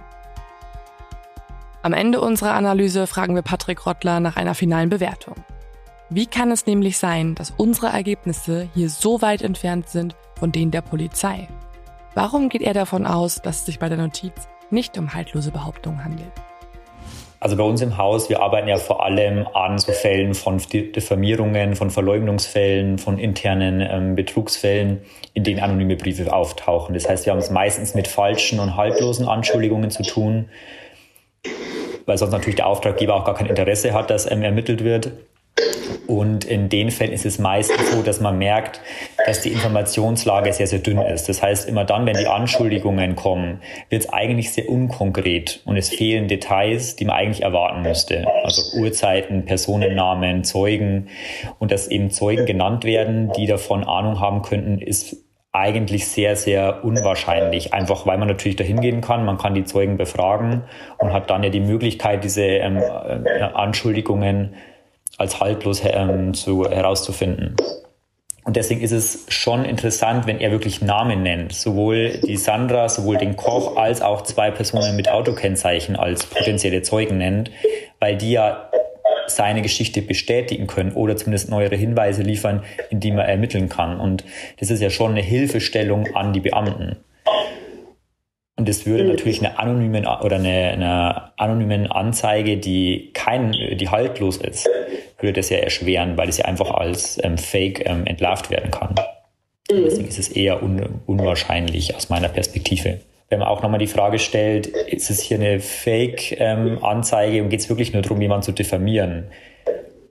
Am 1.81 1.91
Ende 1.91 2.21
unserer 2.21 2.53
Analyse 2.53 3.05
fragen 3.05 3.35
wir 3.35 3.41
Patrick 3.41 3.85
Rottler 3.85 4.21
nach 4.21 4.37
einer 4.37 4.55
finalen 4.55 4.87
Bewertung. 4.87 5.35
Wie 6.09 6.25
kann 6.25 6.51
es 6.51 6.65
nämlich 6.65 6.97
sein, 6.97 7.35
dass 7.35 7.51
unsere 7.51 7.87
Ergebnisse 7.87 8.69
hier 8.73 8.89
so 8.89 9.21
weit 9.21 9.41
entfernt 9.41 9.89
sind 9.89 10.15
von 10.39 10.53
denen 10.53 10.71
der 10.71 10.81
Polizei? 10.81 11.49
Warum 12.13 12.47
geht 12.47 12.61
er 12.61 12.73
davon 12.73 13.05
aus, 13.05 13.41
dass 13.41 13.59
es 13.59 13.65
sich 13.65 13.77
bei 13.77 13.89
der 13.89 13.97
Notiz 13.97 14.47
nicht 14.71 14.97
um 14.97 15.13
haltlose 15.13 15.51
Behauptungen 15.51 16.03
handelt? 16.03 16.31
Also 17.39 17.57
bei 17.57 17.63
uns 17.63 17.81
im 17.81 17.97
Haus, 17.97 18.29
wir 18.29 18.41
arbeiten 18.41 18.67
ja 18.67 18.77
vor 18.77 19.03
allem 19.03 19.45
an 19.53 19.77
so 19.77 19.91
Fällen 19.91 20.33
von 20.33 20.57
Diffamierungen, 20.57 21.75
von 21.75 21.91
Verleugnungsfällen, 21.91 22.97
von 22.97 23.19
internen 23.19 23.81
ähm, 23.81 24.15
Betrugsfällen, 24.15 25.01
in 25.33 25.43
denen 25.43 25.59
anonyme 25.59 25.95
Briefe 25.95 26.33
auftauchen. 26.33 26.95
Das 26.95 27.07
heißt, 27.07 27.25
wir 27.25 27.33
haben 27.33 27.39
es 27.39 27.51
meistens 27.51 27.93
mit 27.93 28.07
falschen 28.07 28.59
und 28.59 28.75
haltlosen 28.75 29.27
Anschuldigungen 29.27 29.91
zu 29.91 30.01
tun, 30.01 30.49
weil 32.07 32.17
sonst 32.17 32.31
natürlich 32.31 32.55
der 32.55 32.67
Auftraggeber 32.67 33.13
auch 33.13 33.25
gar 33.25 33.35
kein 33.35 33.47
Interesse 33.47 33.93
hat, 33.93 34.09
dass 34.09 34.29
ähm, 34.31 34.41
ermittelt 34.41 34.83
wird. 34.83 35.11
Und 36.07 36.45
in 36.45 36.69
den 36.69 36.91
Fällen 36.91 37.11
ist 37.11 37.25
es 37.25 37.39
meistens 37.39 37.91
so, 37.91 38.01
dass 38.01 38.19
man 38.19 38.37
merkt, 38.37 38.81
dass 39.25 39.41
die 39.41 39.49
Informationslage 39.49 40.53
sehr, 40.53 40.67
sehr 40.67 40.79
dünn 40.79 40.99
ist. 40.99 41.27
Das 41.29 41.41
heißt, 41.41 41.67
immer 41.67 41.83
dann, 41.83 42.05
wenn 42.05 42.15
die 42.15 42.27
Anschuldigungen 42.27 43.15
kommen, 43.15 43.61
wird 43.89 44.03
es 44.03 44.09
eigentlich 44.13 44.53
sehr 44.53 44.69
unkonkret 44.69 45.61
und 45.65 45.77
es 45.77 45.89
fehlen 45.89 46.27
Details, 46.27 46.95
die 46.95 47.05
man 47.05 47.15
eigentlich 47.15 47.43
erwarten 47.43 47.81
müsste. 47.81 48.27
Also 48.43 48.79
Uhrzeiten, 48.79 49.45
Personennamen, 49.45 50.43
Zeugen. 50.43 51.07
Und 51.59 51.71
dass 51.71 51.87
eben 51.87 52.11
Zeugen 52.11 52.45
genannt 52.45 52.83
werden, 52.83 53.31
die 53.35 53.47
davon 53.47 53.83
Ahnung 53.83 54.19
haben 54.19 54.41
könnten, 54.41 54.79
ist 54.79 55.17
eigentlich 55.55 56.07
sehr, 56.07 56.35
sehr 56.35 56.83
unwahrscheinlich. 56.83 57.73
Einfach 57.73 58.05
weil 58.05 58.17
man 58.17 58.27
natürlich 58.27 58.57
dahin 58.57 58.81
gehen 58.81 59.01
kann, 59.01 59.25
man 59.25 59.37
kann 59.37 59.55
die 59.55 59.63
Zeugen 59.63 59.97
befragen 59.97 60.63
und 60.97 61.13
hat 61.13 61.29
dann 61.29 61.43
ja 61.43 61.49
die 61.49 61.61
Möglichkeit, 61.61 62.23
diese 62.23 62.43
ähm, 62.43 62.77
äh, 62.77 63.41
Anschuldigungen 63.41 64.55
als 65.17 65.39
haltlos 65.39 65.81
ähm, 65.83 66.33
zu, 66.33 66.69
herauszufinden. 66.69 67.55
Und 68.45 68.57
deswegen 68.57 68.81
ist 68.81 68.91
es 68.91 69.25
schon 69.29 69.65
interessant, 69.65 70.27
wenn 70.27 70.39
er 70.39 70.51
wirklich 70.51 70.79
Namen 70.81 71.23
nennt. 71.23 71.51
Sowohl 71.51 72.19
die 72.19 72.37
Sandra, 72.37 72.89
sowohl 72.89 73.17
den 73.17 73.35
Koch 73.35 73.75
als 73.75 74.03
auch 74.03 74.21
zwei 74.21 74.51
Personen 74.51 74.95
mit 74.95 75.09
Autokennzeichen 75.09 75.95
als 75.95 76.27
potenzielle 76.27 76.83
Zeugen 76.83 77.17
nennt, 77.17 77.49
weil 77.99 78.15
die 78.17 78.31
ja 78.31 78.69
seine 79.27 79.63
Geschichte 79.63 80.03
bestätigen 80.03 80.67
können 80.67 80.93
oder 80.93 81.17
zumindest 81.17 81.49
neuere 81.49 81.75
Hinweise 81.75 82.21
liefern, 82.21 82.63
in 82.91 82.99
die 82.99 83.11
man 83.11 83.25
ermitteln 83.25 83.67
kann. 83.67 83.99
Und 83.99 84.23
das 84.59 84.69
ist 84.69 84.79
ja 84.79 84.91
schon 84.91 85.11
eine 85.11 85.21
Hilfestellung 85.21 86.15
an 86.15 86.31
die 86.31 86.39
Beamten. 86.41 86.97
Und 88.65 88.69
das 88.69 88.87
würde 88.87 89.03
natürlich 89.03 89.45
eine 89.45 89.59
anonymen 89.59 90.07
oder 90.07 90.37
eine, 90.37 90.71
eine 90.71 91.39
anonymen 91.39 91.85
Anzeige, 91.85 92.57
die 92.57 93.11
kein, 93.13 93.51
die 93.51 93.89
haltlos 93.89 94.37
ist, 94.37 94.67
würde 95.19 95.33
das 95.33 95.51
ja 95.51 95.57
erschweren, 95.57 96.17
weil 96.17 96.29
es 96.29 96.39
ja 96.39 96.45
einfach 96.45 96.71
als 96.71 97.23
ähm, 97.23 97.37
Fake 97.37 97.87
ähm, 97.87 98.07
entlarvt 98.07 98.49
werden 98.49 98.71
kann. 98.71 98.95
Deswegen 99.69 100.07
ist 100.07 100.17
es 100.17 100.29
eher 100.29 100.63
un, 100.63 100.83
unwahrscheinlich 101.05 101.95
aus 101.95 102.09
meiner 102.09 102.27
Perspektive 102.27 103.01
wenn 103.29 103.39
man 103.39 103.47
auch 103.47 103.63
nochmal 103.63 103.79
die 103.79 103.87
Frage 103.87 104.19
stellt, 104.19 104.67
ist 104.67 105.09
es 105.09 105.19
hier 105.19 105.37
eine 105.37 105.59
Fake-Anzeige 105.59 107.41
und 107.41 107.49
geht 107.49 107.59
es 107.59 107.69
wirklich 107.69 107.91
nur 107.91 108.03
darum, 108.03 108.21
jemanden 108.21 108.43
zu 108.43 108.51
diffamieren? 108.51 109.25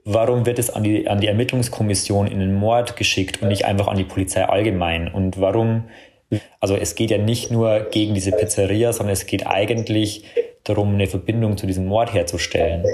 Warum 0.03 0.45
wird 0.45 0.59
es 0.59 0.69
an 0.69 0.83
die, 0.83 1.07
an 1.07 1.21
die 1.21 1.27
Ermittlungskommission 1.27 2.27
in 2.27 2.39
den 2.39 2.53
Mord 2.53 2.97
geschickt 2.97 3.41
und 3.41 3.47
nicht 3.47 3.65
einfach 3.65 3.87
an 3.87 3.95
die 3.95 4.03
Polizei 4.03 4.43
allgemein? 4.43 5.07
Und 5.07 5.39
warum, 5.39 5.85
also 6.59 6.75
es 6.75 6.95
geht 6.95 7.11
ja 7.11 7.17
nicht 7.17 7.51
nur 7.51 7.87
gegen 7.91 8.13
diese 8.13 8.31
Pizzeria, 8.31 8.93
sondern 8.93 9.13
es 9.13 9.25
geht 9.25 9.45
eigentlich 9.47 10.23
darum, 10.63 10.93
eine 10.93 11.07
Verbindung 11.07 11.57
zu 11.57 11.67
diesem 11.67 11.85
Mord 11.85 12.13
herzustellen. 12.13 12.85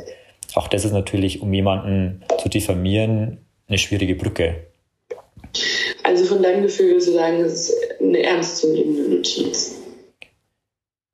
Auch 0.55 0.67
das 0.67 0.85
ist 0.85 0.91
natürlich, 0.91 1.41
um 1.41 1.53
jemanden 1.53 2.23
zu 2.41 2.49
diffamieren, 2.49 3.45
eine 3.67 3.77
schwierige 3.77 4.15
Brücke. 4.15 4.55
Also 6.03 6.25
von 6.25 6.43
deinem 6.43 6.63
Gefühl 6.63 6.99
zu 6.99 7.13
sagen, 7.13 7.41
es 7.41 7.69
ist 7.69 8.01
eine 8.01 8.21
ernstzunehmende 8.21 9.15
Notiz. 9.15 9.75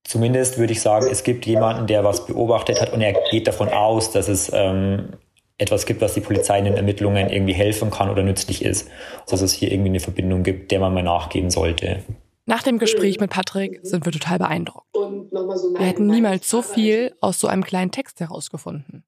Zumindest 0.04 0.58
würde 0.58 0.74
ich 0.74 0.82
sagen, 0.82 1.08
es 1.12 1.24
gibt 1.24 1.46
jemanden, 1.46 1.86
der 1.86 2.04
was 2.04 2.26
beobachtet 2.26 2.80
hat 2.82 2.94
und 2.94 3.02
er 3.02 3.14
geht 3.30 3.48
davon 3.48 3.70
aus, 3.70 4.12
dass 4.12 4.30
es 4.30 4.50
ähm, 4.54 5.10
etwas 5.58 5.86
gibt, 5.86 6.02
was 6.02 6.14
die 6.14 6.22
Polizei 6.22 6.60
in 6.60 6.66
den 6.66 6.76
Ermittlungen 6.76 7.30
irgendwie 7.30 7.54
helfen 7.54 7.90
kann 7.90 8.10
oder 8.10 8.24
nützlich 8.24 8.64
ist. 8.64 8.90
Dass 9.28 9.42
es 9.42 9.54
hier 9.54 9.72
irgendwie 9.72 9.90
eine 9.90 10.00
Verbindung 10.00 10.44
gibt, 10.44 10.72
der 10.72 10.80
man 10.80 10.94
mal 10.94 11.04
nachgehen 11.04 11.50
sollte. 11.50 12.04
Nach 12.46 12.64
dem 12.64 12.80
Gespräch 12.80 13.20
mit 13.20 13.30
Patrick 13.30 13.80
sind 13.84 14.06
wir 14.06 14.12
total 14.12 14.40
beeindruckt. 14.40 14.88
wir 14.94 15.86
hätten 15.86 16.08
niemals 16.08 16.50
so 16.50 16.62
viel 16.62 17.14
aus 17.20 17.40
so 17.40 17.48
einem 17.48 17.64
kleinen 17.64 17.92
Text 17.92 18.20
herausgefunden. 18.20 19.04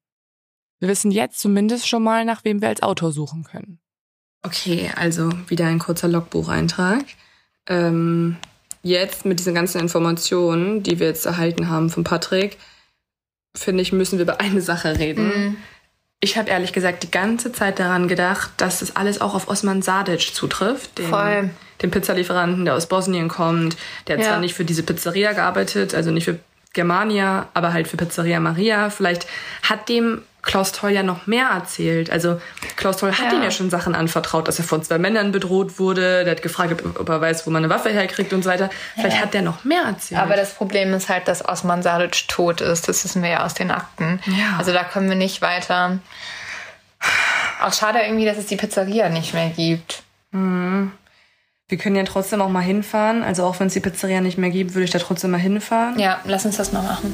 Wir 0.79 0.89
wissen 0.89 1.11
jetzt 1.11 1.39
zumindest 1.39 1.87
schon 1.87 2.03
mal, 2.03 2.25
nach 2.25 2.43
wem 2.43 2.61
wir 2.61 2.69
als 2.69 2.81
Autor 2.81 3.11
suchen 3.11 3.43
können. 3.43 3.79
Okay, 4.43 4.89
also 4.95 5.29
wieder 5.47 5.67
ein 5.67 5.79
kurzer 5.79 6.07
Logbucheintrag. 6.07 7.03
Ähm, 7.67 8.37
jetzt 8.81 9.25
mit 9.25 9.39
diesen 9.39 9.53
ganzen 9.53 9.81
Informationen, 9.81 10.83
die 10.83 10.99
wir 10.99 11.07
jetzt 11.07 11.25
erhalten 11.25 11.69
haben 11.69 11.89
von 11.89 12.03
Patrick, 12.03 12.57
finde 13.55 13.81
ich, 13.81 13.91
müssen 13.91 14.17
wir 14.17 14.23
über 14.23 14.39
eine 14.39 14.61
Sache 14.61 14.97
reden. 14.97 15.27
Mhm. 15.27 15.57
Ich 16.21 16.37
habe 16.37 16.49
ehrlich 16.49 16.73
gesagt 16.73 17.03
die 17.03 17.11
ganze 17.11 17.53
Zeit 17.53 17.79
daran 17.79 18.07
gedacht, 18.09 18.51
dass 18.57 18.79
das 18.79 18.95
alles 18.97 19.21
auch 19.21 19.35
auf 19.35 19.47
Osman 19.47 19.81
Sadic 19.81 20.33
zutrifft, 20.35 20.97
den, 20.97 21.07
Voll. 21.07 21.49
den 21.81 21.91
Pizzalieferanten, 21.91 22.65
der 22.65 22.75
aus 22.75 22.87
Bosnien 22.87 23.29
kommt. 23.29 23.77
Der 24.07 24.17
hat 24.17 24.23
Ja. 24.25 24.31
zwar 24.31 24.39
nicht 24.41 24.53
für 24.53 24.65
diese 24.65 24.83
Pizzeria 24.83 25.31
gearbeitet, 25.31 25.95
also 25.95 26.11
nicht 26.11 26.25
für 26.25 26.37
Germania, 26.73 27.47
aber 27.53 27.73
halt 27.73 27.87
für 27.87 27.97
Pizzeria 27.97 28.39
Maria. 28.39 28.89
Vielleicht 28.89 29.27
hat 29.67 29.89
dem 29.89 30.21
Klaus 30.41 30.71
Toll 30.71 30.91
ja 30.91 31.03
noch 31.03 31.27
mehr 31.27 31.47
erzählt. 31.47 32.09
Also 32.09 32.39
Klaus 32.77 32.97
Toll 32.97 33.11
hat 33.11 33.31
Ja. 33.31 33.37
ihm 33.37 33.43
ja 33.43 33.51
schon 33.51 33.69
Sachen 33.69 33.93
anvertraut, 33.93 34.47
dass 34.47 34.57
er 34.57 34.63
von 34.63 34.81
zwei 34.83 34.97
Männern 34.97 35.31
bedroht 35.33 35.79
wurde. 35.79 36.23
Der 36.23 36.31
hat 36.31 36.41
gefragt, 36.41 36.81
ob, 36.97 37.09
er 37.09 37.19
weiß, 37.19 37.45
wo 37.45 37.49
man 37.51 37.63
eine 37.65 37.73
Waffe 37.73 37.89
herkriegt 37.89 38.31
und 38.31 38.43
so 38.43 38.49
weiter. 38.49 38.69
Vielleicht 38.95 39.17
Ja. 39.17 39.23
hat 39.23 39.33
der 39.33 39.41
noch 39.41 39.65
mehr 39.65 39.81
erzählt. 39.83 40.21
Aber 40.21 40.35
das 40.37 40.53
Problem 40.53 40.93
ist 40.93 41.09
halt, 41.09 41.27
dass 41.27 41.43
Osman 41.47 41.83
Sadic 41.83 42.27
tot 42.29 42.61
ist. 42.61 42.87
Das 42.87 43.03
wissen 43.03 43.21
wir 43.21 43.29
ja 43.31 43.43
aus 43.45 43.53
den 43.53 43.69
Akten. 43.71 44.21
Ja. 44.27 44.55
Also 44.57 44.71
da 44.71 44.83
kommen 44.85 45.09
wir 45.09 45.17
nicht 45.17 45.41
weiter. 45.41 45.99
Auch 47.61 47.73
schade 47.73 47.99
irgendwie, 47.99 48.25
dass 48.25 48.37
es 48.37 48.45
die 48.45 48.55
Pizzeria 48.55 49.09
nicht 49.09 49.33
mehr 49.33 49.49
gibt. 49.49 50.03
Mhm. 50.31 50.93
Wir 51.69 51.77
können 51.77 51.95
ja 51.95 52.03
trotzdem 52.03 52.41
auch 52.41 52.49
mal 52.49 52.61
hinfahren. 52.61 53.21
Also 53.21 53.43
auch 53.43 53.59
wenn 53.59 53.67
es 53.67 53.73
die 53.73 53.79
Pizzeria 53.79 54.21
nicht 54.21 54.39
mehr 54.39 54.49
gibt, 54.49 54.73
würde 54.73 54.85
ich 54.85 54.89
da 54.89 54.97
trotzdem 54.97 55.29
mal 55.29 55.37
hinfahren. 55.37 55.99
Ja, 55.99 56.19
lass 56.25 56.43
uns 56.43 56.57
das 56.57 56.73
mal 56.73 56.81
machen. 56.81 57.13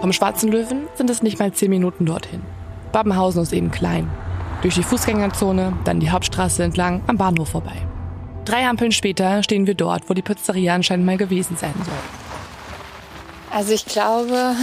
Vom 0.00 0.14
Schwarzen 0.14 0.50
Löwen 0.50 0.86
sind 0.94 1.10
es 1.10 1.22
nicht 1.22 1.38
mal 1.38 1.52
zehn 1.52 1.68
Minuten 1.68 2.06
dorthin. 2.06 2.40
Babenhausen 2.90 3.42
ist 3.42 3.52
eben 3.52 3.70
klein. 3.70 4.10
Durch 4.62 4.74
die 4.74 4.82
Fußgängerzone, 4.82 5.74
dann 5.84 6.00
die 6.00 6.10
Hauptstraße 6.10 6.62
entlang, 6.62 7.02
am 7.06 7.18
Bahnhof 7.18 7.50
vorbei. 7.50 7.76
Drei 8.46 8.66
Ampeln 8.66 8.92
später 8.92 9.42
stehen 9.42 9.66
wir 9.66 9.74
dort, 9.74 10.08
wo 10.08 10.14
die 10.14 10.22
Pizzeria 10.22 10.74
anscheinend 10.74 11.04
mal 11.04 11.18
gewesen 11.18 11.58
sein 11.58 11.74
soll. 11.84 11.94
Also 13.50 13.74
ich 13.74 13.84
glaube, 13.84 14.54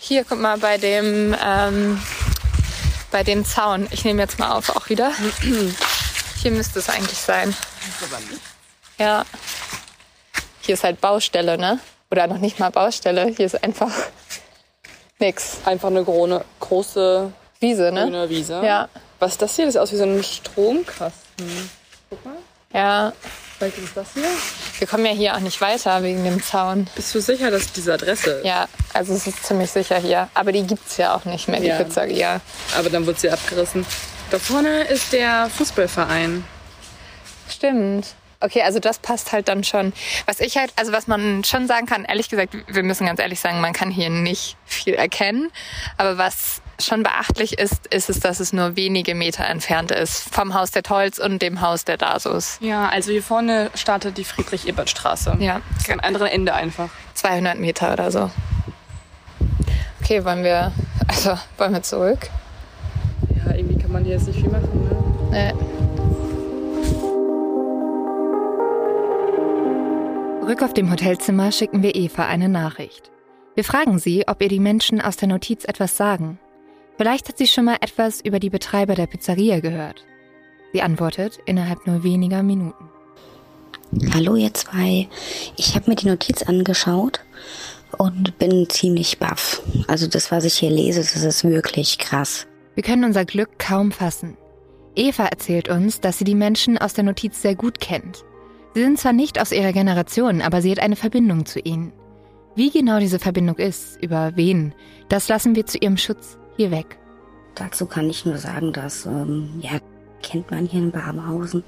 hier, 0.00 0.24
guck 0.24 0.40
mal, 0.40 0.58
bei 0.58 0.78
dem, 0.78 1.34
ähm, 1.44 1.98
bei 3.10 3.22
dem 3.22 3.44
Zaun. 3.44 3.88
Ich 3.90 4.04
nehme 4.04 4.22
jetzt 4.22 4.38
mal 4.38 4.52
auf 4.52 4.74
auch 4.74 4.88
wieder. 4.88 5.12
Hier 6.42 6.50
müsste 6.50 6.78
es 6.78 6.88
eigentlich 6.88 7.18
sein. 7.18 7.54
Ja. 8.98 9.24
Hier 10.60 10.74
ist 10.74 10.84
halt 10.84 11.00
Baustelle, 11.00 11.58
ne? 11.58 11.78
Oder 12.10 12.26
noch 12.26 12.38
nicht 12.38 12.58
mal 12.58 12.70
Baustelle. 12.70 13.26
Hier 13.26 13.46
ist 13.46 13.62
einfach 13.62 13.92
nix. 15.18 15.58
Einfach 15.64 15.88
eine 15.88 16.04
große, 16.04 16.44
große 16.60 17.32
Wiese, 17.60 17.92
ne? 17.92 18.02
grüne 18.02 18.28
Wiese. 18.28 18.60
Ja. 18.64 18.88
Was 19.18 19.32
ist 19.32 19.42
das 19.42 19.56
hier? 19.56 19.64
Das 19.64 19.74
sieht 19.74 19.82
aus 19.82 19.92
wie 19.92 19.96
so 19.96 20.04
ein 20.04 20.22
Stromkasten. 20.22 21.70
Guck 22.10 22.24
mal. 22.24 22.36
Ja. 22.72 23.12
Vielleicht 23.58 23.78
ist 23.78 23.96
das 23.96 24.08
hier. 24.14 24.24
Wir 24.78 24.86
kommen 24.86 25.06
ja 25.06 25.12
hier 25.12 25.34
auch 25.34 25.40
nicht 25.40 25.60
weiter 25.60 26.02
wegen 26.02 26.24
dem 26.24 26.42
Zaun. 26.42 26.88
Bist 26.94 27.14
du 27.14 27.20
sicher, 27.20 27.50
dass 27.50 27.72
diese 27.72 27.94
Adresse 27.94 28.30
ist? 28.32 28.44
Ja, 28.44 28.68
also 28.92 29.14
es 29.14 29.26
ist 29.26 29.44
ziemlich 29.46 29.70
sicher 29.70 29.98
hier. 29.98 30.28
Aber 30.34 30.52
die 30.52 30.62
gibt's 30.62 30.96
ja 30.98 31.14
auch 31.14 31.24
nicht 31.24 31.48
mehr, 31.48 31.60
die 31.60 31.68
Ja. 31.68 31.78
Pizzeria. 31.82 32.40
Aber 32.76 32.90
dann 32.90 33.06
wird 33.06 33.18
sie 33.18 33.30
abgerissen. 33.30 33.86
Da 34.30 34.38
vorne 34.38 34.84
ist 34.84 35.12
der 35.12 35.48
Fußballverein. 35.56 36.44
Stimmt. 37.48 38.08
Okay, 38.40 38.62
also 38.62 38.78
das 38.78 38.98
passt 38.98 39.32
halt 39.32 39.48
dann 39.48 39.64
schon. 39.64 39.92
Was 40.26 40.40
ich 40.40 40.56
halt, 40.56 40.72
also 40.76 40.92
was 40.92 41.06
man 41.06 41.42
schon 41.44 41.66
sagen 41.66 41.86
kann, 41.86 42.04
ehrlich 42.04 42.28
gesagt, 42.28 42.56
wir 42.66 42.82
müssen 42.82 43.06
ganz 43.06 43.20
ehrlich 43.20 43.40
sagen, 43.40 43.60
man 43.60 43.72
kann 43.72 43.90
hier 43.90 44.10
nicht 44.10 44.56
viel 44.66 44.94
erkennen. 44.94 45.50
Aber 45.96 46.18
was 46.18 46.60
schon 46.78 47.02
beachtlich 47.02 47.58
ist, 47.58 47.86
ist 47.86 48.10
es, 48.10 48.20
dass 48.20 48.40
es 48.40 48.52
nur 48.52 48.76
wenige 48.76 49.14
Meter 49.14 49.46
entfernt 49.46 49.90
ist 49.90 50.34
vom 50.34 50.52
Haus 50.52 50.70
der 50.70 50.82
Tolls 50.82 51.18
und 51.18 51.40
dem 51.40 51.62
Haus 51.62 51.84
der 51.84 51.96
Dasos. 51.96 52.58
Ja, 52.60 52.88
also 52.88 53.10
hier 53.10 53.22
vorne 53.22 53.70
startet 53.74 54.18
die 54.18 54.24
Friedrich-Ebert-Straße. 54.24 55.36
Ja. 55.40 55.62
Das 55.78 55.88
am 55.90 56.00
anderen 56.00 56.26
Ende 56.26 56.52
einfach. 56.52 56.90
200 57.14 57.58
Meter 57.58 57.94
oder 57.94 58.10
so. 58.10 58.30
Okay, 60.02 60.24
wollen 60.24 60.44
wir, 60.44 60.72
also 61.08 61.38
wollen 61.56 61.72
wir 61.72 61.82
zurück? 61.82 62.28
Ja, 63.34 63.54
irgendwie 63.54 63.78
kann 63.78 63.92
man 63.92 64.04
hier 64.04 64.14
jetzt 64.14 64.26
nicht 64.26 64.40
viel 64.40 64.50
machen, 64.50 64.88
ne? 65.30 65.52
Nee. 65.54 65.75
Rück 70.46 70.62
auf 70.62 70.72
dem 70.72 70.92
Hotelzimmer 70.92 71.50
schicken 71.50 71.82
wir 71.82 71.96
Eva 71.96 72.24
eine 72.24 72.48
Nachricht. 72.48 73.10
Wir 73.56 73.64
fragen 73.64 73.98
sie, 73.98 74.28
ob 74.28 74.40
ihr 74.40 74.48
die 74.48 74.60
Menschen 74.60 75.00
aus 75.00 75.16
der 75.16 75.26
Notiz 75.26 75.64
etwas 75.64 75.96
sagen. 75.96 76.38
Vielleicht 76.96 77.28
hat 77.28 77.36
sie 77.36 77.48
schon 77.48 77.64
mal 77.64 77.78
etwas 77.80 78.20
über 78.20 78.38
die 78.38 78.48
Betreiber 78.48 78.94
der 78.94 79.08
Pizzeria 79.08 79.58
gehört. 79.58 80.04
Sie 80.72 80.82
antwortet 80.82 81.40
innerhalb 81.46 81.84
nur 81.88 82.04
weniger 82.04 82.44
Minuten. 82.44 82.88
Hallo 84.14 84.36
ihr 84.36 84.54
zwei. 84.54 85.08
Ich 85.56 85.74
habe 85.74 85.90
mir 85.90 85.96
die 85.96 86.06
Notiz 86.06 86.44
angeschaut 86.44 87.22
und 87.98 88.38
bin 88.38 88.70
ziemlich 88.70 89.18
baff. 89.18 89.62
Also 89.88 90.06
das, 90.06 90.30
was 90.30 90.44
ich 90.44 90.54
hier 90.54 90.70
lese, 90.70 91.00
das 91.00 91.16
ist 91.16 91.42
wirklich 91.42 91.98
krass. 91.98 92.46
Wir 92.76 92.84
können 92.84 93.02
unser 93.02 93.24
Glück 93.24 93.58
kaum 93.58 93.90
fassen. 93.90 94.36
Eva 94.94 95.26
erzählt 95.26 95.68
uns, 95.68 96.00
dass 96.00 96.18
sie 96.18 96.24
die 96.24 96.36
Menschen 96.36 96.78
aus 96.78 96.94
der 96.94 97.02
Notiz 97.02 97.42
sehr 97.42 97.56
gut 97.56 97.80
kennt. 97.80 98.24
Sie 98.76 98.82
sind 98.82 98.98
zwar 98.98 99.14
nicht 99.14 99.40
aus 99.40 99.52
ihrer 99.52 99.72
Generation, 99.72 100.42
aber 100.42 100.60
sie 100.60 100.70
hat 100.70 100.80
eine 100.80 100.96
Verbindung 100.96 101.46
zu 101.46 101.60
ihnen. 101.60 101.94
Wie 102.56 102.68
genau 102.70 102.98
diese 102.98 103.18
Verbindung 103.18 103.56
ist, 103.56 103.96
über 104.02 104.32
wen, 104.34 104.74
das 105.08 105.28
lassen 105.28 105.56
wir 105.56 105.64
zu 105.64 105.78
ihrem 105.78 105.96
Schutz 105.96 106.36
hier 106.58 106.70
weg. 106.70 106.98
Dazu 107.54 107.86
kann 107.86 108.10
ich 108.10 108.26
nur 108.26 108.36
sagen, 108.36 108.74
dass, 108.74 109.06
ähm, 109.06 109.48
ja, 109.62 109.78
kennt 110.22 110.50
man 110.50 110.66
hier 110.66 110.80
in 110.82 110.90
Babenhausen. 110.90 111.64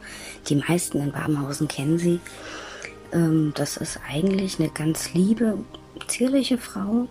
Die 0.51 0.57
meisten 0.57 1.01
in 1.01 1.11
Babenhausen 1.11 1.67
kennen 1.67 1.97
sie. 1.97 2.21
Ähm, 3.15 3.53
das 3.55 3.79
ist 3.79 3.99
eigentlich 4.07 4.61
eine 4.61 4.69
ganz 4.69 5.15
liebe, 5.15 5.57
zierliche 6.09 6.59
Frau. 6.59 7.09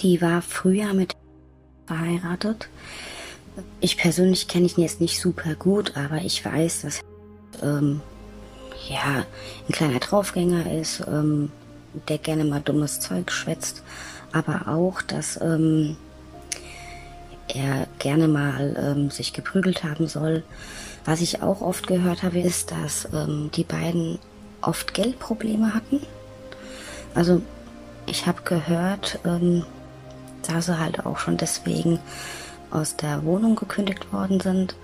Die 0.00 0.22
war 0.22 0.40
früher 0.40 0.94
mit 0.94 1.14
verheiratet. 1.86 2.70
Ich 3.82 3.98
persönlich 3.98 4.48
kenne 4.48 4.68
ihn 4.68 4.80
jetzt 4.80 5.02
nicht 5.02 5.20
super 5.20 5.54
gut, 5.54 5.98
aber 5.98 6.22
ich 6.24 6.42
weiß, 6.42 6.80
dass 6.80 7.00
ähm, 7.62 8.00
ja 8.88 9.24
ein 9.68 9.72
kleiner 9.72 9.98
Draufgänger 9.98 10.72
ist, 10.72 11.02
ähm, 11.06 11.50
der 12.08 12.18
gerne 12.18 12.44
mal 12.44 12.60
dummes 12.60 13.00
Zeug 13.00 13.30
schwätzt, 13.30 13.82
aber 14.32 14.68
auch, 14.68 15.02
dass 15.02 15.40
ähm, 15.40 15.96
er 17.48 17.86
gerne 17.98 18.28
mal 18.28 18.76
ähm, 18.78 19.10
sich 19.10 19.32
geprügelt 19.32 19.84
haben 19.84 20.06
soll. 20.06 20.42
Was 21.04 21.20
ich 21.20 21.42
auch 21.42 21.60
oft 21.60 21.86
gehört 21.86 22.22
habe, 22.22 22.40
ist, 22.40 22.70
dass 22.70 23.08
ähm, 23.12 23.50
die 23.54 23.64
beiden 23.64 24.18
oft 24.60 24.94
Geldprobleme 24.94 25.74
hatten. 25.74 26.00
Also 27.14 27.42
ich 28.06 28.26
habe 28.26 28.42
gehört, 28.42 29.18
ähm, 29.24 29.64
dass 30.46 30.66
sie 30.66 30.78
halt 30.78 31.04
auch 31.04 31.18
schon 31.18 31.36
deswegen 31.36 31.98
aus 32.70 32.96
der 32.96 33.24
Wohnung 33.24 33.56
gekündigt 33.56 34.12
worden 34.12 34.40
sind. 34.40 34.76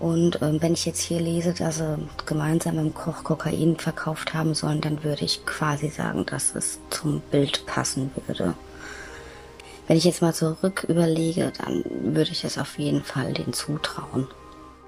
Und 0.00 0.40
ähm, 0.40 0.62
wenn 0.62 0.72
ich 0.72 0.86
jetzt 0.86 1.00
hier 1.00 1.20
lese, 1.20 1.52
dass 1.52 1.76
sie 1.76 1.98
gemeinsam 2.24 2.78
im 2.78 2.94
Koch 2.94 3.22
Kokain 3.22 3.76
verkauft 3.76 4.32
haben 4.32 4.54
sollen, 4.54 4.80
dann 4.80 5.04
würde 5.04 5.26
ich 5.26 5.44
quasi 5.44 5.88
sagen, 5.88 6.24
dass 6.24 6.54
es 6.54 6.80
zum 6.88 7.20
Bild 7.30 7.66
passen 7.66 8.10
würde. 8.26 8.54
Wenn 9.86 9.98
ich 9.98 10.04
jetzt 10.04 10.22
mal 10.22 10.32
zurück 10.32 10.86
überlege, 10.88 11.52
dann 11.58 11.84
würde 12.14 12.30
ich 12.30 12.44
es 12.44 12.56
auf 12.56 12.78
jeden 12.78 13.04
Fall 13.04 13.34
den 13.34 13.52
zutrauen. 13.52 14.26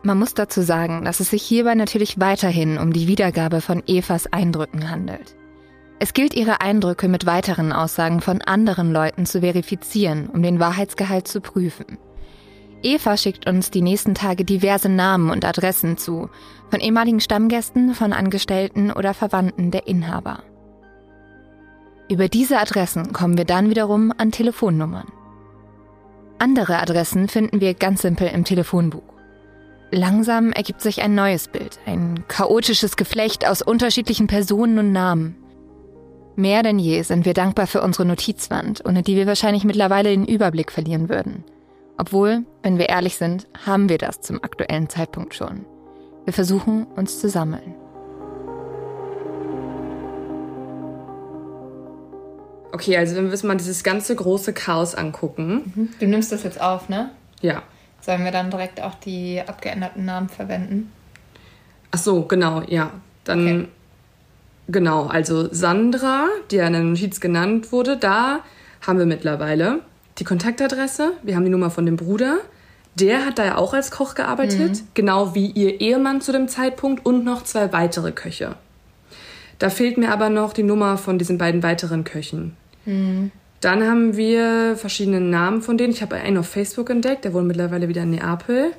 Man 0.03 0.19
muss 0.19 0.33
dazu 0.33 0.63
sagen, 0.63 1.05
dass 1.05 1.21
es 1.21 1.31
sich 1.31 1.43
hierbei 1.43 1.75
natürlich 1.75 2.19
weiterhin 2.19 2.79
um 2.79 2.93
die 2.93 3.07
Wiedergabe 3.07 3.61
von 3.61 3.83
Evas 3.87 4.33
Eindrücken 4.33 4.91
handelt. 4.91 5.37
Es 5.99 6.15
gilt, 6.15 6.35
ihre 6.35 6.61
Eindrücke 6.61 7.07
mit 7.07 7.27
weiteren 7.27 7.73
Aussagen 7.73 8.21
von 8.21 8.43
anderen 8.43 8.93
Leuten 8.93 9.27
zu 9.27 9.41
verifizieren, 9.41 10.29
um 10.29 10.43
den 10.43 10.59
Wahrheitsgehalt 10.59 11.29
zu 11.29 11.41
prüfen. 11.41 11.99
Eva 12.83 13.17
schickt 13.17 13.49
uns 13.49 13.71
die 13.71 13.83
nächsten 13.83 14.15
Tage 14.15 14.45
diverse 14.45 14.89
Namen 14.89 15.31
und 15.31 15.45
Adressen 15.45 15.97
zu, 15.97 16.29
von 16.71 16.81
ehemaligen 16.81 17.21
Stammgästen, 17.21 17.95
von 17.95 18.13
Angestellten 18.13 18.91
oder 18.91 19.15
Verwandten 19.15 19.71
der 19.71 19.87
Inhaber. 19.87 20.43
Über 22.11 22.29
diese 22.29 22.59
Adressen 22.59 23.13
kommen 23.13 23.39
wir 23.39 23.45
dann 23.45 23.71
wiederum 23.71 24.13
an 24.17 24.33
Telefonnummern. 24.33 25.07
Andere 26.39 26.79
Adressen 26.79 27.29
finden 27.29 27.61
wir 27.61 27.75
ganz 27.75 28.03
simpel 28.03 28.29
im 28.29 28.45
Telefonbuch. 28.45 29.03
Langsam 29.93 30.53
ergibt 30.53 30.81
sich 30.81 31.03
ein 31.03 31.15
neues 31.15 31.49
Bild, 31.49 31.79
ein 31.87 32.25
chaotisches 32.27 32.97
Geflecht 32.97 33.47
aus 33.47 33.63
unterschiedlichen 33.63 34.27
Personen 34.27 34.79
und 34.79 34.93
Namen. 34.93 35.37
Mehr 36.35 36.63
denn 36.63 36.79
je 36.79 37.03
sind 37.03 37.27
wir 37.27 37.35
dankbar 37.35 37.67
für 37.67 37.83
unsere 37.83 38.07
Notizwand, 38.07 38.85
ohne 38.87 39.03
die 39.03 39.17
wir 39.17 39.27
wahrscheinlich 39.27 39.65
mittlerweile 39.65 40.11
den 40.11 40.27
Überblick 40.27 40.73
verlieren 40.73 41.09
würden. 41.09 41.45
Obwohl, 41.99 42.45
wenn 42.63 42.79
wir 42.79 42.89
ehrlich 42.89 43.17
sind, 43.17 43.47
haben 43.67 43.89
wir 43.89 43.99
das 43.99 44.21
zum 44.21 44.43
aktuellen 44.43 44.89
Zeitpunkt 44.89 45.35
schon. 45.35 45.67
Wir 46.25 46.33
versuchen, 46.33 46.87
uns 46.97 47.21
zu 47.21 47.29
sammeln. 47.29 47.75
Okay, 52.73 52.97
also 52.97 53.17
wenn 53.17 53.25
wir 53.27 53.33
uns 53.33 53.43
mal 53.43 53.57
dieses 53.57 53.85
ganze 53.85 54.17
große 54.17 54.55
Chaos 54.55 54.95
angucken. 54.95 55.91
Du 56.01 56.07
nimmst 56.07 56.33
das 56.33 56.43
jetzt 56.43 56.61
auf, 56.61 56.89
ne? 56.89 57.11
Ja. 57.43 57.63
Sollen 58.01 58.25
wir 58.25 58.33
dann 58.33 58.51
direkt 58.51 58.81
auch 58.81 58.95
die 58.95 59.43
abgeänderten 59.47 60.05
Namen 60.05 60.29
verwenden? 60.29 60.91
Ach 61.91 61.99
so, 61.99 62.23
genau, 62.23 62.63
ja. 62.63 62.91
Dann, 63.25 63.47
okay. 63.47 63.69
genau, 64.69 65.07
also 65.07 65.53
Sandra, 65.53 66.27
die 66.51 66.57
ja 66.57 66.67
in 66.67 66.73
der 66.73 66.83
Notiz 66.83 67.21
genannt 67.21 67.71
wurde, 67.71 67.99
da 67.99 68.41
haben 68.81 68.99
wir 68.99 69.07
mittlerweile 69.07 69.81
die 70.19 70.25
Kontaktadresse, 70.25 71.13
wir 71.23 71.37
haben 71.37 71.45
die 71.45 71.51
Nummer 71.51 71.71
von 71.71 71.87
dem 71.87 71.97
Bruder. 71.97 72.39
Der 72.95 73.25
hat 73.25 73.39
da 73.39 73.45
ja 73.45 73.57
auch 73.57 73.73
als 73.73 73.91
Koch 73.91 74.15
gearbeitet, 74.15 74.83
mhm. 74.83 74.89
genau 74.93 75.35
wie 75.35 75.47
ihr 75.47 75.81
Ehemann 75.81 76.21
zu 76.21 76.33
dem 76.33 76.49
Zeitpunkt 76.49 77.07
und 77.07 77.25
noch 77.25 77.43
zwei 77.45 77.73
weitere 77.73 78.13
Köche. 78.13 78.57
Da 79.59 79.71
fehlt 79.71 79.97
mir 79.97 80.13
aber 80.13 80.29
noch 80.29 80.53
die 80.53 80.63
Nummer 80.63 80.99
von 80.99 81.19
diesen 81.19 81.39
beiden 81.39 81.63
weiteren 81.63 82.05
Köchen. 82.05 82.57
Mhm. 82.85 83.31
Dann 83.61 83.87
haben 83.87 84.17
wir 84.17 84.77
verschiedene 84.77 85.21
Namen 85.21 85.63
von 85.63 85.79
denen. 85.79 85.93
Ich 85.93 86.03
habe 86.03 86.17
einen 86.17 86.37
auf 86.37 86.49
Facebook 86.49 86.91
entdeckt, 86.91 87.25
der 87.25 87.33
wohnt 87.33 87.47
mittlerweile 87.47 87.89
wieder 87.89 88.03
in 88.03 88.11
Neapel. 88.11 88.73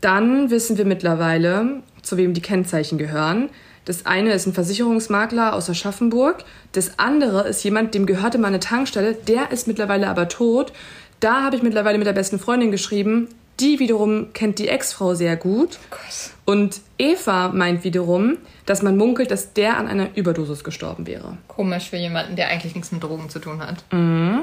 Dann 0.00 0.50
wissen 0.50 0.76
wir 0.76 0.84
mittlerweile, 0.84 1.82
zu 2.02 2.16
wem 2.16 2.34
die 2.34 2.42
Kennzeichen 2.42 2.98
gehören. 2.98 3.48
Das 3.86 4.04
eine 4.04 4.32
ist 4.32 4.46
ein 4.46 4.52
Versicherungsmakler 4.52 5.54
aus 5.54 5.70
Aschaffenburg. 5.70 6.44
Das 6.72 6.98
andere 6.98 7.48
ist 7.48 7.62
jemand, 7.64 7.94
dem 7.94 8.04
gehörte 8.04 8.36
meine 8.36 8.60
Tankstelle. 8.60 9.14
Der 9.14 9.52
ist 9.52 9.66
mittlerweile 9.66 10.08
aber 10.08 10.28
tot. 10.28 10.72
Da 11.20 11.42
habe 11.42 11.56
ich 11.56 11.62
mittlerweile 11.62 11.96
mit 11.96 12.06
der 12.06 12.12
besten 12.12 12.38
Freundin 12.38 12.70
geschrieben. 12.70 13.28
Die 13.60 13.78
wiederum 13.78 14.32
kennt 14.34 14.58
die 14.58 14.68
Ex-Frau 14.68 15.14
sehr 15.14 15.36
gut. 15.36 15.78
Und 16.44 16.80
Eva 16.98 17.48
meint 17.48 17.84
wiederum, 17.84 18.36
dass 18.66 18.82
man 18.82 18.96
munkelt, 18.96 19.30
dass 19.30 19.54
der 19.54 19.78
an 19.78 19.86
einer 19.86 20.08
Überdosis 20.16 20.64
gestorben 20.64 21.06
wäre. 21.06 21.38
Komisch 21.48 21.88
für 21.88 21.96
jemanden, 21.96 22.36
der 22.36 22.48
eigentlich 22.48 22.74
nichts 22.74 22.92
mit 22.92 23.02
Drogen 23.02 23.30
zu 23.30 23.38
tun 23.38 23.60
hat. 23.60 23.84
Mhm. 23.92 24.40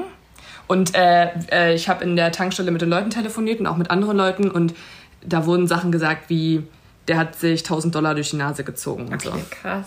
Und 0.66 0.94
äh, 0.94 1.28
äh, 1.52 1.74
ich 1.74 1.88
habe 1.90 2.02
in 2.02 2.16
der 2.16 2.32
Tankstelle 2.32 2.70
mit 2.70 2.80
den 2.80 2.88
Leuten 2.88 3.10
telefoniert 3.10 3.60
und 3.60 3.66
auch 3.66 3.76
mit 3.76 3.90
anderen 3.90 4.16
Leuten 4.16 4.50
und 4.50 4.74
da 5.22 5.46
wurden 5.46 5.66
Sachen 5.66 5.92
gesagt 5.92 6.28
wie, 6.28 6.62
der 7.08 7.18
hat 7.18 7.36
sich 7.36 7.62
1000 7.62 7.94
Dollar 7.94 8.14
durch 8.14 8.30
die 8.30 8.36
Nase 8.36 8.64
gezogen. 8.64 9.10
Okay, 9.12 9.30
so. 9.30 9.32
krass. 9.50 9.86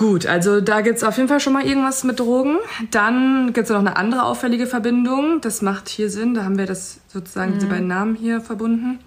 Gut, 0.00 0.24
also 0.24 0.62
da 0.62 0.80
gibt 0.80 0.96
es 0.96 1.04
auf 1.04 1.18
jeden 1.18 1.28
Fall 1.28 1.40
schon 1.40 1.52
mal 1.52 1.66
irgendwas 1.66 2.04
mit 2.04 2.18
Drogen. 2.20 2.56
Dann 2.90 3.52
gibt 3.52 3.66
es 3.66 3.70
noch 3.70 3.80
eine 3.80 3.96
andere 3.96 4.22
auffällige 4.22 4.66
Verbindung. 4.66 5.42
Das 5.42 5.60
macht 5.60 5.90
hier 5.90 6.08
Sinn. 6.08 6.32
Da 6.32 6.44
haben 6.44 6.56
wir 6.56 6.64
das 6.64 7.00
sozusagen, 7.08 7.50
mhm. 7.50 7.54
diese 7.56 7.66
beiden 7.66 7.86
Namen 7.86 8.14
hier 8.14 8.40
verbunden. 8.40 8.98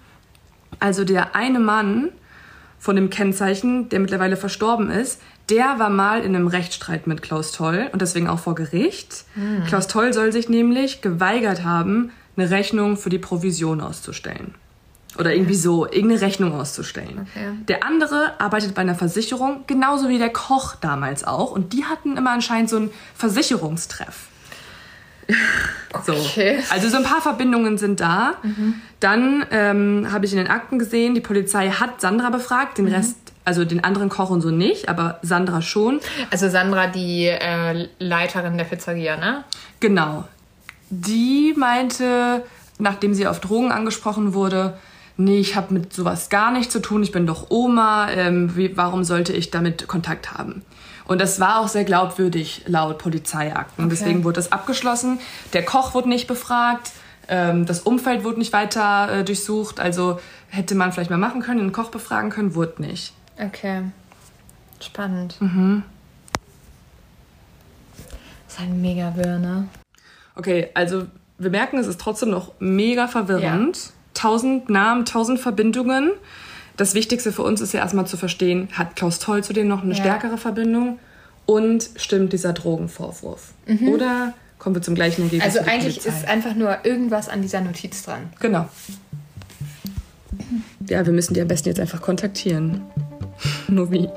Also 0.78 1.04
der 1.04 1.34
eine 1.34 1.58
Mann 1.58 2.10
von 2.78 2.94
dem 2.94 3.10
Kennzeichen, 3.10 3.88
der 3.88 3.98
mittlerweile 3.98 4.36
verstorben 4.36 4.88
ist, 4.88 5.20
der 5.48 5.80
war 5.80 5.90
mal 5.90 6.20
in 6.20 6.36
einem 6.36 6.46
Rechtsstreit 6.46 7.08
mit 7.08 7.22
Klaus 7.22 7.50
Toll 7.50 7.88
und 7.92 8.00
deswegen 8.00 8.28
auch 8.28 8.38
vor 8.38 8.54
Gericht. 8.54 9.24
Mhm. 9.34 9.64
Klaus 9.66 9.88
Toll 9.88 10.12
soll 10.12 10.30
sich 10.30 10.48
nämlich 10.48 11.02
geweigert 11.02 11.64
haben, 11.64 12.12
eine 12.36 12.50
Rechnung 12.50 12.96
für 12.96 13.10
die 13.10 13.18
Provision 13.18 13.80
auszustellen. 13.80 14.54
Oder 15.18 15.34
irgendwie 15.34 15.54
so, 15.54 15.86
irgendeine 15.86 16.20
Rechnung 16.20 16.52
auszustellen. 16.52 17.28
Okay. 17.30 17.48
Der 17.68 17.84
andere 17.84 18.40
arbeitet 18.40 18.74
bei 18.74 18.82
einer 18.82 18.94
Versicherung, 18.94 19.64
genauso 19.66 20.08
wie 20.08 20.18
der 20.18 20.30
Koch 20.30 20.74
damals 20.76 21.24
auch. 21.24 21.52
Und 21.52 21.72
die 21.72 21.84
hatten 21.84 22.16
immer 22.16 22.30
anscheinend 22.30 22.70
so 22.70 22.76
einen 22.76 22.90
Versicherungstreff. 23.14 24.26
Okay. 25.92 26.58
So. 26.60 26.74
Also 26.74 26.88
so 26.88 26.96
ein 26.96 27.04
paar 27.04 27.20
Verbindungen 27.20 27.78
sind 27.78 28.00
da. 28.00 28.34
Mhm. 28.42 28.74
Dann 28.98 29.46
ähm, 29.52 30.08
habe 30.10 30.26
ich 30.26 30.32
in 30.32 30.38
den 30.38 30.48
Akten 30.48 30.80
gesehen, 30.80 31.14
die 31.14 31.20
Polizei 31.20 31.70
hat 31.70 32.00
Sandra 32.00 32.30
befragt, 32.30 32.78
den 32.78 32.86
mhm. 32.86 32.94
Rest, 32.94 33.16
also 33.44 33.64
den 33.64 33.84
anderen 33.84 34.08
Koch 34.08 34.30
und 34.30 34.40
so 34.40 34.50
nicht, 34.50 34.88
aber 34.88 35.20
Sandra 35.22 35.62
schon. 35.62 36.00
Also 36.30 36.48
Sandra, 36.48 36.88
die 36.88 37.26
äh, 37.26 37.88
Leiterin 38.00 38.58
der 38.58 38.64
Pizzeria, 38.64 39.16
ne? 39.16 39.44
Genau. 39.78 40.24
Die 40.90 41.54
meinte, 41.56 42.42
nachdem 42.78 43.14
sie 43.14 43.28
auf 43.28 43.38
Drogen 43.38 43.70
angesprochen 43.70 44.34
wurde, 44.34 44.76
nee, 45.16 45.38
ich 45.38 45.56
habe 45.56 45.72
mit 45.74 45.92
sowas 45.92 46.28
gar 46.28 46.50
nichts 46.50 46.72
zu 46.72 46.80
tun, 46.80 47.02
ich 47.02 47.12
bin 47.12 47.26
doch 47.26 47.50
Oma, 47.50 48.10
ähm, 48.10 48.56
wie, 48.56 48.76
warum 48.76 49.04
sollte 49.04 49.32
ich 49.32 49.50
damit 49.50 49.86
Kontakt 49.86 50.32
haben? 50.32 50.62
Und 51.06 51.20
das 51.20 51.38
war 51.38 51.60
auch 51.60 51.68
sehr 51.68 51.84
glaubwürdig 51.84 52.62
laut 52.66 52.98
Polizeiakten. 52.98 53.84
Okay. 53.84 53.94
Deswegen 53.94 54.24
wurde 54.24 54.36
das 54.36 54.52
abgeschlossen. 54.52 55.20
Der 55.52 55.64
Koch 55.64 55.94
wurde 55.94 56.08
nicht 56.08 56.26
befragt, 56.26 56.92
ähm, 57.28 57.66
das 57.66 57.80
Umfeld 57.80 58.24
wurde 58.24 58.38
nicht 58.38 58.52
weiter 58.52 59.20
äh, 59.20 59.24
durchsucht. 59.24 59.80
Also 59.80 60.18
hätte 60.48 60.74
man 60.74 60.92
vielleicht 60.92 61.10
mal 61.10 61.18
machen 61.18 61.42
können, 61.42 61.60
einen 61.60 61.72
Koch 61.72 61.90
befragen 61.90 62.30
können, 62.30 62.54
wurde 62.54 62.82
nicht. 62.82 63.12
Okay. 63.38 63.82
Spannend. 64.80 65.40
Mhm. 65.40 65.82
Das 68.46 68.54
ist 68.54 68.60
ein 68.60 68.80
mega 68.80 69.14
Wirr, 69.16 69.38
ne? 69.38 69.68
Okay, 70.36 70.70
also 70.74 71.06
wir 71.38 71.50
merken, 71.50 71.78
es 71.78 71.86
ist 71.86 72.00
trotzdem 72.00 72.30
noch 72.30 72.52
mega 72.58 73.08
verwirrend. 73.08 73.76
Ja. 73.76 73.92
Tausend 74.14 74.70
Namen, 74.70 75.04
tausend 75.04 75.40
Verbindungen. 75.40 76.12
Das 76.76 76.94
Wichtigste 76.94 77.32
für 77.32 77.42
uns 77.42 77.60
ist 77.60 77.72
ja 77.72 77.80
erstmal 77.80 78.06
zu 78.06 78.16
verstehen, 78.16 78.68
hat 78.72 78.96
Klaus 78.96 79.18
Toll 79.18 79.44
zu 79.44 79.52
dem 79.52 79.68
noch 79.68 79.82
eine 79.82 79.94
ja. 79.94 80.00
stärkere 80.00 80.38
Verbindung 80.38 80.98
und 81.46 81.90
stimmt 81.96 82.32
dieser 82.32 82.52
Drogenvorwurf? 82.52 83.52
Mhm. 83.66 83.88
Oder 83.88 84.34
kommen 84.58 84.74
wir 84.74 84.82
zum 84.82 84.94
gleichen 84.94 85.22
Ergebnis? 85.22 85.56
Also 85.56 85.70
eigentlich 85.70 86.00
Polizei? 86.00 86.18
ist 86.18 86.28
einfach 86.28 86.54
nur 86.54 86.84
irgendwas 86.84 87.28
an 87.28 87.42
dieser 87.42 87.60
Notiz 87.60 88.02
dran. 88.02 88.32
Genau. 88.40 88.68
Ja, 90.88 91.06
wir 91.06 91.12
müssen 91.12 91.34
die 91.34 91.40
am 91.40 91.48
besten 91.48 91.68
jetzt 91.68 91.80
einfach 91.80 92.02
kontaktieren. 92.02 92.82
nur 93.68 93.90
wie? 93.92 94.08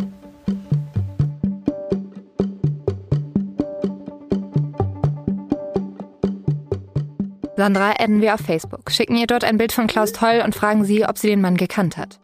Sandra 7.57 7.93
adden 7.97 8.21
wir 8.21 8.35
auf 8.35 8.41
Facebook, 8.41 8.91
schicken 8.91 9.17
ihr 9.17 9.25
dort 9.25 9.43
ein 9.43 9.57
Bild 9.57 9.71
von 9.71 9.87
Klaus 9.87 10.11
Toll 10.11 10.43
und 10.45 10.53
fragen 10.53 10.85
sie, 10.85 11.05
ob 11.05 11.17
sie 11.17 11.27
den 11.27 11.41
Mann 11.41 11.57
gekannt 11.57 11.97
hat. 11.97 12.19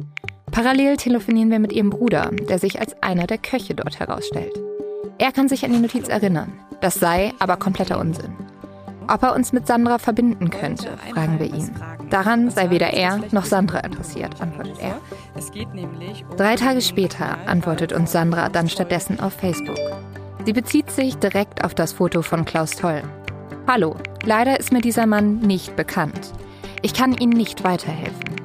Parallel 0.52 0.96
telefonieren 0.98 1.50
wir 1.50 1.58
mit 1.58 1.74
ihrem 1.74 1.90
Bruder, 1.90 2.30
der 2.48 2.60
sich 2.60 2.80
als 2.80 3.02
einer 3.02 3.26
der 3.26 3.40
Köche 3.40 3.74
dort 3.74 4.00
herausstellt. 4.00 4.54
Er 5.18 5.32
kann 5.32 5.50
sich 5.50 5.66
an 5.66 5.74
die 5.74 5.80
Notiz 5.80 6.08
erinnern. 6.08 6.54
Das 6.82 6.94
sei 6.94 7.34
aber 7.40 7.58
kompletter 7.58 8.00
Unsinn. 8.00 8.36
Ob 9.08 9.24
er 9.24 9.34
uns 9.34 9.52
mit 9.54 9.66
Sandra 9.66 9.98
verbinden 9.98 10.52
könnte, 10.52 10.96
fragen 11.12 11.40
wir 11.40 11.48
ihn. 11.48 11.72
Daran 12.12 12.52
sei 12.52 12.70
weder 12.70 12.94
er 12.94 13.20
noch 13.32 13.46
Sandra 13.46 13.80
interessiert, 13.80 14.40
antwortet 14.40 14.78
er. 14.80 15.02
Drei 16.38 16.56
Tage 16.56 16.82
später 16.82 17.40
antwortet 17.48 17.92
uns 17.92 18.12
Sandra 18.12 18.50
dann 18.50 18.70
stattdessen 18.70 19.20
auf 19.20 19.34
Facebook. 19.34 19.80
Sie 20.46 20.54
bezieht 20.54 20.92
sich 20.92 21.18
direkt 21.18 21.64
auf 21.64 21.74
das 21.74 21.94
Foto 21.94 22.22
von 22.22 22.46
Klaus 22.46 22.72
Toll. 22.72 23.02
Hallo, 23.66 23.96
leider 24.26 24.60
ist 24.60 24.74
mir 24.74 24.82
dieser 24.82 25.08
Mann 25.08 25.40
nicht 25.40 25.78
bekannt. 25.78 26.34
Ich 26.82 26.94
kann 26.94 27.14
Ihnen 27.14 27.32
nicht 27.32 27.64
weiterhelfen. 27.64 28.36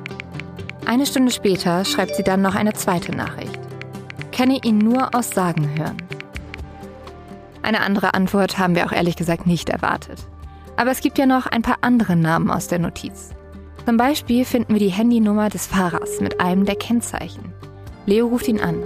Eine 0.87 1.07
Stunde 1.07 1.33
später 1.33 1.85
schreibt 1.85 2.15
sie 2.15 2.23
dann 2.23 2.41
noch 2.41 2.55
eine 2.55 2.73
zweite 2.73 3.11
Nachricht. 3.11 3.59
Kenne 4.31 4.61
ihn 4.63 4.79
nur 4.79 5.13
aus 5.17 5.31
Sagen 5.31 5.77
hören. 5.77 5.97
Eine 7.63 7.81
andere 7.81 8.15
Antwort 8.15 8.59
haben 8.59 8.77
wir 8.77 8.87
auch 8.87 8.93
ehrlich 8.93 9.17
gesagt 9.17 9.45
nicht 9.45 9.71
erwartet. 9.71 10.21
Aber 10.77 10.93
es 10.93 11.01
gibt 11.01 11.19
ja 11.19 11.27
noch 11.27 11.47
ein 11.47 11.63
paar 11.63 11.79
andere 11.81 12.15
Namen 12.15 12.49
aus 12.49 12.69
der 12.69 12.79
Notiz. 12.79 13.31
Zum 13.85 13.97
Beispiel 13.97 14.45
finden 14.45 14.73
wir 14.73 14.81
die 14.81 14.89
Handynummer 14.89 15.49
des 15.49 15.67
Fahrers 15.67 16.21
mit 16.21 16.41
einem 16.41 16.65
der 16.65 16.77
Kennzeichen. 16.77 17.53
Leo 18.07 18.29
ruft 18.29 18.47
ihn 18.47 18.61
an. 18.61 18.81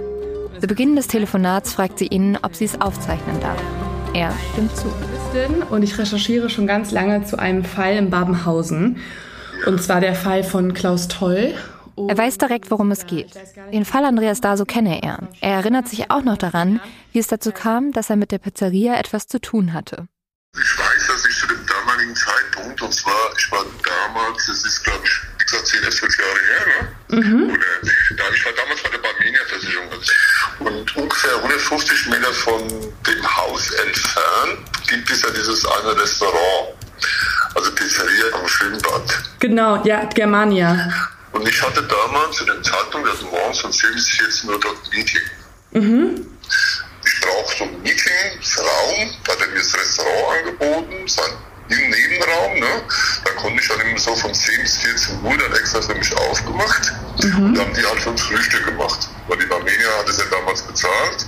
Zu 0.59 0.65
Beginn 0.65 0.95
des 0.95 1.07
Telefonats 1.07 1.73
fragt 1.73 1.99
sie 1.99 2.07
ihn, 2.07 2.39
ob 2.41 2.55
sie 2.55 2.65
es 2.65 2.81
aufzeichnen 2.81 3.39
darf. 3.39 3.61
Er 4.13 4.31
stimmt 4.51 4.75
zu. 4.77 4.93
Und 5.71 5.81
ich 5.81 5.97
recherchiere 5.97 6.49
schon 6.49 6.67
ganz 6.67 6.91
lange 6.91 7.25
zu 7.25 7.39
einem 7.39 7.65
Fall 7.65 7.95
in 7.95 8.11
Babenhausen. 8.11 8.97
Und 9.65 9.81
zwar 9.81 10.01
der 10.01 10.13
Fall 10.13 10.43
von 10.43 10.73
Klaus 10.75 11.07
Toll. 11.07 11.55
Er 11.95 12.17
weiß 12.17 12.37
direkt, 12.37 12.69
worum 12.69 12.91
es 12.91 13.07
geht. 13.07 13.31
Den 13.71 13.85
Fall 13.85 14.05
Andreas 14.05 14.39
Daso 14.39 14.65
kenne 14.65 15.01
er. 15.01 15.27
Er 15.41 15.55
erinnert 15.55 15.87
sich 15.87 16.11
auch 16.11 16.23
noch 16.23 16.37
daran, 16.37 16.79
wie 17.11 17.19
es 17.19 17.27
dazu 17.27 17.51
kam, 17.51 17.91
dass 17.91 18.09
er 18.09 18.15
mit 18.15 18.31
der 18.31 18.37
Pizzeria 18.37 18.99
etwas 18.99 19.27
zu 19.27 19.41
tun 19.41 19.73
hatte. 19.73 20.07
Ich 20.55 20.77
weiß, 20.77 21.07
dass 21.07 21.25
ich 21.25 21.35
zu 21.35 21.47
dem 21.47 21.65
damaligen 21.65 22.15
Zeitpunkt, 22.15 22.81
und 22.81 22.93
zwar, 22.93 23.31
ich 23.37 23.51
war 23.51 23.65
damals, 23.83 24.45
das 24.45 24.63
ist 24.63 24.83
glaube 24.83 25.03
ich, 25.03 25.32
wie 25.53 25.57
gesagt, 25.57 25.67
10, 25.67 25.91
12 25.91 26.17
Jahre 26.17 26.39
her, 26.39 26.65
ne? 26.67 27.21
Mhm. 27.21 27.43
Oder, 27.51 27.63
ja, 28.17 28.23
ich 28.33 28.45
war 28.45 28.53
damals 28.53 28.81
bei 28.81 28.89
der 28.89 28.97
Barmenia-Versicherung. 28.97 29.89
Und 30.59 30.95
ungefähr 30.95 31.35
150 31.37 32.07
Meter 32.07 32.33
von 32.33 32.67
dem 32.67 33.37
Haus 33.37 33.71
entfernt 33.71 34.59
gibt 34.87 35.09
es 35.09 35.21
ja 35.21 35.29
dieses 35.29 35.65
eine 35.65 35.99
Restaurant. 35.99 36.75
Also 37.55 37.71
Pizzeria 37.73 38.33
am 38.33 38.47
Schwimmbad. 38.47 39.23
Genau, 39.39 39.83
ja, 39.83 40.05
Germania. 40.05 40.91
Und 41.31 41.47
ich 41.47 41.61
hatte 41.61 41.83
damals 41.83 42.37
zu 42.37 42.45
dem 42.45 42.63
Zeitpunkt, 42.63 43.09
also 43.09 43.25
morgens 43.25 43.59
von 43.59 43.71
10 43.71 43.93
bis 43.93 44.09
14 44.09 44.49
Uhr 44.49 44.59
dort 44.59 44.75
ein 44.75 44.97
Meeting. 44.97 45.21
Mhm. 45.71 46.27
Ich 47.05 47.21
brauche 47.21 47.57
so 47.57 47.63
einen 47.65 47.81
Meetingsraum, 47.81 49.15
da 49.25 49.33
hat 49.33 49.41
er 49.41 49.47
mir 49.47 49.59
das 49.59 49.75
Restaurant 49.75 50.47
angeboten, 50.47 51.07
sein 51.07 51.31
im 51.69 51.89
Nebenraum, 51.89 52.59
ne? 52.59 52.83
Da 53.23 53.31
konnte 53.31 53.61
ich 53.61 53.67
dann 53.67 53.79
immer 53.81 53.97
so 53.97 54.15
von 54.15 54.33
10 54.33 54.61
bis 54.61 54.77
14 54.77 55.23
Uhr 55.23 55.37
dann 55.37 55.53
extra 55.53 55.81
für 55.81 55.95
mich 55.95 56.15
aufgemacht. 56.17 56.93
Mhm. 57.23 57.45
Und 57.45 57.55
dann 57.55 57.65
haben 57.65 57.73
die 57.73 57.85
halt 57.85 58.07
uns 58.07 58.21
Frühstück 58.21 58.65
gemacht. 58.65 59.09
Weil 59.27 59.37
die 59.37 59.45
Barmenia 59.45 59.87
hat 59.99 60.09
es 60.09 60.17
ja 60.17 60.23
damals 60.29 60.61
bezahlt. 60.61 61.27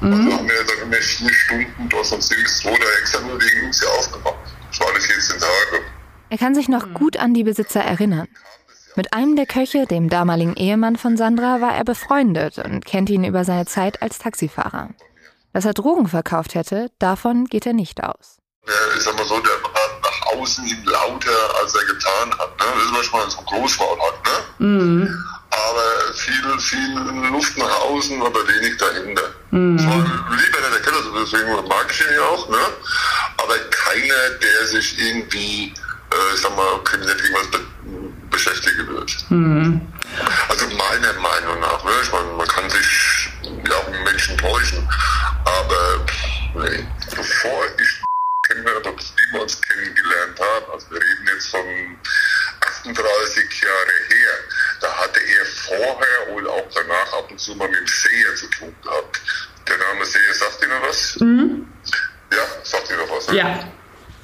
Mhm. 0.00 0.12
Also 0.12 0.38
haben 0.38 0.48
wir 0.48 0.64
dann 0.64 0.86
immer 0.86 1.02
vier 1.02 1.32
Stunden 1.32 1.88
dort 1.88 2.06
von 2.06 2.20
10 2.20 2.42
bis 2.42 2.58
2 2.58 2.70
da 2.70 3.00
extra 3.00 3.20
nur 3.20 3.40
wegen 3.40 3.66
uns 3.66 3.80
ja 3.82 3.88
aufgemacht. 3.88 4.36
Das 4.70 4.80
waren 4.80 4.90
alle 4.90 5.00
14 5.00 5.38
Tage. 5.38 5.84
Er 6.30 6.38
kann 6.38 6.54
sich 6.54 6.68
noch 6.68 6.94
gut 6.94 7.16
an 7.16 7.34
die 7.34 7.44
Besitzer 7.44 7.80
erinnern. 7.80 8.28
Mit 8.96 9.12
einem 9.12 9.34
der 9.34 9.46
Köche, 9.46 9.86
dem 9.86 10.08
damaligen 10.08 10.54
Ehemann 10.54 10.96
von 10.96 11.16
Sandra, 11.16 11.60
war 11.60 11.74
er 11.74 11.84
befreundet 11.84 12.58
und 12.58 12.84
kennt 12.84 13.10
ihn 13.10 13.24
über 13.24 13.44
seine 13.44 13.66
Zeit 13.66 14.02
als 14.02 14.18
Taxifahrer. 14.18 14.90
Dass 15.52 15.64
er 15.64 15.74
Drogen 15.74 16.06
verkauft 16.06 16.54
hätte, 16.54 16.90
davon 16.98 17.46
geht 17.46 17.66
er 17.66 17.72
nicht 17.72 18.02
aus. 18.02 18.38
Der, 18.66 18.96
ich 18.96 19.02
sag 19.02 19.14
mal 19.16 19.26
so, 19.26 19.38
der 19.40 19.62
war 19.62 20.00
nach 20.02 20.32
außen 20.32 20.64
hin 20.64 20.82
lauter, 20.84 21.54
als 21.60 21.74
er 21.74 21.84
getan 21.84 22.30
hat. 22.38 22.58
Ne? 22.58 22.66
Das 22.74 22.84
ist 22.84 22.92
manchmal 22.92 23.30
so 23.30 23.42
groß 23.42 23.78
war 23.78 23.88
halt, 24.00 24.24
ne? 24.24 24.66
Mhm. 24.66 25.24
Aber 25.50 26.14
viel, 26.14 26.58
viel 26.60 27.28
Luft 27.30 27.58
nach 27.58 27.80
außen, 27.80 28.22
aber 28.22 28.48
wenig 28.48 28.76
dahinter. 28.78 29.34
Mhm. 29.50 29.76
Ich 29.78 29.84
war 29.84 29.98
lieber 29.98 30.58
in 30.58 30.72
der 30.72 30.80
Keller, 30.80 31.02
deswegen 31.20 31.68
mag 31.68 31.86
ich 31.90 32.00
ihn 32.00 32.14
ja 32.14 32.22
auch, 32.22 32.48
ne? 32.48 32.58
Aber 33.36 33.58
keiner, 33.70 34.30
der 34.40 34.66
sich 34.66 34.98
irgendwie, 34.98 35.74
äh, 36.10 36.34
ich 36.34 36.40
sag 36.40 36.56
mal, 36.56 36.82
kriminell 36.84 37.20
irgendwas 37.20 37.50
be 37.50 37.60
beschäftigen 38.30 38.88
wird. 38.88 39.14
Mhm. 39.28 39.80
Also 40.48 40.66
meiner 40.66 41.12
Meinung 41.20 41.60
nach, 41.60 41.84
ne? 41.84 41.90
Ich 42.02 42.10
meine, 42.10 42.32
man 42.32 42.48
kann 42.48 42.68
sich 42.68 43.30
ja 43.42 43.76
auch 43.76 43.90
Menschen 44.04 44.36
täuschen, 44.38 44.88
aber 45.44 46.04
nee. 46.66 46.86
bevor 47.14 47.64
ich 47.78 48.04
kennengelernt 48.44 48.86
habe, 48.86 48.96
wie 48.98 49.32
wir 49.32 49.42
uns 49.42 49.60
kennengelernt 49.62 50.40
haben, 50.40 50.72
also 50.72 50.90
wir 50.90 51.00
reden 51.00 51.28
jetzt 51.32 51.48
von 51.48 51.98
38 52.84 53.62
Jahre 53.62 53.92
her, 54.08 54.32
da 54.80 54.96
hatte 54.96 55.20
er 55.20 55.46
vorher 55.46 56.34
und 56.34 56.46
auch 56.46 56.68
danach 57.46 57.56
ab 57.56 57.56
und 57.56 57.56
zu 57.56 57.56
mal 57.56 57.68
mit 57.68 57.78
dem 57.80 57.86
Seher 57.86 58.34
zu 58.34 58.46
tun 58.48 58.74
gehabt. 58.82 59.20
Der 59.68 59.76
Name 59.78 60.04
Seher 60.04 60.34
sagt 60.34 60.62
Ihnen 60.62 60.82
was? 60.86 61.16
Mhm. 61.20 61.66
Ja, 62.32 62.38
sagt 62.62 62.90
Ihnen 62.90 63.00
was? 63.10 63.28
Ne? 63.28 63.36
Ja. 63.36 63.60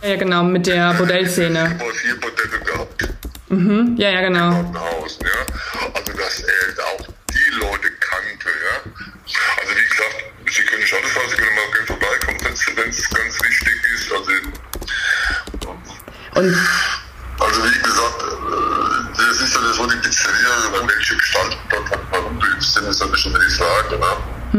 Ja, 0.02 0.16
genau, 0.16 0.42
mit 0.44 0.66
der 0.66 0.94
Bordellszene. 0.94 1.76
Mal 1.78 1.92
vier 1.92 2.18
Bordelle 2.18 2.58
gehabt. 2.64 3.08
Mhm. 3.48 3.96
Ja, 3.98 4.10
ja, 4.10 4.20
genau. 4.22 4.60
Im 4.60 4.72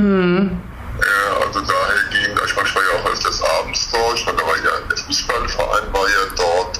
Mhm. 0.02 0.62
Ja, 1.02 1.46
also 1.46 1.62
daher 1.62 2.04
ging, 2.10 2.32
ich 2.46 2.56
meine, 2.56 2.68
ich 2.68 2.76
war 2.76 2.84
ja 2.84 3.00
auch 3.00 3.06
öfters 3.12 3.42
abends 3.42 3.90
dort, 3.92 4.20
ich 4.20 4.26
meine, 4.26 4.38
da 4.38 4.46
war 4.46 4.58
ja, 4.58 4.72
der 4.90 4.98
Fußballverein 4.98 5.94
war 5.94 6.08
ja 6.10 6.24
dort, 6.36 6.80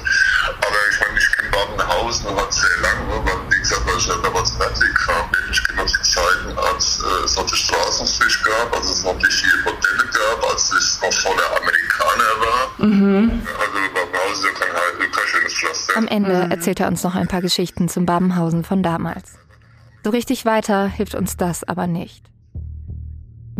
aber 0.58 0.78
ich 0.90 1.00
meine, 1.00 1.18
ich 1.18 1.32
kenne 1.32 1.50
Badenhausen 1.50 2.26
und 2.26 2.36
hat 2.40 2.52
sehr 2.52 2.76
lange, 2.82 3.04
ne, 3.06 3.22
weil, 3.24 3.50
wie 3.50 3.58
gesagt, 3.58 3.86
weil 3.86 3.96
ich 3.96 4.06
ja 4.06 4.14
damals 4.22 4.50
Fertig 4.52 4.94
kam, 4.94 5.26
ich 5.50 5.66
kenne 5.66 5.82
noch 5.82 5.88
die 5.88 6.02
Zeiten, 6.02 6.58
als 6.58 7.02
äh, 7.02 7.24
es 7.24 7.36
noch 7.36 7.46
die 7.46 7.56
Straßenfisch 7.56 8.42
gab, 8.42 8.76
als 8.76 8.90
es 8.90 9.02
noch 9.02 9.18
die 9.18 9.30
vier 9.30 9.56
Modelle 9.64 10.10
gab, 10.12 10.50
als 10.50 10.72
es 10.72 11.00
noch 11.02 11.12
voller 11.12 11.56
Amerikaner 11.56 12.32
war. 12.46 12.86
Mhm. 12.86 13.42
Also 13.58 13.78
Badenhausen 13.94 14.50
ist 14.50 14.60
kein, 14.60 14.72
halt, 14.72 15.12
kein 15.12 15.26
schönes 15.26 15.54
Pflaster. 15.54 15.96
Am 15.96 16.06
Ende 16.06 16.46
erzählt 16.50 16.80
er 16.80 16.88
uns 16.88 17.02
noch 17.02 17.14
ein 17.14 17.28
paar 17.28 17.42
Geschichten 17.42 17.88
zum 17.88 18.06
Babenhausen 18.06 18.62
von 18.62 18.82
damals. 18.82 19.32
So 20.04 20.10
richtig 20.10 20.44
weiter 20.44 20.86
hilft 20.86 21.14
uns 21.14 21.36
das 21.36 21.64
aber 21.64 21.86
nicht. 21.86 22.21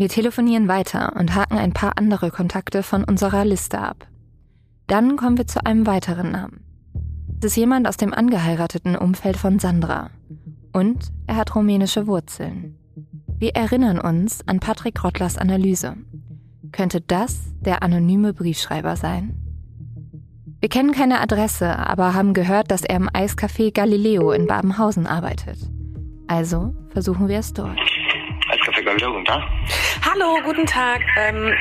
Wir 0.02 0.08
telefonieren 0.08 0.66
weiter 0.66 1.14
und 1.14 1.36
haken 1.36 1.58
ein 1.58 1.72
paar 1.72 1.92
andere 1.96 2.32
Kontakte 2.32 2.82
von 2.82 3.04
unserer 3.04 3.44
Liste 3.44 3.78
ab. 3.78 4.08
Dann 4.88 5.16
kommen 5.16 5.38
wir 5.38 5.46
zu 5.46 5.64
einem 5.64 5.86
weiteren 5.86 6.32
Namen. 6.32 6.64
Es 7.38 7.52
ist 7.52 7.56
jemand 7.56 7.86
aus 7.86 7.98
dem 7.98 8.12
angeheirateten 8.12 8.96
Umfeld 8.96 9.36
von 9.36 9.60
Sandra. 9.60 10.10
Und 10.72 11.12
er 11.28 11.36
hat 11.36 11.54
rumänische 11.54 12.08
Wurzeln. 12.08 12.76
Wir 13.38 13.54
erinnern 13.54 14.00
uns 14.00 14.40
an 14.48 14.58
Patrick 14.58 15.04
Rottlers 15.04 15.38
Analyse. 15.38 15.94
Könnte 16.72 17.00
das 17.00 17.38
der 17.60 17.84
anonyme 17.84 18.34
Briefschreiber 18.34 18.96
sein? 18.96 19.36
Wir 20.58 20.68
kennen 20.68 20.90
keine 20.90 21.20
Adresse, 21.20 21.78
aber 21.78 22.12
haben 22.12 22.34
gehört, 22.34 22.72
dass 22.72 22.82
er 22.82 22.96
im 22.96 23.08
Eiscafé 23.08 23.72
Galileo 23.72 24.32
in 24.32 24.48
Babenhausen 24.48 25.06
arbeitet. 25.06 25.58
Also 26.26 26.74
versuchen 26.90 27.28
wir 27.28 27.38
es 27.38 27.52
dort. 27.52 27.78
Galileo, 28.84 29.12
guten 29.12 29.24
Tag. 29.24 29.42
Hallo, 30.04 30.38
guten 30.44 30.66
Tag. 30.66 31.02
Ähm, 31.16 31.54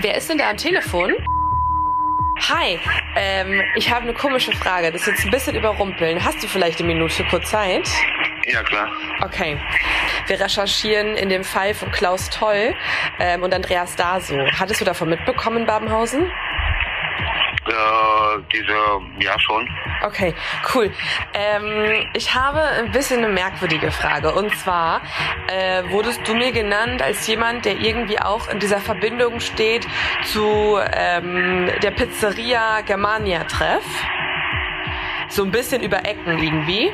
wer 0.00 0.16
ist 0.16 0.28
denn 0.30 0.38
da 0.38 0.50
am 0.50 0.56
Telefon? 0.56 1.12
Hi, 2.48 2.78
ähm, 3.16 3.62
ich 3.76 3.90
habe 3.90 4.02
eine 4.02 4.14
komische 4.14 4.52
Frage. 4.52 4.90
Das 4.90 5.02
ist 5.02 5.06
jetzt 5.08 5.24
ein 5.24 5.30
bisschen 5.30 5.54
überrumpeln. 5.54 6.24
Hast 6.24 6.42
du 6.42 6.48
vielleicht 6.48 6.80
eine 6.80 6.88
Minute 6.88 7.24
kurz 7.30 7.50
Zeit? 7.50 7.88
Ja, 8.46 8.62
klar. 8.62 8.90
Okay. 9.22 9.58
Wir 10.26 10.40
recherchieren 10.40 11.16
in 11.16 11.28
dem 11.28 11.44
Fall 11.44 11.74
von 11.74 11.90
Klaus 11.92 12.30
Toll 12.30 12.74
ähm, 13.20 13.42
und 13.42 13.54
Andreas 13.54 13.94
Daso. 13.96 14.36
Hattest 14.58 14.80
du 14.80 14.84
davon 14.84 15.08
mitbekommen 15.08 15.66
Babenhausen? 15.66 16.30
Äh, 17.66 18.42
diese, 18.52 19.24
ja 19.24 19.38
schon. 19.38 19.68
Okay, 20.04 20.34
cool. 20.74 20.90
Ähm, 21.32 22.06
ich 22.14 22.34
habe 22.34 22.60
ein 22.60 22.90
bisschen 22.90 23.22
eine 23.24 23.32
merkwürdige 23.32 23.92
Frage. 23.92 24.32
Und 24.34 24.54
zwar 24.56 25.00
äh, 25.46 25.84
wurdest 25.90 26.26
du 26.26 26.34
mir 26.34 26.50
genannt 26.50 27.02
als 27.02 27.26
jemand, 27.28 27.64
der 27.64 27.78
irgendwie 27.78 28.18
auch 28.18 28.48
in 28.48 28.58
dieser 28.58 28.78
Verbindung 28.78 29.38
steht 29.38 29.86
zu 30.24 30.78
ähm, 30.92 31.70
der 31.82 31.92
Pizzeria 31.92 32.80
Germania 32.80 33.44
Treff. 33.44 33.84
So 35.28 35.44
ein 35.44 35.50
bisschen 35.50 35.82
über 35.82 36.04
Ecken 36.04 36.38
irgendwie. 36.42 36.92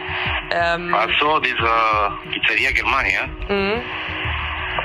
Ähm, 0.51 0.95
Ach 0.95 1.09
so, 1.19 1.41
diese 1.41 2.13
Pizzeria 2.31 2.71
Germania. 2.73 3.27
mhm. 3.49 3.83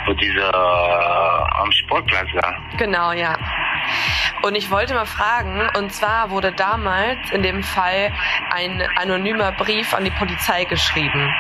Wo 0.06 0.14
diese 0.14 0.40
äh, 0.40 1.62
am 1.62 1.72
Sportplatz 1.72 2.28
da. 2.34 2.56
Genau, 2.78 3.12
ja. 3.12 3.36
Und 4.44 4.56
ich 4.56 4.70
wollte 4.70 4.94
mal 4.94 5.06
fragen, 5.06 5.70
und 5.78 5.94
zwar 5.94 6.30
wurde 6.30 6.52
damals 6.52 7.32
in 7.32 7.44
dem 7.44 7.64
Fall 7.64 8.12
ein 8.52 8.84
anonymer 8.98 9.54
Brief 9.54 9.94
an 9.94 10.04
die 10.04 10.12
Polizei 10.12 10.66
geschrieben. 10.66 11.34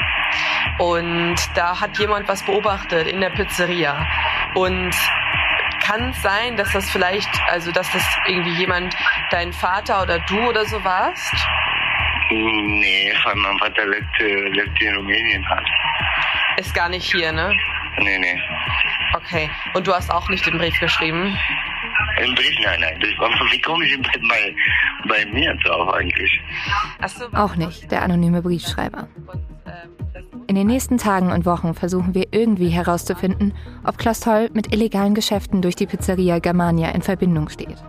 Und 0.79 1.35
da 1.55 1.79
hat 1.79 1.97
jemand 1.99 2.27
was 2.27 2.43
beobachtet 2.43 3.07
in 3.07 3.19
der 3.19 3.29
Pizzeria. 3.29 4.07
Und 4.55 4.95
kann 5.83 6.09
es 6.09 6.21
sein, 6.21 6.55
dass 6.55 6.71
das 6.71 6.89
vielleicht, 6.89 7.29
also 7.49 7.71
dass 7.71 7.91
das 7.91 8.03
irgendwie 8.25 8.53
jemand, 8.53 8.95
dein 9.31 9.51
Vater 9.51 10.01
oder 10.01 10.19
du 10.19 10.39
oder 10.47 10.65
so 10.65 10.81
warst? 10.83 11.35
Nee, 12.29 13.13
weil 13.25 13.35
mein 13.35 13.57
Vater 13.59 13.85
lebt, 13.85 14.21
äh, 14.21 14.49
lebt 14.49 14.81
in 14.81 14.95
Rumänien 14.95 15.47
halt. 15.49 15.67
Ist 16.57 16.73
gar 16.73 16.87
nicht 16.87 17.11
hier, 17.11 17.31
ne? 17.31 17.55
Nee, 17.99 18.17
nee. 18.17 18.39
Okay. 19.15 19.49
Und 19.73 19.87
du 19.87 19.93
hast 19.93 20.11
auch 20.11 20.27
nicht 20.29 20.45
den 20.45 20.57
Brief 20.57 20.79
geschrieben? 20.79 21.37
Im 22.21 22.35
Brief, 22.35 22.55
nein, 22.63 22.79
nein. 22.79 22.99
Das, 22.99 23.09
wie 23.09 23.61
komme 23.61 23.85
ich 23.85 24.01
bei, 24.01 24.19
bei, 24.29 24.55
bei 25.07 25.25
mir 25.31 25.55
drauf 25.63 25.93
eigentlich? 25.93 26.41
Auch 27.33 27.55
nicht, 27.55 27.91
der 27.91 28.01
anonyme 28.03 28.41
Briefschreiber. 28.41 29.07
In 30.47 30.55
den 30.55 30.67
nächsten 30.67 30.97
Tagen 30.97 31.31
und 31.31 31.45
Wochen 31.45 31.73
versuchen 31.73 32.13
wir 32.13 32.27
irgendwie 32.31 32.69
herauszufinden, 32.69 33.53
ob 33.83 33.97
Klaus 33.97 34.19
Toll 34.19 34.49
mit 34.53 34.73
illegalen 34.73 35.15
Geschäften 35.15 35.61
durch 35.61 35.75
die 35.75 35.87
Pizzeria 35.87 36.39
Germania 36.39 36.89
in 36.89 37.01
Verbindung 37.01 37.49
steht. 37.49 37.83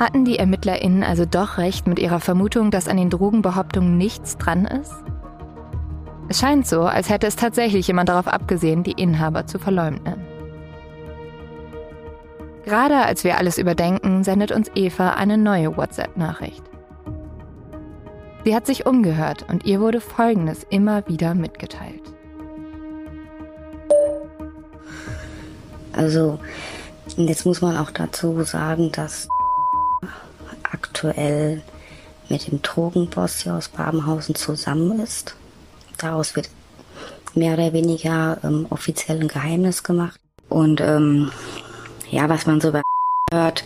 Hatten 0.00 0.24
die 0.24 0.38
ErmittlerInnen 0.38 1.04
also 1.04 1.26
doch 1.26 1.58
recht 1.58 1.86
mit 1.86 1.98
ihrer 1.98 2.20
Vermutung, 2.20 2.70
dass 2.70 2.88
an 2.88 2.96
den 2.96 3.10
Drogenbehauptungen 3.10 3.98
nichts 3.98 4.38
dran 4.38 4.64
ist? 4.64 4.94
Es 6.30 6.40
scheint 6.40 6.66
so, 6.66 6.84
als 6.84 7.10
hätte 7.10 7.26
es 7.26 7.36
tatsächlich 7.36 7.86
jemand 7.86 8.08
darauf 8.08 8.26
abgesehen, 8.26 8.82
die 8.82 8.92
Inhaber 8.92 9.46
zu 9.46 9.58
verleumden. 9.58 10.14
Gerade 12.64 12.96
als 12.96 13.24
wir 13.24 13.36
alles 13.36 13.58
überdenken, 13.58 14.24
sendet 14.24 14.52
uns 14.52 14.70
Eva 14.74 15.10
eine 15.10 15.36
neue 15.36 15.76
WhatsApp-Nachricht. 15.76 16.62
Sie 18.44 18.54
hat 18.54 18.66
sich 18.66 18.86
umgehört 18.86 19.44
und 19.50 19.66
ihr 19.66 19.80
wurde 19.80 20.00
Folgendes 20.00 20.64
immer 20.70 21.06
wieder 21.08 21.34
mitgeteilt. 21.34 22.14
Also, 25.92 26.38
jetzt 27.16 27.44
muss 27.44 27.60
man 27.60 27.76
auch 27.76 27.90
dazu 27.90 28.42
sagen, 28.44 28.92
dass 28.92 29.28
aktuell 30.72 31.62
mit 32.28 32.50
dem 32.50 32.62
Drogenboss 32.62 33.40
hier 33.40 33.54
aus 33.54 33.68
Babenhausen 33.68 34.34
zusammen 34.34 35.00
ist. 35.00 35.34
Daraus 35.98 36.36
wird 36.36 36.48
mehr 37.34 37.54
oder 37.54 37.72
weniger 37.72 38.38
ähm, 38.44 38.66
offiziell 38.70 39.20
ein 39.20 39.28
Geheimnis 39.28 39.82
gemacht. 39.82 40.20
Und 40.48 40.80
ähm, 40.80 41.30
ja, 42.10 42.28
was 42.28 42.46
man 42.46 42.60
so 42.60 42.72
bei 42.72 42.82
hört, 43.32 43.64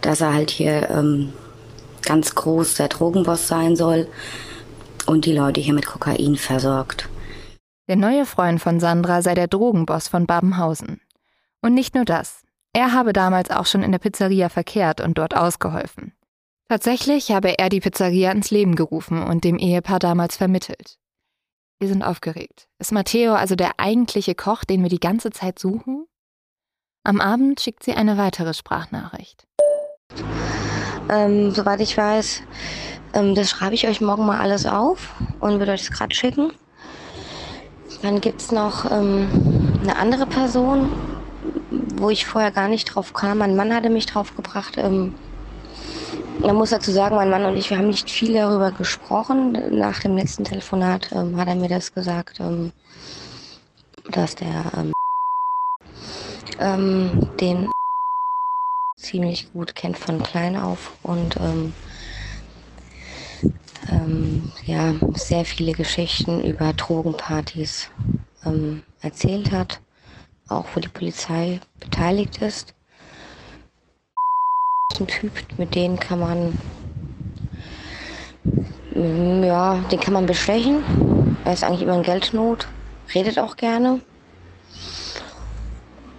dass 0.00 0.20
er 0.20 0.34
halt 0.34 0.50
hier 0.50 0.90
ähm, 0.90 1.32
ganz 2.02 2.34
groß 2.34 2.74
der 2.74 2.88
Drogenboss 2.88 3.46
sein 3.46 3.76
soll 3.76 4.08
und 5.06 5.26
die 5.26 5.32
Leute 5.32 5.60
hier 5.60 5.74
mit 5.74 5.86
Kokain 5.86 6.36
versorgt. 6.36 7.08
Der 7.88 7.96
neue 7.96 8.24
Freund 8.24 8.60
von 8.60 8.78
Sandra 8.80 9.20
sei 9.22 9.34
der 9.34 9.48
Drogenboss 9.48 10.08
von 10.08 10.26
Babenhausen. 10.26 11.00
Und 11.60 11.74
nicht 11.74 11.94
nur 11.94 12.04
das. 12.04 12.42
Er 12.72 12.92
habe 12.92 13.12
damals 13.12 13.50
auch 13.50 13.66
schon 13.66 13.82
in 13.82 13.90
der 13.90 13.98
Pizzeria 13.98 14.48
verkehrt 14.48 15.00
und 15.00 15.18
dort 15.18 15.36
ausgeholfen. 15.36 16.12
Tatsächlich 16.70 17.32
habe 17.32 17.58
er 17.58 17.68
die 17.68 17.80
Pizzeria 17.80 18.30
ins 18.30 18.52
Leben 18.52 18.76
gerufen 18.76 19.24
und 19.24 19.42
dem 19.42 19.58
Ehepaar 19.58 19.98
damals 19.98 20.36
vermittelt. 20.36 20.98
Wir 21.80 21.88
sind 21.88 22.04
aufgeregt. 22.04 22.68
Ist 22.78 22.92
Matteo 22.92 23.34
also 23.34 23.56
der 23.56 23.72
eigentliche 23.78 24.36
Koch, 24.36 24.62
den 24.62 24.80
wir 24.84 24.88
die 24.88 25.00
ganze 25.00 25.30
Zeit 25.30 25.58
suchen? 25.58 26.06
Am 27.02 27.20
Abend 27.20 27.60
schickt 27.60 27.82
sie 27.82 27.94
eine 27.94 28.18
weitere 28.18 28.54
Sprachnachricht. 28.54 29.48
Ähm, 31.08 31.50
soweit 31.50 31.80
ich 31.80 31.96
weiß, 31.96 32.42
ähm, 33.14 33.34
das 33.34 33.50
schreibe 33.50 33.74
ich 33.74 33.88
euch 33.88 34.00
morgen 34.00 34.24
mal 34.24 34.38
alles 34.38 34.64
auf 34.64 35.12
und 35.40 35.58
würde 35.58 35.72
euch 35.72 35.88
das 35.88 35.90
gerade 35.90 36.14
schicken. 36.14 36.52
Dann 38.02 38.20
gibt 38.20 38.42
es 38.42 38.52
noch 38.52 38.88
ähm, 38.88 39.76
eine 39.82 39.96
andere 39.96 40.26
Person, 40.26 40.88
wo 41.96 42.10
ich 42.10 42.26
vorher 42.26 42.52
gar 42.52 42.68
nicht 42.68 42.84
drauf 42.84 43.12
kam. 43.12 43.38
Mein 43.38 43.56
Mann 43.56 43.74
hatte 43.74 43.90
mich 43.90 44.06
drauf 44.06 44.36
gebracht. 44.36 44.76
Ähm, 44.78 45.16
man 46.40 46.56
muss 46.56 46.70
dazu 46.70 46.90
sagen, 46.90 47.16
mein 47.16 47.30
Mann 47.30 47.44
und 47.44 47.56
ich, 47.56 47.70
wir 47.70 47.78
haben 47.78 47.88
nicht 47.88 48.10
viel 48.10 48.34
darüber 48.34 48.72
gesprochen. 48.72 49.78
Nach 49.78 50.00
dem 50.00 50.16
letzten 50.16 50.44
Telefonat 50.44 51.10
ähm, 51.12 51.36
hat 51.36 51.48
er 51.48 51.54
mir 51.54 51.68
das 51.68 51.92
gesagt, 51.92 52.40
ähm, 52.40 52.72
dass 54.10 54.34
der 54.34 54.64
ähm, 54.76 54.92
ähm, 56.58 57.28
den 57.40 57.70
ziemlich 58.96 59.52
gut 59.52 59.74
kennt 59.74 59.98
von 59.98 60.22
klein 60.22 60.56
auf 60.56 60.92
und 61.02 61.36
ähm, 61.36 61.72
ähm, 63.90 64.52
ja, 64.64 64.94
sehr 65.14 65.44
viele 65.44 65.72
Geschichten 65.72 66.44
über 66.44 66.72
Drogenpartys 66.72 67.90
erzählt 69.02 69.52
hat, 69.52 69.80
auch 70.48 70.64
wo 70.74 70.80
die 70.80 70.88
Polizei 70.88 71.60
beteiligt 71.78 72.40
ist. 72.40 72.74
Ein 75.00 75.06
Typ, 75.06 75.32
mit 75.56 75.74
denen 75.74 75.98
kann 75.98 76.20
man 76.20 76.58
mm, 78.94 79.44
ja, 79.44 79.78
den 79.90 79.98
kann 79.98 80.12
man 80.12 80.26
bestechen. 80.26 80.84
Er 81.44 81.54
ist 81.54 81.64
eigentlich 81.64 81.82
immer 81.82 81.96
in 81.96 82.02
Geldnot, 82.02 82.68
redet 83.14 83.38
auch 83.38 83.56
gerne. 83.56 84.00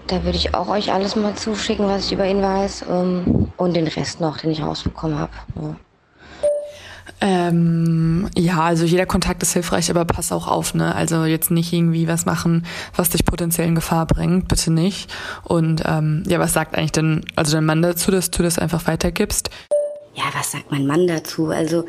Da 0.07 0.23
würde 0.23 0.37
ich 0.37 0.55
auch 0.55 0.67
euch 0.67 0.91
alles 0.91 1.15
mal 1.15 1.35
zuschicken, 1.35 1.87
was 1.87 2.07
ich 2.07 2.13
über 2.13 2.27
ihn 2.27 2.41
weiß. 2.41 2.85
Ähm, 2.89 3.51
und 3.55 3.75
den 3.75 3.87
Rest 3.87 4.19
noch, 4.19 4.37
den 4.37 4.51
ich 4.51 4.61
rausbekommen 4.61 5.19
habe. 5.19 5.31
Ja. 5.55 5.75
Ähm, 7.23 8.29
ja, 8.35 8.61
also 8.61 8.83
jeder 8.83 9.05
Kontakt 9.05 9.43
ist 9.43 9.53
hilfreich, 9.53 9.91
aber 9.91 10.05
pass 10.05 10.31
auch 10.31 10.47
auf, 10.47 10.73
ne? 10.73 10.95
Also 10.95 11.25
jetzt 11.25 11.51
nicht 11.51 11.71
irgendwie 11.71 12.07
was 12.07 12.25
machen, 12.25 12.65
was 12.95 13.11
dich 13.11 13.25
potenziell 13.25 13.67
in 13.67 13.75
Gefahr 13.75 14.07
bringt, 14.07 14.47
bitte 14.47 14.71
nicht. 14.71 15.13
Und 15.43 15.83
ähm, 15.85 16.23
ja, 16.27 16.39
was 16.39 16.53
sagt 16.53 16.75
eigentlich 16.75 16.93
denn, 16.93 17.23
also 17.35 17.53
dein 17.53 17.65
Mann 17.65 17.83
dazu, 17.83 18.09
dass 18.09 18.31
du 18.31 18.41
das 18.41 18.57
einfach 18.57 18.87
weitergibst? 18.87 19.51
Ja, 20.15 20.23
was 20.33 20.51
sagt 20.51 20.71
mein 20.71 20.87
Mann 20.87 21.05
dazu? 21.05 21.49
Also 21.49 21.85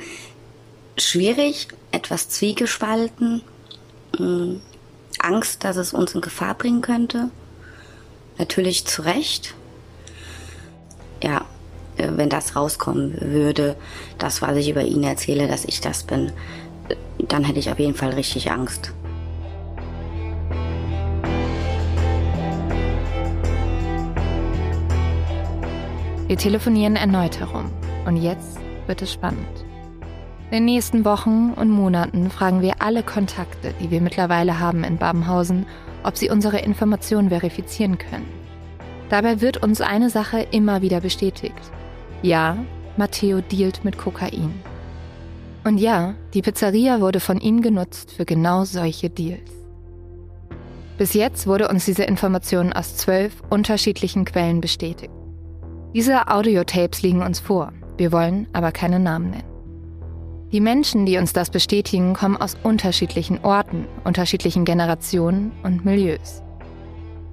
schwierig, 0.98 1.68
etwas 1.92 2.28
zwiegespalten, 2.28 3.40
mh, 4.18 4.56
Angst, 5.18 5.64
dass 5.64 5.76
es 5.76 5.94
uns 5.94 6.14
in 6.14 6.20
Gefahr 6.20 6.54
bringen 6.54 6.82
könnte. 6.82 7.30
Natürlich 8.36 8.84
zu 8.86 9.02
Recht. 9.02 9.54
Ja, 11.22 11.46
wenn 12.16 12.28
das 12.28 12.56
rauskommen 12.56 13.16
würde, 13.20 13.76
das, 14.18 14.42
was 14.42 14.56
ich 14.56 14.68
über 14.68 14.82
ihn 14.82 15.02
erzähle, 15.02 15.48
dass 15.48 15.64
ich 15.64 15.80
das 15.80 16.02
bin, 16.04 16.32
äh, 16.88 16.94
dann 17.28 17.44
hätte 17.44 17.58
ich 17.58 17.70
auf 17.70 17.78
jeden 17.78 17.94
Fall 17.94 18.10
richtig 18.10 18.50
Angst. 18.50 18.92
Wir 26.26 26.38
telefonieren 26.38 26.96
erneut 26.96 27.40
herum. 27.40 27.70
Und 28.06 28.16
jetzt 28.16 28.58
wird 28.86 29.02
es 29.02 29.12
spannend. 29.12 29.64
In 30.46 30.58
den 30.58 30.64
nächsten 30.64 31.04
Wochen 31.04 31.52
und 31.54 31.70
Monaten 31.70 32.30
fragen 32.30 32.62
wir 32.62 32.80
alle 32.80 33.02
Kontakte, 33.02 33.74
die 33.80 33.90
wir 33.90 34.00
mittlerweile 34.00 34.58
haben 34.58 34.84
in 34.84 34.98
Babenhausen, 34.98 35.66
ob 36.04 36.16
sie 36.16 36.30
unsere 36.30 36.58
Informationen 36.58 37.28
verifizieren 37.28 37.98
können. 37.98 38.26
Dabei 39.08 39.40
wird 39.40 39.62
uns 39.62 39.80
eine 39.80 40.10
Sache 40.10 40.46
immer 40.50 40.80
wieder 40.80 41.00
bestätigt. 41.00 41.54
Ja, 42.22 42.56
Matteo 42.96 43.40
dealt 43.40 43.84
mit 43.84 43.98
Kokain. 43.98 44.54
Und 45.64 45.78
ja, 45.78 46.14
die 46.34 46.42
Pizzeria 46.42 47.00
wurde 47.00 47.18
von 47.20 47.40
ihm 47.40 47.62
genutzt 47.62 48.12
für 48.12 48.24
genau 48.24 48.64
solche 48.64 49.10
Deals. 49.10 49.50
Bis 50.98 51.14
jetzt 51.14 51.48
wurde 51.48 51.68
uns 51.68 51.84
diese 51.84 52.04
Information 52.04 52.72
aus 52.72 52.96
zwölf 52.96 53.42
unterschiedlichen 53.50 54.24
Quellen 54.24 54.60
bestätigt. 54.60 55.12
Diese 55.94 56.28
Audiotapes 56.28 57.02
liegen 57.02 57.22
uns 57.22 57.40
vor, 57.40 57.72
wir 57.96 58.12
wollen 58.12 58.46
aber 58.52 58.70
keine 58.70 59.00
Namen 59.00 59.30
nennen. 59.30 59.52
Die 60.52 60.60
Menschen, 60.60 61.06
die 61.06 61.16
uns 61.16 61.32
das 61.32 61.50
bestätigen, 61.50 62.14
kommen 62.14 62.36
aus 62.36 62.56
unterschiedlichen 62.62 63.42
Orten, 63.42 63.86
unterschiedlichen 64.04 64.64
Generationen 64.64 65.50
und 65.62 65.84
Milieus. 65.84 66.42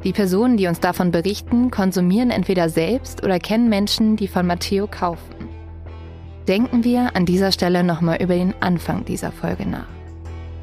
Die 0.04 0.14
Personen, 0.14 0.56
die 0.56 0.68
uns 0.68 0.80
davon 0.80 1.12
berichten, 1.12 1.72
konsumieren 1.72 2.32
entweder 2.32 2.70
selbst 2.70 3.22
oder 3.24 3.38
kennen 3.38 3.68
Menschen, 3.68 4.16
die 4.16 4.30
von 4.30 4.48
Matteo 4.48 4.88
kaufen. 4.88 5.36
Denken 6.48 6.84
wir 6.84 7.16
an 7.16 7.26
dieser 7.26 7.52
Stelle 7.52 7.84
nochmal 7.84 8.22
über 8.22 8.34
den 8.34 8.54
Anfang 8.62 9.04
dieser 9.04 9.32
Folge 9.32 9.68
nach. 9.68 9.88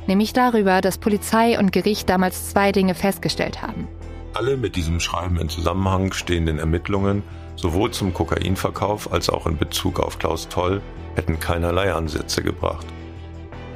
Nämlich 0.07 0.32
darüber, 0.32 0.80
dass 0.80 0.99
Polizei 0.99 1.59
und 1.59 1.70
Gericht 1.70 2.09
damals 2.09 2.51
zwei 2.51 2.72
Dinge 2.72 2.95
festgestellt 2.95 3.61
haben. 3.61 3.87
Alle 4.32 4.57
mit 4.57 4.74
diesem 4.74 5.01
Schreiben 5.01 5.39
in 5.39 5.49
Zusammenhang 5.49 6.12
stehenden 6.12 6.59
Ermittlungen, 6.59 7.22
sowohl 7.57 7.91
zum 7.91 8.14
Kokainverkauf 8.14 9.12
als 9.12 9.28
auch 9.28 9.47
in 9.47 9.59
Bezug 9.59 10.01
auf 10.01 10.18
Klaus 10.18 10.49
Toll, 10.49 10.80
hätten 11.14 11.41
keinerlei 11.41 11.93
Ansätze 11.93 12.43
gebracht. 12.43 12.87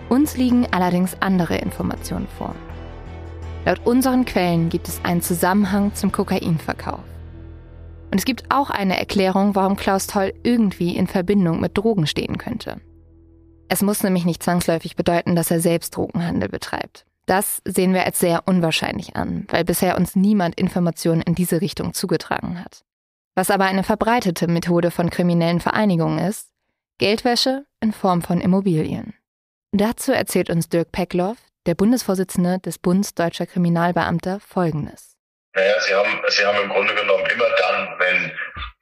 Uns 0.09 0.37
liegen 0.37 0.67
allerdings 0.71 1.17
andere 1.21 1.57
Informationen 1.59 2.27
vor. 2.39 2.55
Laut 3.71 3.87
unseren 3.87 4.25
Quellen 4.25 4.69
gibt 4.69 4.89
es 4.89 4.99
einen 5.05 5.23
Zusammenhang 5.23 5.95
zum 5.95 6.11
Kokainverkauf. 6.11 7.05
Und 8.11 8.19
es 8.19 8.25
gibt 8.25 8.51
auch 8.51 8.69
eine 8.69 8.99
Erklärung, 8.99 9.55
warum 9.55 9.77
Klaus 9.77 10.09
Toll 10.09 10.33
irgendwie 10.43 10.97
in 10.97 11.07
Verbindung 11.07 11.61
mit 11.61 11.79
Drogen 11.79 12.09
stehen 12.09 12.37
könnte. 12.37 12.81
Es 13.69 13.81
muss 13.81 14.03
nämlich 14.03 14.25
nicht 14.25 14.43
zwangsläufig 14.43 14.97
bedeuten, 14.97 15.37
dass 15.37 15.53
er 15.53 15.61
selbst 15.61 15.97
Drogenhandel 15.97 16.49
betreibt. 16.49 17.07
Das 17.27 17.63
sehen 17.65 17.95
wir 17.95 18.05
als 18.05 18.19
sehr 18.19 18.43
unwahrscheinlich 18.49 19.15
an, 19.15 19.47
weil 19.51 19.65
bisher 19.65 19.97
uns 19.97 20.17
niemand 20.17 20.59
Informationen 20.59 21.23
in 21.23 21.37
diese 21.37 21.61
Richtung 21.61 21.95
zugetragen 21.95 22.61
hat. 22.61 22.83
Was 23.37 23.53
aber 23.53 23.67
eine 23.67 23.85
verbreitete 23.85 24.49
Methode 24.49 24.91
von 24.91 25.11
kriminellen 25.11 25.61
Vereinigungen 25.61 26.19
ist, 26.19 26.49
Geldwäsche 26.99 27.67
in 27.79 27.93
Form 27.93 28.23
von 28.23 28.41
Immobilien. 28.41 29.15
Dazu 29.71 30.11
erzählt 30.11 30.51
uns 30.51 30.69
Dirk 30.69 30.91
Peckloff, 30.91 31.37
der 31.71 31.77
Bundesvorsitzende 31.77 32.59
des 32.59 32.79
Bundes 32.81 33.15
Deutscher 33.15 33.47
Kriminalbeamter, 33.47 34.41
Folgendes. 34.41 35.17
Naja, 35.55 35.81
sie 35.87 35.95
haben, 35.95 36.21
sie 36.27 36.45
haben 36.45 36.65
im 36.65 36.69
Grunde 36.69 36.93
genommen 36.97 37.25
immer 37.33 37.49
dann, 37.61 37.95
wenn 38.01 38.33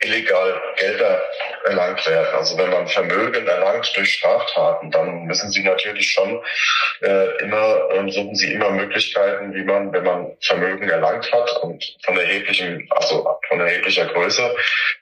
illegal 0.01 0.61
Gelder 0.77 1.23
erlangt 1.65 2.07
werden, 2.07 2.35
also 2.35 2.57
wenn 2.57 2.71
man 2.71 2.87
Vermögen 2.87 3.47
erlangt 3.47 3.91
durch 3.97 4.15
Straftaten, 4.15 4.91
dann 4.91 5.25
müssen 5.25 5.51
sie 5.51 5.65
natürlich 5.65 6.13
schon 6.13 6.41
äh, 7.03 7.37
immer, 7.43 7.91
äh, 7.91 8.11
suchen 8.11 8.35
sie 8.37 8.53
immer 8.53 8.71
Möglichkeiten, 8.71 9.53
wie 9.55 9.65
man, 9.65 9.93
wenn 9.93 10.05
man 10.05 10.37
Vermögen 10.41 10.89
erlangt 10.89 11.31
hat 11.33 11.51
und 11.63 11.85
von 12.05 12.17
erheblichem, 12.17 12.87
also 12.91 13.27
von 13.49 13.61
erheblicher 13.61 14.07
Größe, 14.07 14.55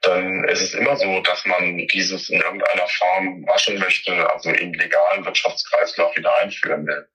dann 0.03 0.45
ist 0.49 0.63
es 0.63 0.75
immer 0.75 0.97
so, 0.97 1.21
dass 1.21 1.45
man 1.45 1.87
dieses 1.89 2.31
in 2.31 2.41
irgendeiner 2.41 2.87
Form 2.89 3.47
waschen 3.47 3.79
möchte, 3.79 4.13
also 4.33 4.51
im 4.51 4.73
legalen 4.73 5.25
Wirtschaftskreislauf 5.25 6.17
wieder 6.17 6.35
einführen 6.39 6.87
will. 6.87 7.07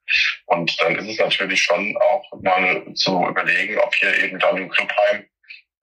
Und 0.46 0.80
dann 0.82 0.96
ist 0.96 1.10
es 1.10 1.18
natürlich 1.18 1.64
schon 1.64 1.98
auch 1.98 2.24
mal 2.42 2.84
zu 2.94 3.26
überlegen, 3.28 3.80
ob 3.80 3.96
hier 3.96 4.16
eben 4.24 4.40
dann 4.40 4.58
im 4.58 4.70
Clubheim 4.70 5.26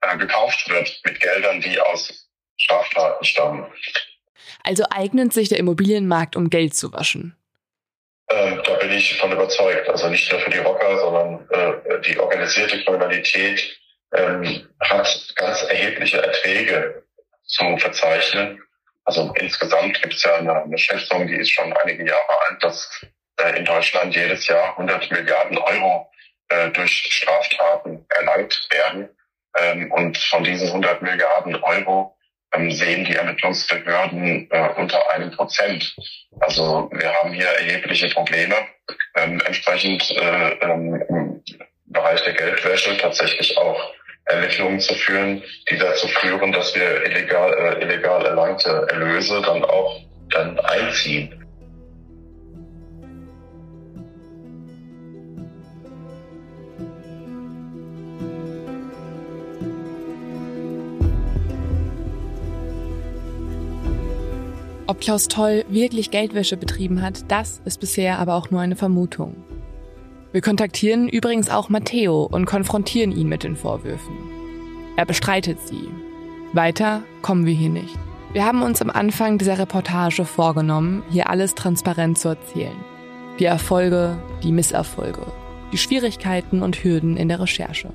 äh, 0.00 0.16
gekauft 0.16 0.68
wird 0.68 1.00
mit 1.04 1.20
Geldern, 1.20 1.60
die 1.60 1.78
aus 1.80 2.28
Straftaten 2.56 3.24
stammen. 3.24 3.66
Also 4.64 4.84
eignet 4.90 5.32
sich 5.32 5.48
der 5.48 5.58
Immobilienmarkt, 5.58 6.36
um 6.36 6.50
Geld 6.50 6.74
zu 6.74 6.92
waschen? 6.92 7.36
Ähm, 8.30 8.60
da 8.64 8.74
bin 8.74 8.92
ich 8.92 9.16
von 9.18 9.32
überzeugt. 9.32 9.88
Also 9.88 10.08
nicht 10.08 10.30
nur 10.30 10.40
für 10.40 10.50
die 10.50 10.58
Rocker, 10.58 10.98
sondern 10.98 11.48
äh, 11.50 12.00
die 12.02 12.18
organisierte 12.18 12.82
Kriminalität 12.84 13.78
ähm, 14.14 14.68
hat 14.80 15.32
ganz 15.36 15.62
erhebliche 15.62 16.18
Erträge 16.18 17.02
zu 17.44 17.76
verzeichnen. 17.78 18.62
Also 19.04 19.32
insgesamt 19.36 20.00
gibt 20.02 20.14
es 20.14 20.22
ja 20.24 20.34
eine, 20.34 20.62
eine 20.62 20.78
Schätzung, 20.78 21.26
die 21.26 21.36
ist 21.36 21.50
schon 21.50 21.72
einige 21.72 22.06
Jahre 22.06 22.40
alt, 22.48 22.62
dass 22.62 23.06
äh, 23.40 23.58
in 23.58 23.64
Deutschland 23.64 24.14
jedes 24.14 24.46
Jahr 24.48 24.70
100 24.72 25.10
Milliarden 25.10 25.56
Euro 25.56 26.10
äh, 26.48 26.70
durch 26.70 27.06
Straftaten 27.10 28.04
erlangt 28.10 28.68
werden. 28.70 29.08
Ähm, 29.62 29.92
und 29.92 30.18
von 30.18 30.44
diesen 30.44 30.68
100 30.68 31.02
Milliarden 31.02 31.56
Euro 31.56 32.16
ähm, 32.54 32.70
sehen 32.70 33.04
die 33.04 33.14
Ermittlungsbehörden 33.14 34.48
äh, 34.50 34.68
unter 34.76 35.10
einem 35.12 35.30
Prozent. 35.30 35.94
Also 36.40 36.90
wir 36.92 37.12
haben 37.14 37.32
hier 37.32 37.46
erhebliche 37.46 38.08
Probleme. 38.08 38.54
Ähm, 39.16 39.40
entsprechend 39.44 40.10
äh, 40.10 40.50
ähm, 40.60 41.02
im 41.08 41.42
Bereich 41.86 42.22
der 42.22 42.34
Geldwäsche 42.34 42.96
tatsächlich 42.96 43.56
auch 43.58 43.92
Ermittlungen 44.26 44.80
zu 44.80 44.94
führen, 44.94 45.42
die 45.70 45.78
dazu 45.78 46.06
führen, 46.08 46.52
dass 46.52 46.74
wir 46.74 47.04
illegal, 47.06 47.52
äh, 47.52 47.82
illegal 47.82 48.24
erlangte 48.26 48.86
Erlöse 48.90 49.42
dann 49.42 49.64
auch 49.64 50.00
dann 50.30 50.58
einziehen. 50.60 51.37
Ob 64.98 65.04
Klaus 65.04 65.28
Toll 65.28 65.64
wirklich 65.68 66.10
Geldwäsche 66.10 66.56
betrieben 66.56 67.02
hat, 67.02 67.30
das 67.30 67.62
ist 67.64 67.78
bisher 67.78 68.18
aber 68.18 68.34
auch 68.34 68.50
nur 68.50 68.60
eine 68.60 68.74
Vermutung. 68.74 69.36
Wir 70.32 70.40
kontaktieren 70.40 71.08
übrigens 71.08 71.50
auch 71.50 71.68
Matteo 71.68 72.24
und 72.24 72.46
konfrontieren 72.46 73.12
ihn 73.12 73.28
mit 73.28 73.44
den 73.44 73.54
Vorwürfen. 73.54 74.16
Er 74.96 75.06
bestreitet 75.06 75.60
sie. 75.60 75.88
Weiter 76.52 77.04
kommen 77.22 77.46
wir 77.46 77.54
hier 77.54 77.68
nicht. 77.68 77.94
Wir 78.32 78.44
haben 78.44 78.60
uns 78.60 78.82
am 78.82 78.90
Anfang 78.90 79.38
dieser 79.38 79.60
Reportage 79.60 80.24
vorgenommen, 80.24 81.04
hier 81.10 81.30
alles 81.30 81.54
transparent 81.54 82.18
zu 82.18 82.30
erzählen. 82.30 82.76
Die 83.38 83.44
Erfolge, 83.44 84.18
die 84.42 84.50
Misserfolge, 84.50 85.24
die 85.72 85.78
Schwierigkeiten 85.78 86.60
und 86.60 86.82
Hürden 86.82 87.16
in 87.16 87.28
der 87.28 87.38
Recherche. 87.38 87.90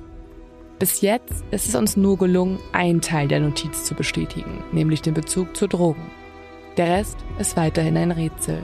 Bis 0.78 1.02
jetzt 1.02 1.44
ist 1.50 1.68
es 1.68 1.74
uns 1.74 1.98
nur 1.98 2.16
gelungen, 2.16 2.60
einen 2.72 3.02
Teil 3.02 3.28
der 3.28 3.40
Notiz 3.40 3.84
zu 3.84 3.94
bestätigen, 3.94 4.64
nämlich 4.72 5.02
den 5.02 5.12
Bezug 5.12 5.54
zu 5.54 5.68
Drogen. 5.68 6.23
Der 6.76 6.88
Rest 6.88 7.18
ist 7.38 7.56
weiterhin 7.56 7.96
ein 7.96 8.10
Rätsel. 8.10 8.60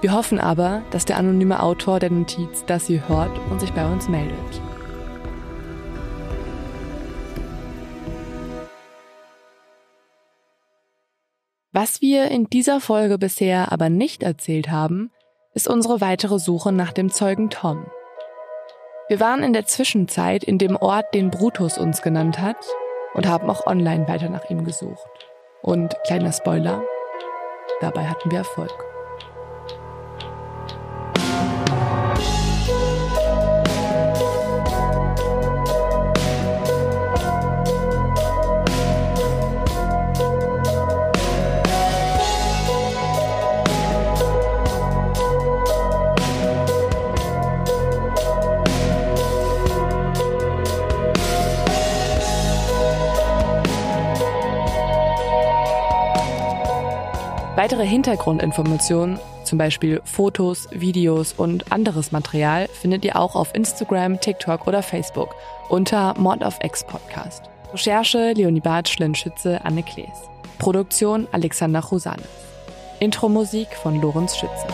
Wir 0.00 0.12
hoffen 0.12 0.38
aber, 0.38 0.82
dass 0.92 1.06
der 1.06 1.16
anonyme 1.16 1.60
Autor 1.60 1.98
der 1.98 2.10
Notiz 2.10 2.64
das 2.66 2.86
hier 2.86 3.08
hört 3.08 3.36
und 3.50 3.60
sich 3.60 3.72
bei 3.72 3.84
uns 3.84 4.08
meldet. 4.08 4.62
Was 11.72 12.00
wir 12.00 12.30
in 12.30 12.44
dieser 12.44 12.80
Folge 12.80 13.18
bisher 13.18 13.72
aber 13.72 13.90
nicht 13.90 14.22
erzählt 14.22 14.70
haben, 14.70 15.10
ist 15.52 15.68
unsere 15.68 16.00
weitere 16.00 16.38
Suche 16.38 16.70
nach 16.70 16.92
dem 16.92 17.10
Zeugen 17.10 17.50
Tom. 17.50 17.86
Wir 19.08 19.18
waren 19.18 19.42
in 19.42 19.52
der 19.52 19.66
Zwischenzeit 19.66 20.44
in 20.44 20.58
dem 20.58 20.76
Ort, 20.76 21.12
den 21.12 21.30
Brutus 21.30 21.76
uns 21.76 22.02
genannt 22.02 22.38
hat, 22.38 22.56
und 23.14 23.26
haben 23.26 23.50
auch 23.50 23.66
online 23.66 24.06
weiter 24.06 24.28
nach 24.28 24.48
ihm 24.48 24.64
gesucht. 24.64 25.26
Und 25.62 25.96
kleiner 26.06 26.32
Spoiler, 26.32 26.82
Dabei 27.80 28.06
hatten 28.06 28.30
wir 28.30 28.38
Erfolg. 28.38 28.95
Weitere 57.66 57.84
Hintergrundinformationen, 57.84 59.18
zum 59.42 59.58
Beispiel 59.58 60.00
Fotos, 60.04 60.68
Videos 60.70 61.32
und 61.32 61.72
anderes 61.72 62.12
Material, 62.12 62.68
findet 62.68 63.04
ihr 63.04 63.16
auch 63.16 63.34
auf 63.34 63.52
Instagram, 63.56 64.20
TikTok 64.20 64.68
oder 64.68 64.84
Facebook 64.84 65.34
unter 65.68 66.14
Mord 66.16 66.44
of 66.44 66.56
X 66.62 66.84
Podcast. 66.86 67.42
Recherche 67.72 68.34
Leonie 68.34 68.60
Bartsch, 68.60 69.00
Lynn 69.00 69.16
Schütze, 69.16 69.64
Anne 69.64 69.82
Klees. 69.82 70.16
Produktion 70.60 71.26
Alexander 71.32 71.82
Chusanis. 71.82 72.28
Intro-Musik 73.00 73.74
von 73.82 74.00
Lorenz 74.00 74.36
Schütze. 74.36 74.68